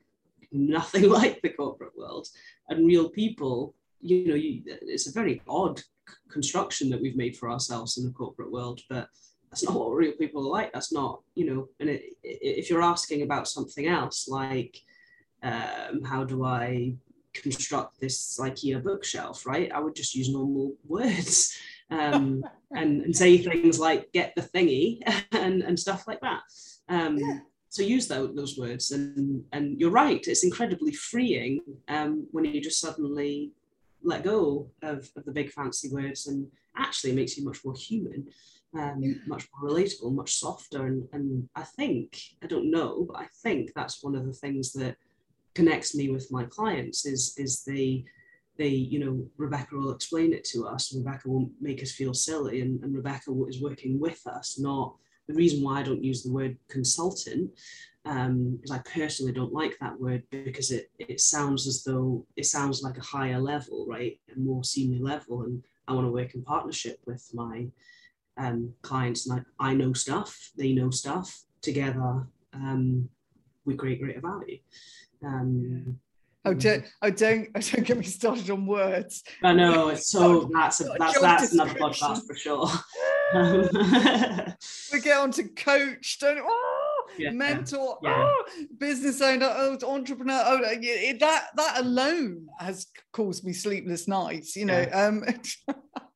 nothing 0.52 1.08
like 1.08 1.40
the 1.40 1.50
corporate 1.50 1.96
world, 1.96 2.28
and 2.68 2.86
real 2.86 3.08
people. 3.08 3.74
You 4.00 4.28
know, 4.28 4.34
you, 4.34 4.62
it's 4.64 5.08
a 5.08 5.12
very 5.12 5.42
odd 5.48 5.82
construction 6.30 6.88
that 6.90 7.00
we've 7.00 7.16
made 7.16 7.36
for 7.36 7.50
ourselves 7.50 7.98
in 7.98 8.04
the 8.04 8.12
corporate 8.12 8.52
world, 8.52 8.80
but 8.88 9.08
that's 9.50 9.64
not 9.64 9.74
what 9.74 9.94
real 9.94 10.12
people 10.12 10.46
are 10.46 10.50
like. 10.50 10.72
That's 10.72 10.92
not, 10.92 11.22
you 11.34 11.46
know, 11.46 11.68
and 11.80 11.88
it, 11.88 12.02
if 12.22 12.68
you're 12.68 12.82
asking 12.82 13.22
about 13.22 13.48
something 13.48 13.86
else, 13.86 14.28
like 14.28 14.80
um, 15.42 16.02
how 16.04 16.24
do 16.24 16.44
I 16.44 16.94
construct 17.34 18.00
this 18.00 18.38
IKEA 18.38 18.82
bookshelf, 18.82 19.46
right? 19.46 19.70
I 19.72 19.80
would 19.80 19.94
just 19.94 20.14
use 20.14 20.30
normal 20.30 20.74
words 20.86 21.56
um, 21.90 22.44
and, 22.74 23.02
and 23.02 23.16
say 23.16 23.38
things 23.38 23.78
like 23.78 24.12
get 24.12 24.34
the 24.34 24.42
thingy 24.42 25.00
and, 25.32 25.62
and 25.62 25.78
stuff 25.78 26.06
like 26.06 26.20
that. 26.20 26.42
Um, 26.88 27.18
yeah. 27.18 27.38
So 27.70 27.82
use 27.82 28.08
those, 28.08 28.34
those 28.34 28.56
words, 28.56 28.92
and 28.92 29.44
and 29.52 29.78
you're 29.78 29.90
right. 29.90 30.26
It's 30.26 30.42
incredibly 30.42 30.92
freeing 30.92 31.60
um, 31.88 32.26
when 32.30 32.46
you 32.46 32.62
just 32.62 32.80
suddenly 32.80 33.52
let 34.02 34.24
go 34.24 34.70
of, 34.82 35.10
of 35.14 35.26
the 35.26 35.32
big 35.32 35.50
fancy 35.52 35.90
words, 35.90 36.28
and 36.28 36.46
actually 36.78 37.12
makes 37.12 37.36
you 37.36 37.44
much 37.44 37.62
more 37.66 37.74
human 37.74 38.26
um, 38.74 39.20
much 39.26 39.46
more 39.52 39.70
relatable, 39.70 40.14
much 40.14 40.34
softer. 40.34 40.86
And, 40.86 41.08
and 41.12 41.48
I 41.54 41.62
think, 41.62 42.20
I 42.42 42.46
don't 42.46 42.70
know, 42.70 43.06
but 43.10 43.18
I 43.18 43.26
think 43.42 43.72
that's 43.74 44.02
one 44.02 44.14
of 44.14 44.26
the 44.26 44.32
things 44.32 44.72
that 44.74 44.96
connects 45.54 45.94
me 45.94 46.10
with 46.10 46.30
my 46.30 46.44
clients 46.44 47.06
is, 47.06 47.34
is 47.36 47.64
the, 47.64 48.04
they, 48.56 48.68
you 48.68 48.98
know, 48.98 49.26
Rebecca 49.36 49.76
will 49.76 49.92
explain 49.92 50.32
it 50.32 50.44
to 50.44 50.66
us. 50.66 50.94
Rebecca 50.94 51.28
won't 51.28 51.52
make 51.60 51.82
us 51.82 51.92
feel 51.92 52.12
silly, 52.12 52.60
and, 52.60 52.82
and 52.82 52.94
Rebecca 52.94 53.32
is 53.48 53.62
working 53.62 54.00
with 54.00 54.26
us. 54.26 54.58
Not 54.58 54.96
the 55.28 55.34
reason 55.34 55.62
why 55.62 55.78
I 55.78 55.82
don't 55.82 56.02
use 56.02 56.22
the 56.22 56.32
word 56.32 56.56
consultant 56.68 57.50
um, 58.04 58.58
is 58.62 58.70
I 58.70 58.78
personally 58.78 59.32
don't 59.32 59.52
like 59.52 59.76
that 59.80 60.00
word 60.00 60.22
because 60.30 60.70
it 60.70 60.90
it 60.98 61.20
sounds 61.20 61.66
as 61.66 61.84
though 61.84 62.26
it 62.36 62.46
sounds 62.46 62.82
like 62.82 62.96
a 62.96 63.02
higher 63.02 63.38
level, 63.38 63.86
right, 63.86 64.18
a 64.34 64.38
more 64.38 64.64
senior 64.64 65.00
level, 65.00 65.42
and 65.42 65.62
I 65.86 65.92
want 65.92 66.06
to 66.06 66.12
work 66.12 66.34
in 66.34 66.42
partnership 66.42 67.00
with 67.06 67.28
my 67.34 67.66
um, 68.38 68.72
clients, 68.82 69.28
and 69.28 69.44
I, 69.60 69.70
I 69.70 69.74
know 69.74 69.92
stuff, 69.92 70.50
they 70.56 70.72
know 70.72 70.90
stuff. 70.90 71.42
Together, 71.60 72.26
um, 72.54 73.08
we 73.64 73.74
create 73.74 74.00
greater 74.00 74.20
value. 74.20 74.58
Um, 75.24 75.98
Oh, 76.44 76.54
don't, 76.54 76.84
oh, 77.02 77.10
don't, 77.10 77.48
oh, 77.54 77.60
don't 77.72 77.86
get 77.86 77.98
me 77.98 78.04
started 78.04 78.48
on 78.50 78.64
words. 78.64 79.22
I 79.42 79.52
know. 79.52 79.88
It's 79.88 80.08
so 80.08 80.48
that's 80.52 80.80
a, 80.80 80.84
that's 80.98 81.20
that's 81.20 81.52
another 81.52 81.74
podcast 81.74 82.26
for 82.26 82.34
sure. 82.34 82.66
we 84.92 85.00
get 85.00 85.18
on 85.18 85.30
to 85.32 85.44
coach, 85.48 86.18
don't 86.18 86.38
oh, 86.40 87.08
yeah, 87.18 87.30
mentor, 87.32 87.98
yeah. 88.02 88.14
oh, 88.16 88.44
business 88.78 89.20
owner, 89.20 89.52
oh, 89.52 89.76
entrepreneur. 89.86 90.42
Oh, 90.46 90.58
that 90.60 91.48
that 91.54 91.74
alone 91.80 92.46
has 92.58 92.86
caused 93.12 93.44
me 93.44 93.52
sleepless 93.52 94.08
nights. 94.08 94.56
You 94.56 94.64
know. 94.66 94.80
Yeah. 94.80 95.06
Um, 95.06 95.24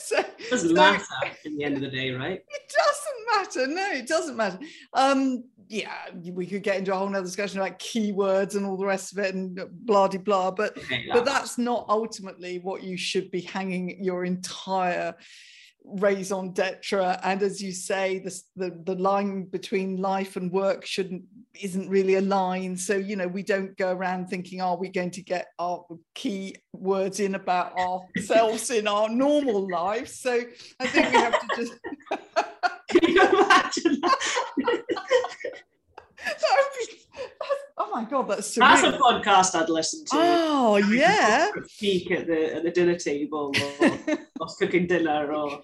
so, 0.04 0.18
it 0.18 0.50
doesn't 0.50 0.68
so, 0.68 0.74
matter 0.74 1.04
in 1.44 1.56
the 1.56 1.64
end 1.64 1.76
of 1.76 1.82
the 1.82 1.90
day, 1.90 2.10
right? 2.10 2.42
It 2.50 2.74
doesn't 2.76 3.66
matter. 3.66 3.72
No, 3.72 3.90
it 3.98 4.06
doesn't 4.06 4.36
matter. 4.36 4.58
Um, 4.94 5.44
yeah, 5.68 5.92
we 6.22 6.46
could 6.46 6.62
get 6.62 6.78
into 6.78 6.92
a 6.92 6.96
whole 6.96 7.08
nother 7.08 7.24
discussion 7.24 7.60
about 7.60 7.78
keywords 7.78 8.56
and 8.56 8.66
all 8.66 8.76
the 8.76 8.86
rest 8.86 9.12
of 9.12 9.18
it 9.18 9.34
and 9.34 9.60
blah 9.70 10.08
de 10.08 10.18
blah. 10.18 10.50
But 10.50 10.76
okay, 10.78 11.06
but 11.12 11.24
that's 11.24 11.58
not 11.58 11.86
ultimately 11.88 12.58
what 12.58 12.82
you 12.82 12.96
should 12.96 13.30
be 13.30 13.40
hanging 13.40 14.02
your 14.02 14.24
entire 14.24 15.14
raison 15.84 16.52
d'etre 16.52 17.18
and 17.24 17.42
as 17.42 17.62
you 17.62 17.72
say 17.72 18.18
the, 18.18 18.42
the 18.56 18.82
the 18.84 18.94
line 18.96 19.44
between 19.44 19.96
life 19.96 20.36
and 20.36 20.52
work 20.52 20.84
shouldn't 20.84 21.22
isn't 21.60 21.88
really 21.88 22.14
a 22.14 22.20
line 22.20 22.76
so 22.76 22.94
you 22.94 23.16
know 23.16 23.26
we 23.26 23.42
don't 23.42 23.76
go 23.76 23.92
around 23.92 24.26
thinking 24.26 24.60
are 24.60 24.76
we 24.76 24.88
going 24.88 25.10
to 25.10 25.22
get 25.22 25.48
our 25.58 25.84
key 26.14 26.54
words 26.72 27.18
in 27.18 27.34
about 27.34 27.76
ourselves 27.76 28.70
in 28.70 28.86
our 28.86 29.08
normal 29.08 29.68
life 29.70 30.08
so 30.08 30.40
i 30.78 30.86
think 30.86 31.10
we 31.10 31.16
have 31.16 31.40
to 31.40 31.56
just 31.56 31.72
can 32.88 33.10
you 33.12 33.22
imagine 33.22 34.00
that? 34.00 34.84
oh 37.80 37.90
my 37.90 38.04
god, 38.04 38.28
that's 38.28 38.56
surreal. 38.56 38.60
that's 38.60 38.82
a 38.82 38.98
podcast 38.98 39.60
I'd 39.60 39.70
listen 39.70 40.04
to. 40.06 40.10
Oh 40.14 40.76
yeah, 40.76 41.50
peek 41.78 42.10
at 42.10 42.26
the 42.26 42.56
at 42.56 42.62
the 42.62 42.70
dinner 42.70 42.96
table 42.96 43.52
or, 43.80 44.18
or 44.40 44.46
cooking 44.58 44.86
dinner 44.86 45.32
or 45.32 45.60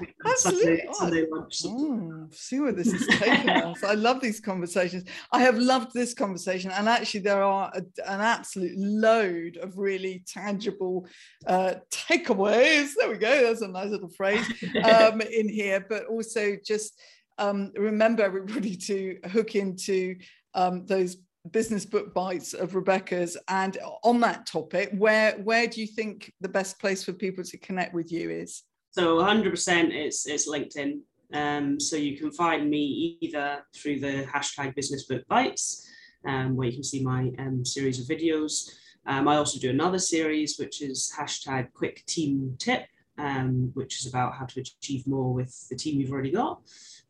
yeah, 0.00 0.32
Sunday, 0.36 0.88
Sunday 0.92 1.26
lunch. 1.30 1.62
Mm, 1.62 2.34
see 2.34 2.60
where 2.60 2.72
this 2.72 2.92
is 2.92 3.06
taking 3.18 3.50
us. 3.50 3.84
I 3.84 3.94
love 3.94 4.20
these 4.20 4.40
conversations. 4.40 5.04
I 5.32 5.40
have 5.40 5.58
loved 5.58 5.92
this 5.92 6.14
conversation, 6.14 6.70
and 6.70 6.88
actually 6.88 7.20
there 7.20 7.42
are 7.42 7.70
a, 7.74 7.80
an 8.10 8.20
absolute 8.20 8.76
load 8.76 9.58
of 9.58 9.78
really 9.78 10.24
tangible 10.26 11.06
uh, 11.46 11.74
takeaways. 11.90 12.92
There 12.96 13.10
we 13.10 13.18
go. 13.18 13.42
That's 13.42 13.60
a 13.60 13.68
nice 13.68 13.90
little 13.90 14.08
phrase 14.10 14.46
um, 14.82 15.20
in 15.40 15.48
here, 15.48 15.84
but 15.86 16.06
also 16.06 16.56
just 16.64 16.98
um, 17.36 17.72
remember 17.76 18.22
everybody 18.22 18.76
to 18.76 19.18
hook 19.26 19.56
into 19.56 20.16
um, 20.54 20.86
those 20.86 21.16
business 21.50 21.84
book 21.84 22.14
bites 22.14 22.54
of 22.54 22.74
Rebecca's. 22.74 23.36
And 23.48 23.78
on 24.02 24.20
that 24.20 24.46
topic, 24.46 24.90
where 24.96 25.32
where 25.32 25.66
do 25.66 25.80
you 25.80 25.86
think 25.86 26.32
the 26.40 26.48
best 26.48 26.78
place 26.78 27.04
for 27.04 27.12
people 27.12 27.44
to 27.44 27.58
connect 27.58 27.94
with 27.94 28.10
you 28.12 28.30
is? 28.30 28.62
So 28.90 29.18
100% 29.18 29.90
it's 29.92 30.26
it's 30.26 30.48
LinkedIn. 30.48 31.00
Um, 31.32 31.80
so 31.80 31.96
you 31.96 32.16
can 32.16 32.30
find 32.30 32.70
me 32.70 33.18
either 33.20 33.64
through 33.74 34.00
the 34.00 34.24
hashtag 34.32 34.74
business 34.74 35.04
book 35.04 35.26
bites, 35.26 35.88
um, 36.26 36.54
where 36.54 36.68
you 36.68 36.74
can 36.74 36.84
see 36.84 37.02
my 37.02 37.32
um, 37.38 37.64
series 37.64 37.98
of 37.98 38.06
videos. 38.06 38.70
Um, 39.06 39.26
I 39.28 39.36
also 39.36 39.58
do 39.58 39.70
another 39.70 39.98
series, 39.98 40.58
which 40.58 40.80
is 40.80 41.12
hashtag 41.18 41.72
quick 41.74 42.04
team 42.06 42.56
tip, 42.58 42.86
um, 43.18 43.70
which 43.74 44.00
is 44.00 44.06
about 44.06 44.34
how 44.34 44.46
to 44.46 44.60
achieve 44.60 45.06
more 45.06 45.32
with 45.32 45.68
the 45.68 45.76
team 45.76 46.00
you've 46.00 46.12
already 46.12 46.30
got 46.30 46.60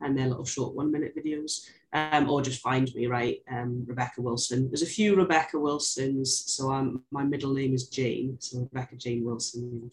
and 0.00 0.16
their 0.16 0.26
little 0.26 0.44
short 0.44 0.74
one 0.74 0.90
minute 0.90 1.14
videos. 1.16 1.68
Um, 1.94 2.28
or 2.28 2.42
just 2.42 2.60
find 2.60 2.92
me, 2.94 3.06
right? 3.06 3.38
Um, 3.48 3.84
Rebecca 3.86 4.20
Wilson. 4.20 4.68
There's 4.68 4.82
a 4.82 4.86
few 4.86 5.14
Rebecca 5.14 5.56
Wilsons, 5.56 6.44
so 6.46 6.72
I'm, 6.72 7.04
my 7.12 7.22
middle 7.22 7.54
name 7.54 7.72
is 7.72 7.88
Jane, 7.88 8.36
so 8.40 8.68
Rebecca 8.72 8.96
Jane 8.96 9.24
Wilson. 9.24 9.90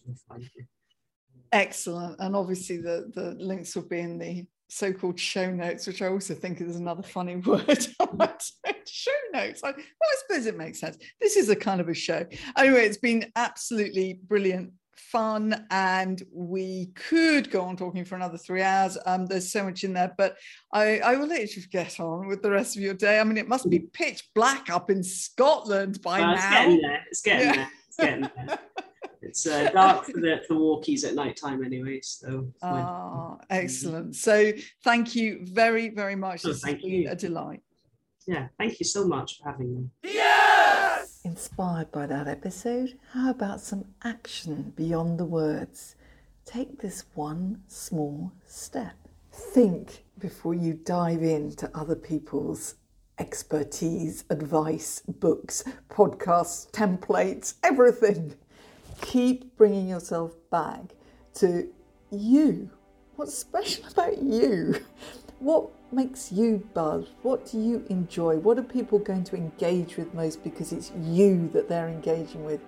Excellent, 1.52 2.16
and 2.18 2.34
obviously 2.34 2.78
the 2.78 3.12
the 3.14 3.36
links 3.38 3.76
will 3.76 3.88
be 3.88 4.00
in 4.00 4.18
the 4.18 4.44
so-called 4.68 5.20
show 5.20 5.50
notes, 5.50 5.86
which 5.86 6.00
I 6.02 6.08
also 6.08 6.34
think 6.34 6.60
is 6.60 6.76
another 6.76 7.02
funny 7.02 7.36
word. 7.46 7.68
show 8.86 9.12
notes. 9.32 9.62
I, 9.62 9.70
well, 9.70 9.76
I 9.78 10.16
suppose 10.26 10.46
it 10.46 10.56
makes 10.56 10.80
sense. 10.80 10.98
This 11.20 11.36
is 11.36 11.50
a 11.50 11.56
kind 11.56 11.80
of 11.80 11.88
a 11.88 11.94
show. 11.94 12.24
Anyway, 12.56 12.84
it's 12.84 12.96
been 12.96 13.30
absolutely 13.36 14.20
brilliant 14.26 14.72
fun 14.96 15.66
and 15.70 16.22
we 16.32 16.86
could 16.94 17.50
go 17.50 17.62
on 17.62 17.76
talking 17.76 18.04
for 18.04 18.16
another 18.16 18.38
three 18.38 18.62
hours. 18.62 18.98
Um, 19.06 19.26
there's 19.26 19.50
so 19.50 19.64
much 19.64 19.84
in 19.84 19.92
there 19.92 20.14
but 20.16 20.36
I, 20.72 20.98
I 20.98 21.16
will 21.16 21.26
let 21.26 21.54
you 21.54 21.62
get 21.68 21.98
on 22.00 22.28
with 22.28 22.42
the 22.42 22.50
rest 22.50 22.76
of 22.76 22.82
your 22.82 22.94
day. 22.94 23.18
I 23.20 23.24
mean 23.24 23.38
it 23.38 23.48
must 23.48 23.68
be 23.68 23.80
pitch 23.80 24.28
black 24.34 24.70
up 24.70 24.90
in 24.90 25.02
scotland 25.02 26.00
by 26.02 26.20
well, 26.20 26.34
now. 26.34 26.34
it's 26.34 26.50
getting 26.50 26.80
there. 26.82 27.02
It's 27.10 27.20
getting 27.22 27.46
yeah. 27.46 27.56
there. 27.56 27.70
It's 27.88 27.96
getting 27.96 28.30
there. 28.46 28.58
It's 29.22 29.46
uh, 29.46 29.70
dark 29.74 30.06
for 30.06 30.12
the 30.12 30.42
for 30.46 30.54
walkies 30.54 31.04
at 31.04 31.14
night 31.14 31.36
time 31.36 31.64
anyway 31.64 32.00
so 32.02 32.48
oh, 32.62 33.38
excellent. 33.50 34.16
So 34.16 34.52
thank 34.84 35.14
you 35.14 35.40
very 35.44 35.88
very 35.88 36.16
much. 36.16 36.44
Oh, 36.44 36.48
this 36.48 36.64
has 36.64 36.74
been 36.74 36.90
you. 36.90 37.10
a 37.10 37.16
delight. 37.16 37.62
Yeah 38.26 38.48
thank 38.58 38.78
you 38.78 38.84
so 38.84 39.06
much 39.06 39.38
for 39.38 39.50
having 39.50 39.74
me. 39.74 39.88
Yeah 40.04 40.41
Inspired 41.24 41.92
by 41.92 42.06
that 42.06 42.26
episode, 42.26 42.98
how 43.12 43.30
about 43.30 43.60
some 43.60 43.84
action 44.02 44.72
beyond 44.74 45.20
the 45.20 45.24
words? 45.24 45.94
Take 46.44 46.80
this 46.80 47.04
one 47.14 47.62
small 47.68 48.32
step. 48.44 48.96
Think 49.30 50.02
before 50.18 50.52
you 50.52 50.72
dive 50.72 51.22
into 51.22 51.70
other 51.78 51.94
people's 51.94 52.74
expertise, 53.20 54.24
advice, 54.30 55.02
books, 55.06 55.62
podcasts, 55.88 56.68
templates, 56.72 57.54
everything. 57.62 58.34
Keep 59.00 59.56
bringing 59.56 59.88
yourself 59.88 60.34
back 60.50 60.80
to 61.34 61.68
you. 62.10 62.68
What's 63.14 63.38
special 63.38 63.86
about 63.86 64.20
you? 64.20 64.74
What 65.38 65.70
makes 65.92 66.32
you 66.32 66.66
buzz? 66.74 67.06
What 67.22 67.50
do 67.50 67.58
you 67.58 67.84
enjoy? 67.88 68.36
What 68.36 68.58
are 68.58 68.62
people 68.62 68.98
going 68.98 69.24
to 69.24 69.36
engage 69.36 69.96
with 69.96 70.12
most 70.14 70.42
because 70.42 70.72
it's 70.72 70.92
you 71.02 71.48
that 71.52 71.68
they're 71.68 71.88
engaging 71.88 72.44
with? 72.44 72.60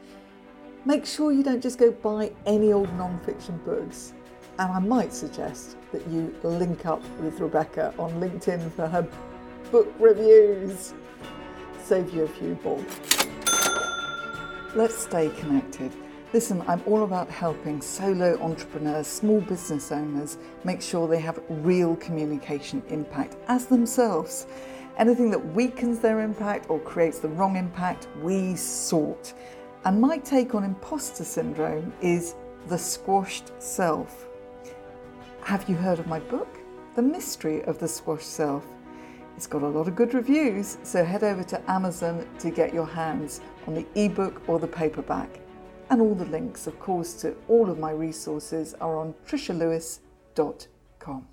Make 0.84 1.06
sure 1.06 1.32
you 1.32 1.42
don't 1.42 1.62
just 1.62 1.78
go 1.78 1.90
buy 1.90 2.32
any 2.46 2.72
old 2.72 2.92
non-fiction 2.96 3.58
books. 3.64 4.12
And 4.58 4.70
I 4.70 4.78
might 4.78 5.12
suggest 5.12 5.76
that 5.92 6.06
you 6.08 6.34
link 6.42 6.86
up 6.86 7.02
with 7.20 7.40
Rebecca 7.40 7.94
on 7.98 8.12
LinkedIn 8.20 8.70
for 8.72 8.86
her 8.86 9.06
book 9.72 9.92
reviews. 9.98 10.94
Save 11.82 12.14
you 12.14 12.24
a 12.24 12.28
few 12.28 12.54
bob. 12.62 12.84
Let's 14.74 14.96
stay 14.96 15.30
connected. 15.30 15.92
Listen, 16.34 16.64
I'm 16.66 16.82
all 16.84 17.04
about 17.04 17.30
helping 17.30 17.80
solo 17.80 18.36
entrepreneurs, 18.42 19.06
small 19.06 19.40
business 19.40 19.92
owners 19.92 20.36
make 20.64 20.82
sure 20.82 21.06
they 21.06 21.20
have 21.20 21.38
real 21.48 21.94
communication 21.94 22.82
impact 22.88 23.36
as 23.46 23.66
themselves. 23.66 24.48
Anything 24.98 25.30
that 25.30 25.38
weakens 25.54 26.00
their 26.00 26.22
impact 26.22 26.68
or 26.68 26.80
creates 26.80 27.20
the 27.20 27.28
wrong 27.28 27.54
impact, 27.54 28.08
we 28.20 28.56
sort. 28.56 29.32
And 29.84 30.00
my 30.00 30.18
take 30.18 30.56
on 30.56 30.64
imposter 30.64 31.22
syndrome 31.22 31.92
is 32.00 32.34
the 32.66 32.78
squashed 32.78 33.52
self. 33.62 34.26
Have 35.42 35.68
you 35.68 35.76
heard 35.76 36.00
of 36.00 36.08
my 36.08 36.18
book? 36.18 36.58
The 36.96 37.02
Mystery 37.02 37.62
of 37.62 37.78
the 37.78 37.86
Squashed 37.86 38.26
Self. 38.26 38.66
It's 39.36 39.46
got 39.46 39.62
a 39.62 39.68
lot 39.68 39.86
of 39.86 39.94
good 39.94 40.14
reviews, 40.14 40.78
so 40.82 41.04
head 41.04 41.22
over 41.22 41.44
to 41.44 41.70
Amazon 41.70 42.26
to 42.40 42.50
get 42.50 42.74
your 42.74 42.86
hands 42.86 43.40
on 43.68 43.74
the 43.74 43.86
ebook 43.94 44.42
or 44.48 44.58
the 44.58 44.66
paperback. 44.66 45.43
And 45.90 46.00
all 46.00 46.14
the 46.14 46.24
links, 46.24 46.66
of 46.66 46.80
course, 46.80 47.12
to 47.22 47.36
all 47.48 47.70
of 47.70 47.78
my 47.78 47.90
resources 47.90 48.74
are 48.80 48.96
on 48.96 49.14
trishalewis.com. 49.26 51.28